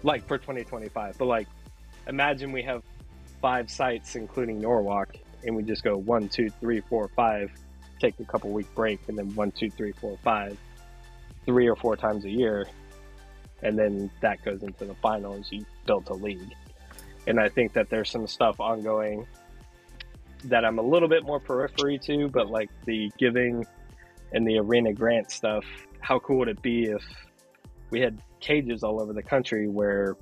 like 0.03 0.27
for 0.27 0.39
2025. 0.39 1.19
But 1.19 1.25
like, 1.27 1.49
imagine 2.07 2.53
we 2.53 2.63
have 2.63 2.83
five 3.41 3.71
sites, 3.71 4.17
including 4.17 4.61
Norwalk, 4.61 5.17
and 5.45 5.55
we 5.57 5.63
just 5.63 5.83
go 5.83 5.97
one, 5.97 6.29
two, 6.29 6.51
three, 6.61 6.81
four, 6.81 7.09
five, 7.09 7.51
take 8.01 8.19
a 8.21 8.25
couple 8.25 8.51
week 8.51 8.73
break, 8.75 9.01
and 9.09 9.17
then 9.17 9.35
one, 9.35 9.51
two, 9.51 9.71
three, 9.71 9.93
four, 9.93 10.19
five, 10.23 10.57
three 11.47 11.69
or 11.69 11.77
four 11.77 11.97
times 11.97 12.25
a 12.25 12.31
year, 12.31 12.67
and 13.63 13.79
then 13.79 14.11
that 14.21 14.43
goes 14.45 14.63
into 14.63 14.85
the 14.85 14.95
finals. 14.97 15.49
You 15.51 15.65
built 15.87 16.09
a 16.11 16.15
league, 16.15 16.55
and 17.27 17.41
I 17.41 17.49
think 17.49 17.73
that 17.75 17.91
there's 17.91 18.11
some 18.11 18.27
stuff 18.27 18.61
ongoing 18.61 19.27
that 20.45 20.65
I'm 20.65 20.79
a 20.79 20.83
little 20.83 21.09
bit 21.09 21.25
more 21.25 21.39
periphery 21.39 21.99
to, 21.99 22.29
but 22.29 22.51
like 22.51 22.71
the 22.87 23.11
giving 23.19 23.67
and 24.33 24.47
the 24.47 24.59
arena 24.59 24.93
grant 24.93 25.31
stuff. 25.31 25.65
How 26.01 26.19
cool 26.19 26.39
would 26.39 26.49
it 26.49 26.63
be 26.63 26.85
if 26.85 27.05
we 27.91 28.01
had 28.01 28.19
cages 28.41 28.83
all 28.83 29.01
over 29.01 29.13
the 29.13 29.23
country 29.23 29.69
where 29.69 30.17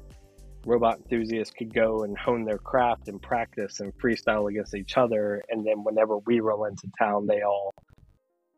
robot 0.66 0.98
enthusiasts 0.98 1.54
could 1.56 1.72
go 1.72 2.02
and 2.02 2.16
hone 2.18 2.44
their 2.44 2.58
craft 2.58 3.08
and 3.08 3.22
practice 3.22 3.80
and 3.80 3.92
freestyle 3.98 4.50
against 4.50 4.74
each 4.74 4.96
other. 4.96 5.42
And 5.48 5.66
then 5.66 5.84
whenever 5.84 6.18
we 6.18 6.40
roll 6.40 6.64
into 6.64 6.88
town, 6.98 7.26
they 7.26 7.42
all 7.42 7.74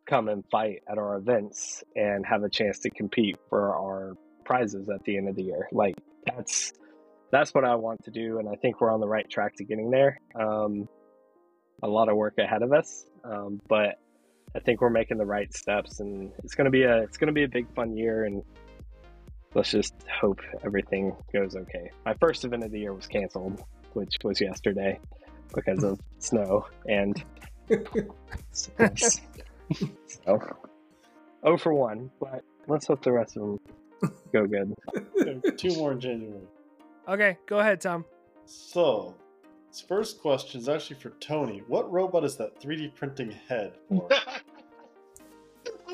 come 0.06 0.28
and 0.28 0.44
fight 0.50 0.82
at 0.90 0.98
our 0.98 1.16
events 1.16 1.84
and 1.94 2.26
have 2.26 2.42
a 2.42 2.48
chance 2.48 2.80
to 2.80 2.90
compete 2.90 3.36
for 3.48 3.74
our 3.74 4.16
prizes 4.44 4.88
at 4.88 5.04
the 5.04 5.16
end 5.16 5.28
of 5.28 5.36
the 5.36 5.44
year. 5.44 5.68
Like 5.72 5.94
that's 6.26 6.72
that's 7.30 7.54
what 7.54 7.64
I 7.64 7.76
want 7.76 8.02
to 8.04 8.11
do, 8.11 8.40
and 8.40 8.48
I 8.48 8.56
think 8.56 8.80
we're 8.80 8.92
on 8.92 9.00
the 9.00 9.06
right 9.06 9.28
track 9.30 9.54
to 9.56 9.64
getting 9.64 9.90
there. 9.90 10.20
Um, 10.34 10.88
a 11.82 11.88
lot 11.88 12.08
of 12.08 12.16
work 12.16 12.34
ahead 12.38 12.62
of 12.62 12.72
us, 12.72 13.06
um, 13.24 13.61
but 13.68 14.00
I 14.54 14.58
think 14.58 14.80
we're 14.80 14.90
making 14.90 15.18
the 15.18 15.26
right 15.26 15.52
steps, 15.54 16.00
and 16.00 16.32
it's 16.42 16.56
gonna 16.56 16.70
be 16.70 16.82
a 16.82 17.02
it's 17.02 17.16
gonna 17.16 17.32
be 17.32 17.44
a 17.44 17.48
big 17.48 17.72
fun 17.74 17.96
year, 17.96 18.24
and 18.24 18.42
let's 19.55 19.70
just 19.70 19.94
hope 20.20 20.40
everything 20.64 21.14
goes 21.32 21.57
okay. 21.57 21.90
My 22.05 22.14
first 22.14 22.44
event 22.44 22.64
of 22.64 22.70
the 22.70 22.80
year 22.80 22.92
was 22.92 23.07
canceled, 23.07 23.62
which 23.94 24.16
was 24.22 24.40
yesterday 24.40 24.98
because 25.55 25.82
of 25.82 25.98
snow 26.18 26.66
and 26.88 27.22
so, 28.53 28.72
oh 31.44 31.57
for 31.57 31.74
one, 31.74 32.11
but 32.20 32.42
let's 32.66 32.86
hope 32.86 33.03
the 33.03 33.12
rest 33.12 33.36
of 33.36 33.42
them 33.42 33.61
go 34.32 34.46
good. 34.46 34.74
Two 35.59 35.74
more 35.76 35.92
in 35.92 36.01
January. 36.01 36.42
Okay, 37.09 37.38
go 37.46 37.61
ahead, 37.61 37.80
Tom. 37.80 38.05
So, 38.44 39.14
this 39.70 39.80
first 39.80 40.20
question 40.20 40.61
is 40.61 40.68
actually 40.68 40.96
for 40.96 41.11
Tony. 41.20 41.62
What 41.66 41.90
robot 41.92 42.24
is 42.24 42.36
that 42.36 42.61
3D 42.61 42.94
printing 42.94 43.30
head 43.48 43.74
for? 43.88 44.09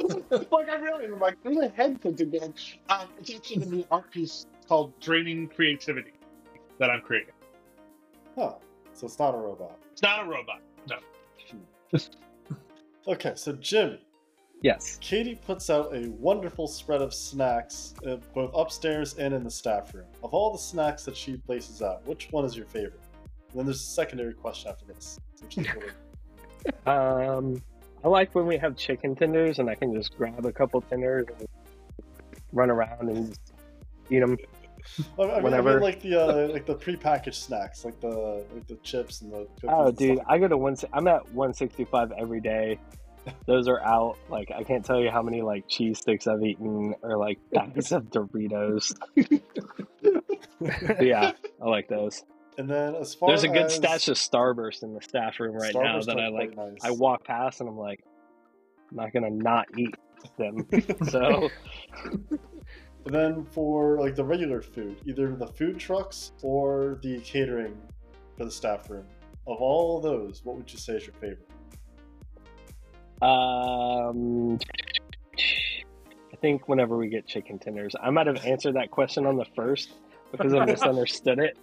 like 0.51 0.69
I 0.69 0.77
really 0.77 1.05
am 1.07 1.19
like 1.21 1.37
there's 1.43 1.57
a 1.59 1.69
head 1.69 2.01
put 2.01 2.17
together. 2.17 2.53
Um, 2.89 3.09
it's 3.19 3.35
actually 3.35 3.65
the 3.65 3.67
new 3.77 3.85
art 3.91 4.11
piece 4.11 4.47
called 4.69 4.99
Draining 5.01 5.49
Creativity 5.49 6.13
that 6.79 6.91
I'm 6.91 7.01
creating. 7.01 7.33
Huh. 8.35 8.55
So 8.93 9.07
it's 9.07 9.19
not 9.19 9.35
a 9.35 9.39
robot. 9.39 9.79
It's 9.93 10.03
not 10.03 10.25
a 10.27 10.29
robot. 10.29 10.61
No. 10.89 10.97
Okay, 13.09 13.35
so 13.37 13.53
Jimmy. 13.53 14.05
Yes. 14.63 14.99
Katie 15.01 15.37
puts 15.47 15.71
out 15.71 15.95
a 15.95 16.09
wonderful 16.11 16.67
spread 16.67 17.01
of 17.01 17.15
snacks, 17.15 17.95
uh, 18.05 18.17
both 18.35 18.51
upstairs 18.53 19.15
and 19.15 19.33
in 19.33 19.45
the 19.45 19.51
staff 19.51 19.95
room. 19.95 20.07
Of 20.25 20.35
all 20.35 20.51
the 20.53 20.59
snacks 20.59 21.05
that 21.05 21.17
she 21.17 21.37
places 21.37 21.83
out, 21.83 22.05
which 22.05 22.27
one 22.33 22.45
is 22.45 22.57
your 22.57 22.67
favorite? 22.67 23.01
And 23.51 23.61
then 23.61 23.67
there's 23.67 23.81
a 23.81 23.85
secondary 23.85 24.33
question 24.35 24.71
after 24.71 24.87
this. 24.87 25.21
Which 25.41 25.59
is 25.59 25.67
really- 25.75 25.93
Um, 26.87 27.63
I 28.07 28.09
like 28.09 28.37
when 28.37 28.47
we 28.47 28.57
have 28.59 28.77
chicken 28.77 29.17
tenders 29.17 29.59
and 29.59 29.69
I 29.69 29.75
can 29.75 29.93
just 29.93 30.17
grab 30.17 30.47
a 30.47 30.53
couple 30.53 30.81
tenders 30.81 31.27
and 31.41 31.49
run 32.53 32.71
around 32.71 33.09
and 33.09 33.31
just 33.31 33.53
eat 34.09 34.21
them. 34.21 34.37
I 35.19 35.41
mean, 35.41 35.53
I 35.53 35.61
mean 35.61 35.81
like 35.81 36.03
the 36.03 36.15
uh, 36.15 36.49
like 36.53 36.67
the 36.67 36.77
prepackaged 36.77 37.35
snacks, 37.35 37.85
like 37.85 37.99
the 38.01 38.45
like 38.55 38.69
the 38.69 38.77
chips 38.85 39.23
and 39.23 39.33
the 39.33 39.49
cookies. 39.61 39.71
Oh, 39.71 39.87
and 39.89 39.97
dude. 39.97 40.21
I 40.29 40.39
go 40.39 40.47
to 40.47 40.57
one. 40.57 40.77
I'm 40.93 41.09
at 41.09 41.25
165 41.33 42.13
every 42.13 42.41
day. 42.41 42.79
Those 43.47 43.67
are 43.67 43.81
out. 43.81 44.19
Like 44.29 44.53
I 44.57 44.63
can't 44.63 44.85
tell 44.85 45.01
you 45.01 45.11
how 45.11 45.23
many 45.23 45.43
like 45.43 45.67
cheese 45.67 45.99
sticks 45.99 46.29
I've 46.29 46.45
eaten 46.45 46.95
or 47.03 47.19
like 47.19 47.41
bags 47.51 47.91
of 47.91 48.05
Doritos. 48.05 48.95
Yeah, 51.03 51.33
I 51.61 51.69
like 51.69 51.87
those. 51.89 52.25
And 52.59 52.69
then 52.69 52.95
as 52.95 53.15
far 53.15 53.31
There's 53.31 53.45
a 53.45 53.49
good 53.49 53.67
as 53.67 53.75
stash 53.75 54.09
of 54.09 54.17
Starburst 54.17 54.83
in 54.83 54.95
the 54.95 55.03
staff 55.03 55.39
room 55.41 55.55
right 55.55 55.75
now 55.75 56.01
that 56.01 56.19
I 56.19 56.29
like. 56.29 56.57
nice. 56.57 56.79
I 56.83 56.91
walk 56.91 57.25
past 57.25 57.61
and 57.61 57.69
I'm 57.69 57.77
like, 57.77 58.03
I'm 58.91 58.97
not 58.97 59.13
gonna 59.13 59.31
not 59.31 59.67
eat 59.77 59.95
them. 60.39 60.67
so 61.11 61.51
And 63.07 63.15
then 63.15 63.45
for 63.45 64.01
like 64.01 64.17
the 64.17 64.25
regular 64.25 64.61
food, 64.61 64.97
either 65.07 65.37
the 65.37 65.47
food 65.47 65.79
trucks 65.79 66.33
or 66.43 66.99
the 67.03 67.21
catering 67.21 67.77
for 68.37 68.45
the 68.45 68.51
staff 68.51 68.91
room. 68.91 69.07
Of 69.47 69.59
all 69.59 69.99
of 69.99 70.03
those, 70.03 70.41
what 70.45 70.57
would 70.57 70.73
you 70.73 70.79
say 70.79 70.95
is 70.95 71.07
your 71.07 71.15
favorite? 71.15 71.49
Um, 73.23 74.59
I 75.39 76.37
think 76.41 76.69
whenever 76.69 76.97
we 76.97 77.09
get 77.09 77.29
chicken 77.29 77.61
tenders, 77.61 77.95
I 78.03 78.11
might 78.11 78.27
have 78.27 78.45
answered 78.45 78.75
that 78.75 78.91
question 78.91 79.25
on 79.25 79.37
the 79.37 79.47
first 79.55 79.91
because 80.33 80.53
I 80.53 80.65
misunderstood 80.67 81.39
it. 81.39 81.57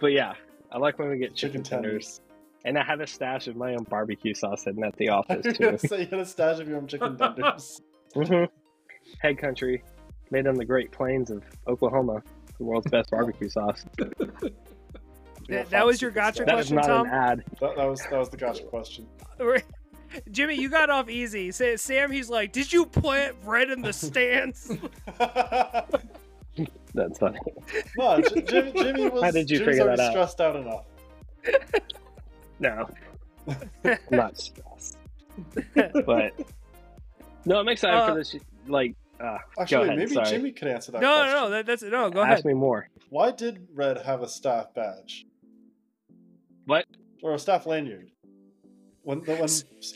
But 0.00 0.12
yeah, 0.12 0.34
I 0.72 0.78
like 0.78 0.98
when 0.98 1.08
we 1.10 1.18
get 1.18 1.34
chicken, 1.34 1.62
Chicken 1.62 1.82
tenders. 1.82 2.20
tenders. 2.20 2.20
and 2.64 2.78
I 2.78 2.84
have 2.84 3.00
a 3.00 3.06
stash 3.06 3.46
of 3.48 3.56
my 3.56 3.72
own 3.74 3.84
barbecue 3.84 4.34
sauce 4.34 4.64
hidden 4.64 4.84
at 4.84 4.96
the 4.96 5.08
office 5.18 5.42
too. 5.44 5.52
gonna 5.90 6.02
you 6.02 6.06
had 6.06 6.20
a 6.20 6.24
stash 6.26 6.60
of 6.60 6.68
your 6.68 6.76
own 6.78 6.86
chicken 6.86 7.16
tenders. 7.16 7.80
hmm 8.14 8.44
Head 9.20 9.38
country, 9.38 9.82
made 10.30 10.46
on 10.46 10.54
the 10.54 10.64
Great 10.64 10.92
Plains 10.92 11.30
of 11.30 11.42
Oklahoma, 11.66 12.22
the 12.58 12.64
world's 12.64 12.90
best 12.90 13.10
barbecue 13.10 13.48
sauce. 13.48 13.84
Yeah, 15.48 15.62
that 15.70 15.86
was 15.86 16.02
your 16.02 16.10
gotcha 16.10 16.44
That 16.44 16.48
stuff. 16.48 16.60
is 16.60 16.70
question, 16.70 16.76
not 16.76 16.86
Tom? 16.86 17.06
an 17.06 17.12
ad. 17.12 17.44
That, 17.60 17.76
that 17.76 17.84
was 17.86 18.00
that 18.02 18.18
was 18.18 18.28
the 18.28 18.36
gotcha 18.36 18.64
question. 18.64 19.06
Jimmy, 20.30 20.56
you 20.60 20.68
got 20.68 20.90
off 20.90 21.08
easy. 21.08 21.50
Sam, 21.52 22.10
he's 22.10 22.28
like, 22.28 22.52
did 22.52 22.70
you 22.72 22.84
plant 22.86 23.42
bread 23.42 23.70
in 23.70 23.80
the 23.82 23.92
stands? 23.94 24.70
That's 26.94 27.18
funny. 27.18 27.38
no, 27.96 28.20
J- 28.20 28.42
Jimmy, 28.46 28.72
Jimmy 28.72 29.08
was. 29.08 29.22
How 29.22 29.30
did 29.30 29.50
you 29.50 29.58
Jimmy's 29.58 29.76
figure 29.78 29.96
that 29.96 30.00
out? 30.00 30.10
stressed 30.12 30.40
out 30.40 30.56
enough. 30.56 30.84
No, 32.60 32.90
I'm 33.84 33.98
not 34.10 34.36
stressed. 34.36 34.98
But 36.04 36.32
no, 37.44 37.60
I'm 37.60 37.68
excited 37.68 37.96
Uh, 37.96 38.08
for 38.08 38.14
this. 38.16 38.34
Like, 38.66 38.96
uh, 39.20 39.38
Actually, 39.60 39.84
ahead, 39.84 39.98
maybe 39.98 40.14
sorry. 40.14 40.28
Jimmy 40.30 40.50
could 40.50 40.66
answer 40.66 40.90
that 40.90 41.00
no, 41.00 41.14
question. 41.18 41.32
no, 41.34 41.42
no, 41.44 41.50
that, 41.50 41.66
that's 41.66 41.82
no. 41.84 42.10
Go 42.10 42.18
ask 42.20 42.24
ahead. 42.26 42.38
Ask 42.38 42.44
me 42.44 42.54
more. 42.54 42.88
Why 43.10 43.30
did 43.30 43.68
Red 43.72 43.98
have 43.98 44.22
a 44.22 44.28
staff 44.28 44.74
badge 44.74 45.24
What? 46.66 46.86
or 47.22 47.34
a 47.34 47.38
staff 47.38 47.64
lanyard? 47.66 48.10
When 49.04 49.20
the, 49.22 49.36
when 49.36 49.48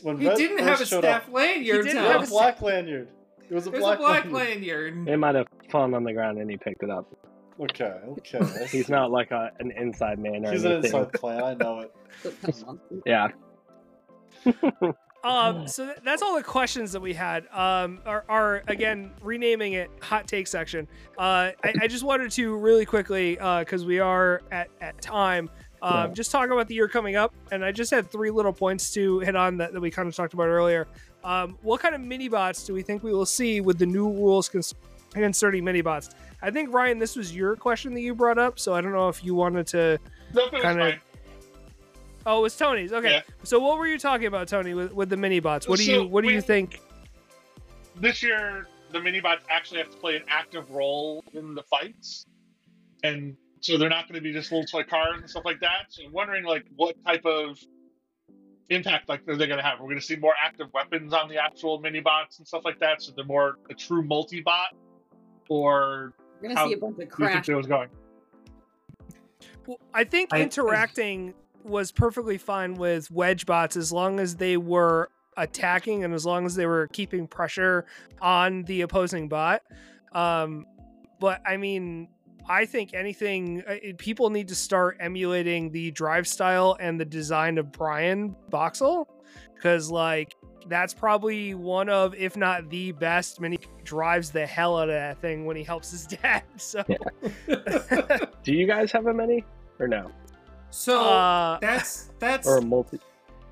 when 0.03 0.17
He 0.21 0.27
Red 0.29 0.37
didn't 0.37 0.57
first 0.59 0.69
have 0.69 0.81
a 0.81 0.85
showed 0.85 1.01
staff 1.03 1.27
up, 1.27 1.33
lanyard. 1.33 1.85
He 1.85 1.91
didn't 1.91 1.97
it 1.97 2.01
Tom. 2.01 2.11
have 2.13 2.21
was 2.21 2.31
a 2.31 2.33
a 2.33 2.37
black 2.37 2.61
lanyard. 2.61 3.09
It 3.49 3.53
was 3.53 3.67
a 3.67 3.69
There's 3.71 3.83
black, 3.83 3.97
a 3.97 4.01
black 4.01 4.25
lanyard. 4.31 4.95
lanyard. 4.95 5.07
It 5.09 5.17
might 5.17 5.35
have 5.35 5.47
fallen 5.69 5.93
on 5.93 6.03
the 6.03 6.13
ground 6.13 6.37
and 6.39 6.49
he 6.49 6.57
picked 6.57 6.83
it 6.83 6.89
up. 6.89 7.05
Okay, 7.59 7.93
okay. 8.17 8.65
He's 8.71 8.89
not 8.89 9.11
like 9.11 9.31
a, 9.31 9.51
an 9.59 9.71
inside 9.71 10.17
man 10.19 10.45
or 10.45 10.49
anything. 10.49 10.53
He's 10.53 10.63
an 10.63 10.71
inside 10.71 11.13
plan. 11.13 11.43
I 11.43 11.53
know 11.53 11.79
it. 11.81 11.93
Yeah. 13.05 13.27
Um, 15.23 15.67
so 15.69 15.85
th- 15.85 15.99
that's 16.03 16.21
all 16.21 16.35
the 16.35 16.43
questions 16.43 16.91
that 16.91 17.01
we 17.01 17.13
had. 17.13 17.47
Um, 17.53 18.01
are, 18.05 18.25
are 18.27 18.63
again 18.67 19.11
renaming 19.21 19.73
it 19.73 19.89
hot 20.01 20.27
take 20.27 20.47
section. 20.47 20.85
Uh, 21.17 21.51
I, 21.63 21.73
I 21.83 21.87
just 21.87 22.03
wanted 22.03 22.29
to 22.31 22.57
really 22.57 22.85
quickly 22.85 23.35
because 23.35 23.85
we 23.85 23.99
are 23.99 24.41
at 24.51 24.69
at 24.81 25.01
time. 25.01 25.49
Um, 25.81 26.09
Yeah. 26.09 26.13
Just 26.13 26.31
talk 26.31 26.49
about 26.49 26.67
the 26.67 26.75
year 26.75 26.87
coming 26.89 27.15
up, 27.15 27.33
and 27.51 27.63
I 27.63 27.71
just 27.71 27.91
had 27.91 28.11
three 28.11 28.31
little 28.31 28.51
points 28.53 28.91
to 28.93 29.19
hit 29.19 29.35
on 29.35 29.57
that, 29.57 29.71
that 29.73 29.79
we 29.81 29.91
kind 29.91 30.07
of 30.09 30.15
talked 30.15 30.33
about 30.33 30.47
earlier. 30.47 30.87
Um, 31.23 31.57
what 31.61 31.79
kind 31.79 31.95
of 31.95 32.01
mini 32.01 32.27
bots 32.27 32.65
do 32.65 32.73
we 32.73 32.81
think 32.81 33.03
we 33.03 33.13
will 33.13 33.25
see 33.25 33.61
with 33.61 33.79
the 33.79 33.85
new 33.85 34.09
rules 34.09 34.49
cons- 34.49 34.75
inserting 35.15 35.63
mini 35.63 35.81
bots? 35.81 36.09
I 36.41 36.51
think 36.51 36.73
Ryan, 36.73 36.99
this 36.99 37.15
was 37.15 37.33
your 37.35 37.55
question 37.55 37.93
that 37.93 38.01
you 38.01 38.13
brought 38.13 38.37
up, 38.37 38.59
so 38.59 38.73
I 38.73 38.81
don't 38.81 38.91
know 38.91 39.07
if 39.09 39.23
you 39.23 39.33
wanted 39.33 39.67
to. 39.67 39.97
Was 40.33 40.49
Kinda- 40.61 40.99
Oh, 42.25 42.39
it 42.39 42.41
was 42.41 42.57
Tony's. 42.57 42.93
Okay, 42.93 43.11
Yeah. 43.11 43.21
so 43.43 43.59
what 43.59 43.77
were 43.77 43.87
you 43.87 43.97
talking 43.99 44.27
about, 44.27 44.47
Tony, 44.47 44.73
with, 44.73 44.93
with 44.93 45.09
the 45.09 45.17
mini 45.17 45.39
bots? 45.41 45.67
What 45.67 45.77
do 45.77 45.83
So 45.85 45.91
you 46.03 46.07
What 46.07 46.23
do 46.23 46.31
you 46.31 46.41
think? 46.41 46.79
This 47.97 48.23
year, 48.23 48.67
the 48.91 48.99
mini 49.01 49.19
bots 49.19 49.43
actually 49.49 49.79
have 49.79 49.91
to 49.91 49.97
play 49.97 50.15
an 50.15 50.23
active 50.29 50.69
role 50.71 51.23
in 51.33 51.53
the 51.53 51.63
fights, 51.63 52.25
and 53.03 53.35
so 53.59 53.77
they're 53.77 53.89
not 53.89 54.07
going 54.07 54.15
to 54.15 54.21
be 54.21 54.31
just 54.33 54.51
little 54.51 54.65
toy 54.65 54.83
cars 54.83 55.19
and 55.19 55.29
stuff 55.29 55.43
like 55.45 55.59
that. 55.59 55.87
So 55.89 56.03
I'm 56.05 56.11
wondering, 56.13 56.43
like, 56.45 56.65
what 56.75 56.95
type 57.05 57.25
of 57.25 57.59
impact 58.69 59.09
like 59.09 59.25
they're 59.25 59.35
going 59.35 59.49
to 59.49 59.61
have? 59.61 59.79
We're 59.79 59.87
going 59.87 59.99
to 59.99 60.05
see 60.05 60.15
more 60.15 60.33
active 60.43 60.67
weapons 60.73 61.13
on 61.13 61.29
the 61.29 61.37
actual 61.37 61.79
mini 61.79 61.99
bots 61.99 62.39
and 62.39 62.47
stuff 62.47 62.63
like 62.65 62.79
that. 62.79 63.01
So 63.01 63.11
they're 63.15 63.25
more 63.25 63.57
a 63.69 63.73
true 63.73 64.03
multi-bot, 64.03 64.75
or 65.49 66.13
We're 66.41 66.49
gonna 66.49 66.59
How 66.59 66.67
see 66.67 66.73
a 66.73 66.77
bunch 66.77 66.99
of 66.99 67.15
do 67.15 67.23
you 67.23 67.29
think 67.29 67.49
it 67.49 67.55
was 67.55 67.67
going? 67.67 67.89
Well, 69.67 69.79
I 69.93 70.03
think 70.03 70.29
I- 70.33 70.41
interacting 70.41 71.33
was 71.63 71.91
perfectly 71.91 72.37
fine 72.37 72.73
with 72.75 73.09
wedge 73.09 73.45
bots 73.45 73.77
as 73.77 73.91
long 73.91 74.19
as 74.19 74.35
they 74.35 74.57
were 74.57 75.09
attacking 75.37 76.03
and 76.03 76.13
as 76.13 76.25
long 76.25 76.45
as 76.45 76.55
they 76.55 76.65
were 76.65 76.87
keeping 76.91 77.25
pressure 77.27 77.85
on 78.21 78.63
the 78.63 78.81
opposing 78.81 79.29
bot. 79.29 79.61
Um, 80.11 80.65
but 81.19 81.41
I 81.45 81.57
mean, 81.57 82.09
I 82.47 82.65
think 82.65 82.93
anything 82.93 83.63
uh, 83.67 83.75
people 83.97 84.29
need 84.29 84.47
to 84.49 84.55
start 84.55 84.97
emulating 84.99 85.71
the 85.71 85.91
drive 85.91 86.27
style 86.27 86.77
and 86.79 86.99
the 86.99 87.05
design 87.05 87.57
of 87.57 87.71
Brian 87.71 88.35
Boxel 88.51 89.07
because 89.55 89.89
like 89.89 90.35
that's 90.67 90.93
probably 90.93 91.53
one 91.53 91.89
of 91.89 92.15
if 92.15 92.37
not 92.37 92.69
the 92.69 92.91
best 92.93 93.39
many 93.41 93.57
drives 93.83 94.31
the 94.31 94.45
hell 94.45 94.77
out 94.77 94.89
of 94.89 94.95
that 94.95 95.19
thing 95.19 95.45
when 95.45 95.55
he 95.55 95.63
helps 95.63 95.91
his 95.91 96.07
dad 96.21 96.43
so 96.57 96.83
Do 98.43 98.53
you 98.53 98.67
guys 98.67 98.91
have 98.91 99.07
a 99.07 99.13
mini 99.13 99.43
or 99.79 99.87
no? 99.87 100.11
So 100.69 101.01
Uh, 101.01 101.59
that's 101.59 102.09
that's 102.19 102.47
Or 102.47 102.57
a 102.57 102.61
multi? 102.61 102.99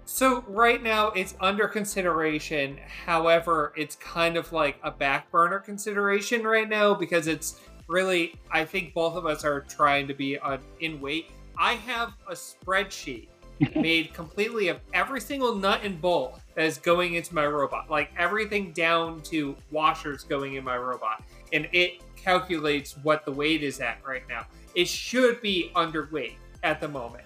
So 0.05 0.43
right 0.47 0.81
now 0.83 1.09
it's 1.09 1.35
under 1.39 1.67
consideration. 1.67 2.77
However, 3.05 3.71
it's 3.77 3.95
kind 3.95 4.35
of 4.35 4.51
like 4.51 4.77
a 4.83 4.91
back 4.91 5.31
burner 5.31 5.59
consideration 5.59 6.43
right 6.43 6.67
now 6.67 6.93
because 6.93 7.27
it's 7.27 7.61
really 7.91 8.35
I 8.49 8.63
think 8.65 8.93
both 8.93 9.15
of 9.15 9.25
us 9.25 9.43
are 9.43 9.61
trying 9.61 10.07
to 10.07 10.13
be 10.13 10.39
on 10.39 10.59
in 10.79 10.99
weight. 11.01 11.31
I 11.57 11.73
have 11.73 12.13
a 12.27 12.33
spreadsheet 12.33 13.27
made 13.75 14.13
completely 14.13 14.69
of 14.69 14.79
every 14.93 15.21
single 15.21 15.53
nut 15.53 15.81
and 15.83 16.01
bolt 16.01 16.39
that 16.55 16.65
is 16.65 16.77
going 16.77 17.15
into 17.15 17.35
my 17.35 17.45
robot. 17.45 17.89
Like 17.89 18.11
everything 18.17 18.71
down 18.71 19.21
to 19.23 19.55
washers 19.69 20.23
going 20.23 20.55
in 20.55 20.63
my 20.63 20.77
robot. 20.77 21.23
And 21.53 21.67
it 21.73 22.01
calculates 22.15 22.97
what 23.03 23.25
the 23.25 23.31
weight 23.31 23.61
is 23.61 23.79
at 23.79 23.99
right 24.07 24.23
now. 24.29 24.45
It 24.73 24.87
should 24.87 25.41
be 25.41 25.71
underweight 25.75 26.35
at 26.63 26.79
the 26.79 26.87
moment. 26.87 27.25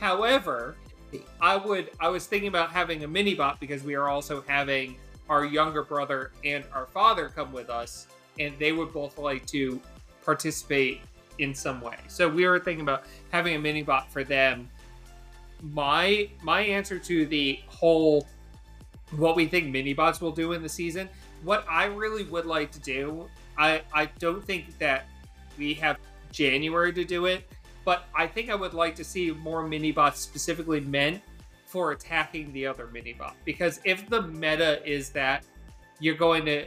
However, 0.00 0.76
I 1.40 1.56
would 1.56 1.90
I 2.00 2.08
was 2.08 2.26
thinking 2.26 2.48
about 2.48 2.70
having 2.70 3.04
a 3.04 3.08
mini 3.08 3.34
bot 3.34 3.60
because 3.60 3.82
we 3.82 3.94
are 3.94 4.08
also 4.08 4.42
having 4.46 4.96
our 5.28 5.44
younger 5.44 5.82
brother 5.82 6.32
and 6.44 6.64
our 6.72 6.86
father 6.86 7.28
come 7.28 7.52
with 7.52 7.68
us. 7.68 8.06
and 8.40 8.56
they 8.58 8.70
would 8.70 8.92
both 8.92 9.18
like 9.18 9.44
to 9.46 9.80
participate 10.28 11.00
in 11.38 11.54
some 11.54 11.80
way. 11.80 11.96
So 12.06 12.28
we 12.28 12.46
were 12.46 12.58
thinking 12.58 12.82
about 12.82 13.04
having 13.32 13.54
a 13.54 13.58
mini 13.58 13.82
bot 13.82 14.12
for 14.12 14.24
them. 14.24 14.68
My 15.62 16.28
my 16.42 16.60
answer 16.60 16.98
to 16.98 17.24
the 17.24 17.60
whole 17.66 18.26
what 19.16 19.36
we 19.36 19.46
think 19.46 19.68
mini 19.68 19.94
bots 19.94 20.20
will 20.20 20.30
do 20.30 20.52
in 20.52 20.62
the 20.62 20.68
season, 20.68 21.08
what 21.44 21.64
I 21.66 21.86
really 21.86 22.24
would 22.24 22.44
like 22.44 22.70
to 22.72 22.80
do, 22.80 23.26
I 23.56 23.80
I 23.94 24.04
don't 24.18 24.44
think 24.44 24.76
that 24.78 25.06
we 25.56 25.72
have 25.74 25.96
January 26.30 26.92
to 26.92 27.04
do 27.06 27.24
it, 27.24 27.48
but 27.86 28.04
I 28.14 28.26
think 28.26 28.50
I 28.50 28.54
would 28.54 28.74
like 28.74 28.94
to 28.96 29.04
see 29.04 29.30
more 29.30 29.66
mini 29.66 29.92
bots 29.92 30.20
specifically 30.20 30.80
meant 30.80 31.22
for 31.64 31.92
attacking 31.92 32.52
the 32.52 32.66
other 32.66 32.86
mini 32.88 33.14
bot 33.14 33.34
because 33.46 33.80
if 33.84 34.06
the 34.10 34.20
meta 34.20 34.86
is 34.86 35.08
that 35.10 35.46
you're 36.00 36.20
going 36.28 36.44
to 36.44 36.66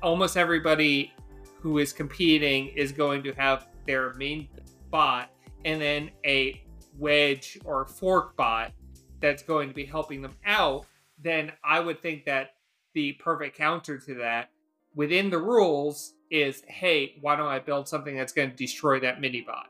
almost 0.00 0.36
everybody 0.36 1.12
who 1.60 1.78
is 1.78 1.92
competing 1.92 2.68
is 2.68 2.92
going 2.92 3.22
to 3.22 3.32
have 3.34 3.66
their 3.86 4.14
main 4.14 4.48
bot 4.90 5.30
and 5.64 5.80
then 5.80 6.10
a 6.24 6.62
wedge 6.98 7.58
or 7.64 7.86
fork 7.86 8.36
bot 8.36 8.72
that's 9.20 9.42
going 9.42 9.68
to 9.68 9.74
be 9.74 9.84
helping 9.84 10.22
them 10.22 10.34
out, 10.46 10.86
then 11.22 11.52
I 11.62 11.80
would 11.80 12.00
think 12.00 12.24
that 12.24 12.54
the 12.94 13.12
perfect 13.12 13.56
counter 13.56 13.98
to 13.98 14.14
that 14.14 14.50
within 14.94 15.30
the 15.30 15.38
rules 15.38 16.14
is 16.30 16.62
hey, 16.66 17.16
why 17.20 17.36
don't 17.36 17.48
I 17.48 17.58
build 17.58 17.88
something 17.88 18.16
that's 18.16 18.32
going 18.32 18.50
to 18.50 18.56
destroy 18.56 19.00
that 19.00 19.20
mini 19.20 19.42
bot? 19.42 19.66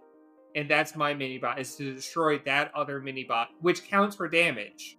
And 0.55 0.69
that's 0.69 0.97
my 0.97 1.15
mini 1.15 1.39
bot 1.39 1.59
is 1.59 1.77
to 1.77 1.95
destroy 1.95 2.39
that 2.41 2.73
other 2.75 3.01
mini 3.01 3.25
bot, 3.25 3.49
which 3.61 3.85
counts 3.85 4.17
for 4.17 4.29
damage. 4.29 4.97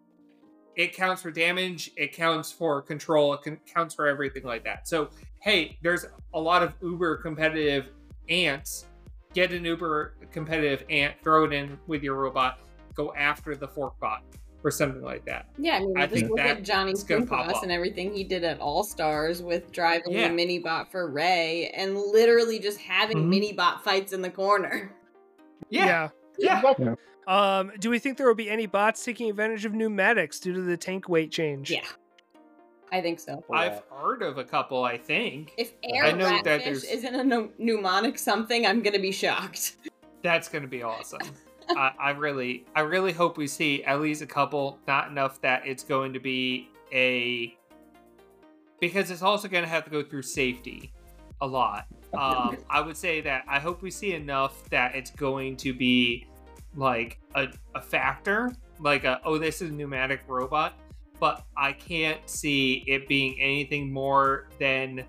It 0.75 0.95
counts 0.95 1.21
for 1.21 1.31
damage, 1.31 1.91
it 1.97 2.13
counts 2.13 2.51
for 2.51 2.81
control, 2.81 3.33
it 3.33 3.59
counts 3.73 3.93
for 3.93 4.07
everything 4.07 4.43
like 4.43 4.63
that. 4.63 4.87
So, 4.87 5.09
hey, 5.41 5.77
there's 5.81 6.05
a 6.33 6.39
lot 6.39 6.63
of 6.63 6.73
uber 6.81 7.17
competitive 7.17 7.89
ants 8.29 8.85
get 9.33 9.51
an 9.53 9.65
uber 9.65 10.15
competitive 10.31 10.85
ant, 10.89 11.15
throw 11.23 11.45
it 11.45 11.53
in 11.53 11.77
with 11.87 12.03
your 12.03 12.15
robot, 12.15 12.59
go 12.93 13.13
after 13.15 13.55
the 13.55 13.67
fork 13.67 13.97
bot 13.99 14.23
or 14.63 14.69
something 14.69 15.01
like 15.01 15.25
that. 15.25 15.47
Yeah, 15.57 15.77
I 15.77 15.79
mean, 15.79 15.97
I 15.97 16.01
just 16.05 16.13
think 16.13 16.29
look 16.29 16.39
at 16.39 16.57
that's 16.57 16.67
Johnny 16.67 16.93
gonna 16.93 17.25
Spoonfloss 17.25 17.63
and 17.63 17.71
everything 17.71 18.13
he 18.13 18.23
did 18.23 18.43
at 18.43 18.59
All 18.59 18.83
Stars 18.83 19.41
with 19.41 19.71
driving 19.71 20.13
Yeah. 20.13 20.27
the 20.27 20.33
mini 20.33 20.59
bot 20.59 20.91
for 20.91 21.09
Ray 21.09 21.69
and 21.69 21.97
literally 21.97 22.59
just 22.59 22.79
having 22.79 23.17
Mhm. 23.17 23.29
mini 23.29 23.53
bot 23.53 23.83
fights 23.83 24.13
in 24.13 24.21
the 24.21 24.29
corner. 24.29 24.95
Yeah, 25.69 26.09
yeah. 26.37 26.61
Yeah. 26.77 26.95
Um, 27.27 27.71
do 27.79 27.89
we 27.89 27.99
think 27.99 28.17
there 28.17 28.27
will 28.27 28.35
be 28.35 28.49
any 28.49 28.65
bots 28.65 29.05
taking 29.05 29.29
advantage 29.29 29.63
of 29.63 29.73
pneumatics 29.73 30.39
due 30.39 30.53
to 30.53 30.61
the 30.61 30.75
tank 30.75 31.07
weight 31.07 31.31
change? 31.31 31.71
Yeah. 31.71 31.85
I 32.91 33.01
think 33.01 33.19
so. 33.19 33.43
I've 33.51 33.81
heard 33.89 34.21
of 34.21 34.37
a 34.37 34.43
couple, 34.43 34.83
I 34.83 34.97
think. 34.97 35.53
If 35.57 35.73
air 35.83 36.05
I 36.05 36.11
know 36.11 36.25
that 36.25 36.43
ratfish 36.43 36.63
there's- 36.63 36.83
isn't 36.83 37.15
a 37.15 37.23
no- 37.23 37.49
mnemonic 37.57 38.17
something, 38.19 38.65
I'm 38.65 38.81
gonna 38.81 38.99
be 38.99 39.11
shocked. 39.11 39.77
That's 40.21 40.47
going 40.49 40.61
to 40.61 40.67
be 40.67 40.83
awesome. 40.83 41.21
I, 41.69 41.93
I 41.99 42.09
really, 42.11 42.63
I 42.75 42.81
really 42.81 43.11
hope 43.11 43.37
we 43.37 43.47
see 43.47 43.83
at 43.85 43.99
least 44.01 44.21
a 44.21 44.27
couple. 44.27 44.77
Not 44.87 45.09
enough 45.09 45.41
that 45.41 45.65
it's 45.65 45.83
going 45.83 46.13
to 46.13 46.19
be 46.19 46.69
a, 46.93 47.57
because 48.79 49.09
it's 49.09 49.23
also 49.23 49.47
going 49.47 49.63
to 49.63 49.69
have 49.69 49.83
to 49.85 49.89
go 49.89 50.03
through 50.03 50.21
safety 50.21 50.91
a 51.41 51.47
lot. 51.47 51.87
Um, 52.13 52.57
I 52.69 52.81
would 52.81 52.95
say 52.97 53.19
that 53.21 53.45
I 53.47 53.59
hope 53.59 53.81
we 53.81 53.89
see 53.89 54.13
enough 54.13 54.69
that 54.69 54.93
it's 54.93 55.09
going 55.09 55.57
to 55.57 55.73
be 55.73 56.27
like 56.75 57.19
a, 57.33 57.47
a 57.73 57.81
factor, 57.81 58.53
like 58.79 59.03
a 59.05 59.21
oh 59.25 59.39
this 59.39 59.59
is 59.61 59.71
a 59.71 59.73
pneumatic 59.73 60.21
robot, 60.27 60.73
but 61.21 61.45
I 61.55 61.71
can't 61.71 62.27
see 62.27 62.83
it 62.87 63.07
being 63.07 63.39
anything 63.39 63.93
more 63.93 64.49
than 64.59 65.05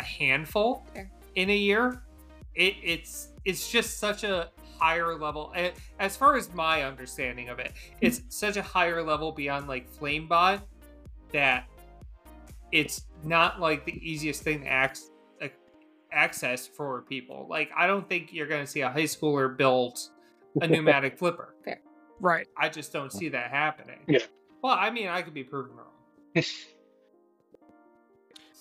a 0.00 0.02
handful 0.02 0.84
Fair. 0.94 1.12
in 1.34 1.50
a 1.50 1.56
year. 1.56 2.02
It 2.54 2.74
it's 2.82 3.28
it's 3.44 3.70
just 3.70 3.98
such 3.98 4.24
a 4.24 4.48
higher 4.78 5.14
level 5.16 5.54
as 6.00 6.16
far 6.16 6.36
as 6.36 6.52
my 6.52 6.82
understanding 6.82 7.48
of 7.48 7.58
it 7.60 7.72
it's 8.00 8.18
mm-hmm. 8.18 8.28
such 8.28 8.56
a 8.56 8.62
higher 8.62 9.02
level 9.02 9.30
beyond 9.30 9.68
like 9.68 9.88
flamebot 9.90 10.60
that 11.32 11.66
it's 12.72 13.06
not 13.22 13.60
like 13.60 13.84
the 13.86 13.96
easiest 14.02 14.42
thing 14.42 14.62
to 14.62 14.66
ac- 14.66 15.04
ac- 15.40 15.52
access 16.12 16.66
for 16.66 17.02
people 17.02 17.46
like 17.48 17.70
i 17.76 17.86
don't 17.86 18.08
think 18.08 18.32
you're 18.32 18.48
going 18.48 18.64
to 18.64 18.70
see 18.70 18.80
a 18.80 18.90
high 18.90 19.04
schooler 19.04 19.56
build 19.56 20.00
a 20.60 20.66
pneumatic 20.68 21.16
flipper 21.16 21.54
Fair. 21.64 21.80
Right. 22.20 22.48
i 22.58 22.68
just 22.68 22.92
don't 22.92 23.12
see 23.12 23.28
that 23.28 23.50
happening 23.50 24.00
Yeah. 24.08 24.18
Well 24.64 24.76
i 24.76 24.90
mean 24.90 25.06
i 25.06 25.22
could 25.22 25.34
be 25.34 25.44
proven 25.44 25.70
wrong 25.76 26.42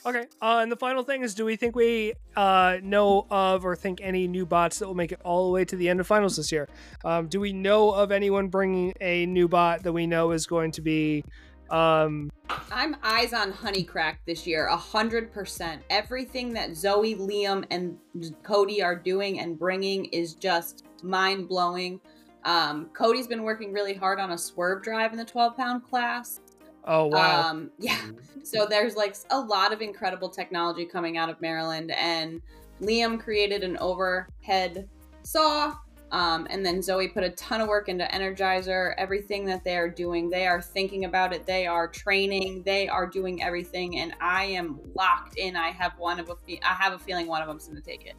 Okay. 0.05 0.25
Uh, 0.41 0.59
and 0.61 0.71
the 0.71 0.75
final 0.75 1.03
thing 1.03 1.21
is, 1.23 1.33
do 1.33 1.45
we 1.45 1.55
think 1.55 1.75
we 1.75 2.13
uh, 2.35 2.77
know 2.83 3.25
of 3.29 3.65
or 3.65 3.75
think 3.75 4.01
any 4.01 4.27
new 4.27 4.45
bots 4.45 4.79
that 4.79 4.87
will 4.87 4.95
make 4.95 5.13
it 5.13 5.21
all 5.23 5.45
the 5.45 5.53
way 5.53 5.63
to 5.63 5.75
the 5.77 5.87
end 5.87 5.99
of 6.01 6.07
finals 6.07 6.35
this 6.35 6.51
year? 6.51 6.67
Um, 7.05 7.27
do 7.27 7.39
we 7.39 7.53
know 7.53 7.91
of 7.91 8.11
anyone 8.11 8.49
bringing 8.49 8.93
a 8.99 9.25
new 9.27 9.47
bot 9.47 9.83
that 9.83 9.93
we 9.93 10.05
know 10.05 10.31
is 10.31 10.45
going 10.45 10.71
to 10.71 10.81
be? 10.81 11.23
Um, 11.69 12.29
I'm 12.69 12.97
eyes 13.01 13.31
on 13.31 13.53
Honeycrack 13.53 14.17
this 14.25 14.45
year, 14.45 14.67
a 14.67 14.77
hundred 14.77 15.31
percent. 15.31 15.81
Everything 15.89 16.53
that 16.53 16.75
Zoe, 16.75 17.15
Liam, 17.15 17.65
and 17.71 17.97
Cody 18.43 18.83
are 18.83 18.95
doing 18.95 19.39
and 19.39 19.57
bringing 19.57 20.05
is 20.05 20.35
just 20.35 20.83
mind 21.01 21.47
blowing. 21.47 22.01
Um, 22.45 22.89
Cody's 22.93 23.27
been 23.27 23.43
working 23.43 23.71
really 23.71 23.93
hard 23.93 24.19
on 24.19 24.31
a 24.31 24.37
swerve 24.37 24.83
drive 24.83 25.11
in 25.11 25.17
the 25.17 25.25
12 25.25 25.55
pound 25.55 25.83
class. 25.83 26.41
oh 26.85 27.05
wow. 27.07 27.49
Um, 27.49 27.71
yeah. 27.79 27.99
So 28.43 28.65
there's 28.65 28.95
like 28.95 29.15
a 29.31 29.39
lot 29.39 29.71
of 29.71 29.81
incredible 29.81 30.29
technology 30.29 30.85
coming 30.85 31.17
out 31.17 31.29
of 31.29 31.39
Maryland, 31.41 31.91
and 31.91 32.41
Liam 32.81 33.19
created 33.19 33.63
an 33.63 33.77
overhead 33.77 34.89
saw. 35.23 35.75
Um, 36.11 36.45
and 36.51 36.63
then 36.63 36.79
Zoe 36.83 37.07
put 37.07 37.23
a 37.23 37.31
ton 37.31 37.59
of 37.59 37.67
work 37.67 37.89
into 37.89 38.05
Energizer. 38.05 38.93
Everything 38.99 39.45
that 39.45 39.63
they 39.63 39.77
are 39.77 39.89
doing, 39.89 40.29
they 40.29 40.45
are 40.45 40.61
thinking 40.61 41.05
about 41.05 41.33
it. 41.33 41.47
They 41.47 41.65
are 41.65 41.87
training. 41.87 42.61
They 42.63 42.87
are 42.87 43.07
doing 43.07 43.41
everything, 43.41 43.97
and 43.97 44.13
I 44.21 44.45
am 44.45 44.79
locked 44.93 45.37
in. 45.37 45.55
I 45.55 45.69
have 45.69 45.93
one 45.97 46.19
of 46.19 46.29
a. 46.29 46.35
Fe- 46.35 46.59
I 46.63 46.73
have 46.73 46.93
a 46.93 46.99
feeling 46.99 47.25
one 47.25 47.41
of 47.41 47.47
them's 47.47 47.65
going 47.65 47.81
to 47.81 47.83
take 47.83 48.05
it. 48.05 48.15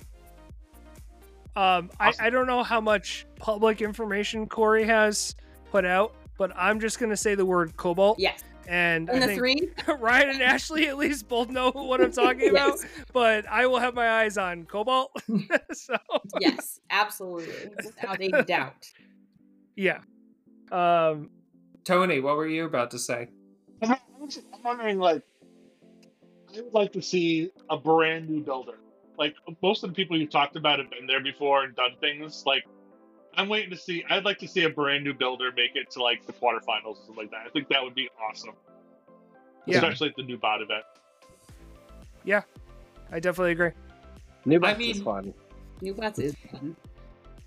Um, 1.57 1.90
I, 2.00 2.09
Awesome. 2.09 2.24
I 2.24 2.30
don't 2.30 2.46
know 2.46 2.62
how 2.62 2.80
much 2.80 3.26
public 3.38 3.80
information 3.80 4.46
Corey 4.48 4.84
has 4.84 5.36
put 5.70 5.84
out, 5.84 6.14
but 6.38 6.50
I'm 6.57 6.80
just 6.80 6.98
gonna 6.98 7.16
say 7.16 7.34
the 7.34 7.46
word 7.46 7.76
cobalt. 7.76 8.18
Yes. 8.18 8.42
And 8.66 9.11
In 9.11 9.16
I 9.16 9.18
the 9.20 9.26
think 9.26 9.38
three, 9.38 9.68
Ryan 9.98 10.30
and 10.30 10.42
Ashley 10.42 10.88
at 10.88 10.96
least 10.96 11.28
both 11.28 11.50
know 11.50 11.70
what 11.70 12.00
I'm 12.00 12.11
talking 12.12 12.48
about. 12.50 12.78
But 13.12 13.46
I 13.48 13.66
will 13.66 13.78
have 13.78 13.94
my 13.94 14.09
eyes 14.22 14.38
on 14.38 14.64
cobalt. 14.64 15.12
so 15.72 15.96
yes, 16.40 16.80
absolutely, 16.90 17.70
without 17.84 18.20
a 18.22 18.42
doubt. 18.42 18.90
yeah. 19.76 20.00
Um, 20.72 21.28
tony 21.84 22.18
what 22.20 22.36
were 22.36 22.46
you 22.48 22.64
about 22.64 22.90
to 22.92 22.98
say 22.98 23.28
I'm 23.82 23.90
I'm 23.92 24.28
just- 24.30 24.46
I'm 24.55 24.62
wondering, 24.62 24.98
like, 24.98 25.22
I 26.57 26.62
would 26.62 26.72
like 26.72 26.92
to 26.94 27.02
see 27.02 27.50
a 27.68 27.76
brand 27.76 28.30
new 28.30 28.40
builder. 28.42 28.78
Like 29.18 29.34
most 29.62 29.84
of 29.84 29.90
the 29.90 29.94
people 29.94 30.18
you've 30.18 30.30
talked 30.30 30.56
about 30.56 30.78
have 30.78 30.90
been 30.90 31.06
there 31.06 31.22
before 31.22 31.64
and 31.64 31.74
done 31.76 31.92
things. 32.00 32.44
Like, 32.46 32.64
I'm 33.36 33.48
waiting 33.48 33.70
to 33.70 33.76
see. 33.76 34.04
I'd 34.10 34.24
like 34.24 34.38
to 34.38 34.48
see 34.48 34.64
a 34.64 34.70
brand 34.70 35.04
new 35.04 35.14
builder 35.14 35.50
make 35.56 35.76
it 35.76 35.90
to 35.92 36.02
like 36.02 36.26
the 36.26 36.32
quarterfinals 36.32 36.84
or 36.86 36.96
something 37.06 37.16
like 37.16 37.30
that. 37.30 37.42
I 37.46 37.50
think 37.50 37.68
that 37.68 37.82
would 37.82 37.94
be 37.94 38.08
awesome, 38.28 38.54
Yeah. 39.66 39.76
especially 39.78 40.08
at 40.10 40.16
the 40.16 40.22
new 40.22 40.38
bot 40.38 40.62
event. 40.62 40.84
Yeah, 42.24 42.42
I 43.12 43.20
definitely 43.20 43.52
agree. 43.52 43.70
New 44.44 44.56
I 44.56 44.72
bots 44.74 44.80
is 44.84 45.02
fun. 45.02 45.34
New 45.80 45.94
bots 45.94 46.18
is 46.18 46.34
fun. 46.50 46.76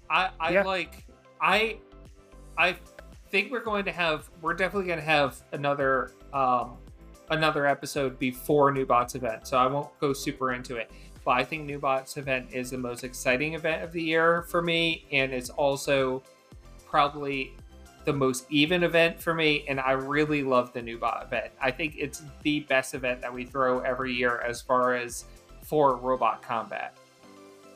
I 0.09 0.29
I 0.39 0.51
Yeah. 0.51 0.63
like 0.63 1.05
I 1.41 1.77
I 2.57 2.75
think 3.29 3.51
we're 3.51 3.63
going 3.63 3.85
to 3.85 3.91
have 3.91 4.29
we're 4.41 4.53
definitely 4.53 4.87
going 4.87 4.99
to 4.99 5.05
have 5.05 5.41
another 5.51 6.11
um 6.33 6.77
another 7.29 7.65
episode 7.65 8.17
before 8.19 8.71
New 8.71 8.85
Bots 8.85 9.15
event. 9.15 9.47
So 9.47 9.57
I 9.57 9.67
won't 9.67 9.89
go 9.99 10.13
super 10.13 10.53
into 10.53 10.77
it. 10.77 10.89
But 11.27 11.33
I 11.33 11.43
think 11.43 11.65
New 11.65 11.77
Bots 11.77 12.15
event 12.15 12.53
is 12.53 12.69
the 12.71 12.77
most 12.77 13.03
exciting 13.03 13.53
event 13.53 13.83
of 13.83 13.91
the 13.91 14.01
year 14.01 14.43
for 14.43 14.61
me 14.61 15.05
and 15.11 15.33
it's 15.33 15.49
also 15.49 16.23
probably 16.85 17.53
the 18.05 18.13
most 18.13 18.45
even 18.49 18.81
event 18.81 19.21
for 19.21 19.33
me 19.33 19.65
and 19.67 19.77
I 19.77 19.91
really 19.91 20.41
love 20.41 20.71
the 20.71 20.81
New 20.81 20.97
Bot 20.97 21.25
event. 21.27 21.51
I 21.61 21.69
think 21.69 21.95
it's 21.97 22.23
the 22.43 22.61
best 22.61 22.93
event 22.93 23.19
that 23.19 23.33
we 23.33 23.43
throw 23.43 23.79
every 23.79 24.13
year 24.13 24.39
as 24.39 24.61
far 24.61 24.95
as 24.95 25.25
for 25.63 25.97
robot 25.97 26.41
combat. 26.41 26.95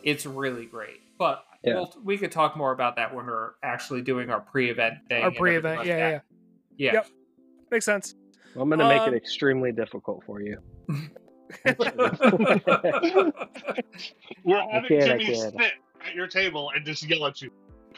It's 0.02 0.26
really 0.26 0.66
great. 0.66 1.02
But 1.18 1.44
Yeah. 1.62 1.74
we'll, 1.74 1.94
we 2.06 2.18
could 2.18 2.32
talk 2.32 2.56
more 2.56 2.72
about 2.72 2.96
that 2.96 3.14
when 3.14 3.26
we're 3.26 3.56
actually 3.64 4.02
doing 4.02 4.30
our 4.30 4.40
pre-event 4.40 4.94
thing. 5.10 5.24
Our 5.24 5.32
pre-event, 5.32 5.80
everything 5.82 5.98
yeah, 6.00 6.06
like 6.06 6.14
that. 6.14 6.26
yeah. 6.78 6.94
Yep. 6.94 7.08
Makes 7.70 7.86
sense. 7.86 8.16
I'm 8.56 8.70
gonna 8.70 8.88
make 8.88 9.02
Um, 9.02 9.14
it 9.14 9.18
extremely 9.18 9.74
difficult 9.74 10.24
for 10.24 10.40
you. 10.40 10.58
We're 14.44 14.62
having 14.72 15.02
Jimmy 15.02 15.36
sit 15.36 15.56
at 15.56 16.16
your 16.16 16.28
table 16.28 16.72
and 16.76 16.86
just 16.86 17.04
yell 17.04 17.26
at 17.26 17.42
you 17.42 17.52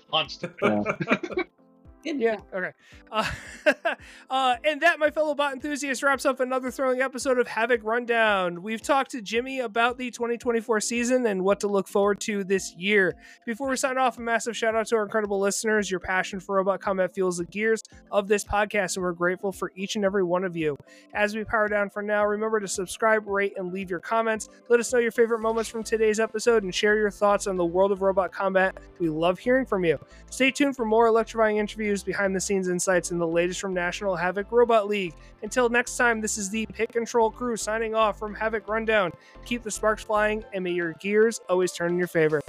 constantly. 0.09 0.69
Yeah. 0.69 1.43
Yeah. 2.03 2.37
Okay. 2.53 2.71
Uh, 3.11 3.25
uh, 4.29 4.55
and 4.65 4.81
that, 4.81 4.99
my 4.99 5.09
fellow 5.09 5.35
bot 5.35 5.53
enthusiasts, 5.53 6.03
wraps 6.03 6.25
up 6.25 6.39
another 6.39 6.69
thrilling 6.69 7.01
episode 7.01 7.39
of 7.39 7.47
Havoc 7.47 7.81
Rundown. 7.83 8.61
We've 8.61 8.81
talked 8.81 9.11
to 9.11 9.21
Jimmy 9.21 9.59
about 9.59 9.97
the 9.97 10.11
2024 10.11 10.81
season 10.81 11.25
and 11.25 11.43
what 11.43 11.59
to 11.61 11.67
look 11.67 11.87
forward 11.87 12.19
to 12.21 12.43
this 12.43 12.75
year. 12.75 13.15
Before 13.45 13.69
we 13.69 13.77
sign 13.77 13.97
off, 13.97 14.17
a 14.17 14.21
massive 14.21 14.57
shout 14.57 14.75
out 14.75 14.87
to 14.87 14.95
our 14.95 15.03
incredible 15.03 15.39
listeners. 15.39 15.89
Your 15.89 15.99
passion 15.99 16.39
for 16.39 16.55
robot 16.55 16.81
combat 16.81 17.13
fuels 17.13 17.37
the 17.37 17.45
gears 17.45 17.83
of 18.11 18.27
this 18.27 18.43
podcast, 18.43 18.95
and 18.95 19.03
we're 19.03 19.13
grateful 19.13 19.51
for 19.51 19.71
each 19.75 19.95
and 19.95 20.03
every 20.03 20.23
one 20.23 20.43
of 20.43 20.55
you. 20.57 20.77
As 21.13 21.35
we 21.35 21.43
power 21.43 21.67
down 21.67 21.89
for 21.89 22.01
now, 22.01 22.25
remember 22.25 22.59
to 22.59 22.67
subscribe, 22.67 23.27
rate, 23.27 23.53
and 23.57 23.71
leave 23.71 23.89
your 23.89 23.99
comments. 23.99 24.49
Let 24.69 24.79
us 24.79 24.91
know 24.91 24.99
your 24.99 25.11
favorite 25.11 25.39
moments 25.39 25.69
from 25.69 25.83
today's 25.83 26.19
episode 26.19 26.63
and 26.63 26.73
share 26.73 26.97
your 26.97 27.11
thoughts 27.11 27.47
on 27.47 27.55
the 27.55 27.65
world 27.65 27.91
of 27.91 28.01
robot 28.01 28.31
combat. 28.31 28.77
We 28.99 29.09
love 29.09 29.39
hearing 29.39 29.65
from 29.65 29.85
you. 29.85 29.99
Stay 30.29 30.51
tuned 30.51 30.75
for 30.75 30.85
more 30.85 31.05
electrifying 31.05 31.57
interviews, 31.57 31.92
behind 32.01 32.33
the 32.33 32.39
scenes 32.39 32.69
insights, 32.69 33.11
and 33.11 33.19
the 33.19 33.27
latest 33.27 33.59
from 33.59 33.73
National 33.73 34.15
Havoc 34.15 34.49
Robot 34.51 34.87
League. 34.87 35.13
Until 35.43 35.67
next 35.67 35.97
time, 35.97 36.21
this 36.21 36.37
is 36.37 36.49
the 36.49 36.65
Pit 36.67 36.93
Control 36.93 37.29
crew 37.29 37.57
signing 37.57 37.93
off 37.93 38.17
from 38.17 38.33
Havoc 38.33 38.69
Rundown. 38.69 39.11
Keep 39.45 39.63
the 39.63 39.71
sparks 39.71 40.03
flying, 40.03 40.45
and 40.53 40.63
may 40.63 40.71
your 40.71 40.93
gears 40.93 41.41
always 41.49 41.73
turn 41.73 41.91
in 41.91 41.97
your 41.97 42.07
favor. 42.07 42.41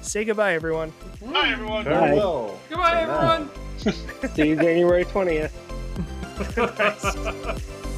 Say 0.00 0.24
goodbye, 0.24 0.54
everyone. 0.54 0.92
Bye, 1.30 1.50
everyone. 1.50 1.84
Bye. 1.84 1.90
Farewell. 1.90 2.58
Goodbye, 2.70 3.04
For 3.04 3.10
everyone. 3.12 4.30
See 4.34 4.48
you 4.48 4.56
January 4.56 5.04
20th. 5.04 5.52
Nice. 6.56 7.76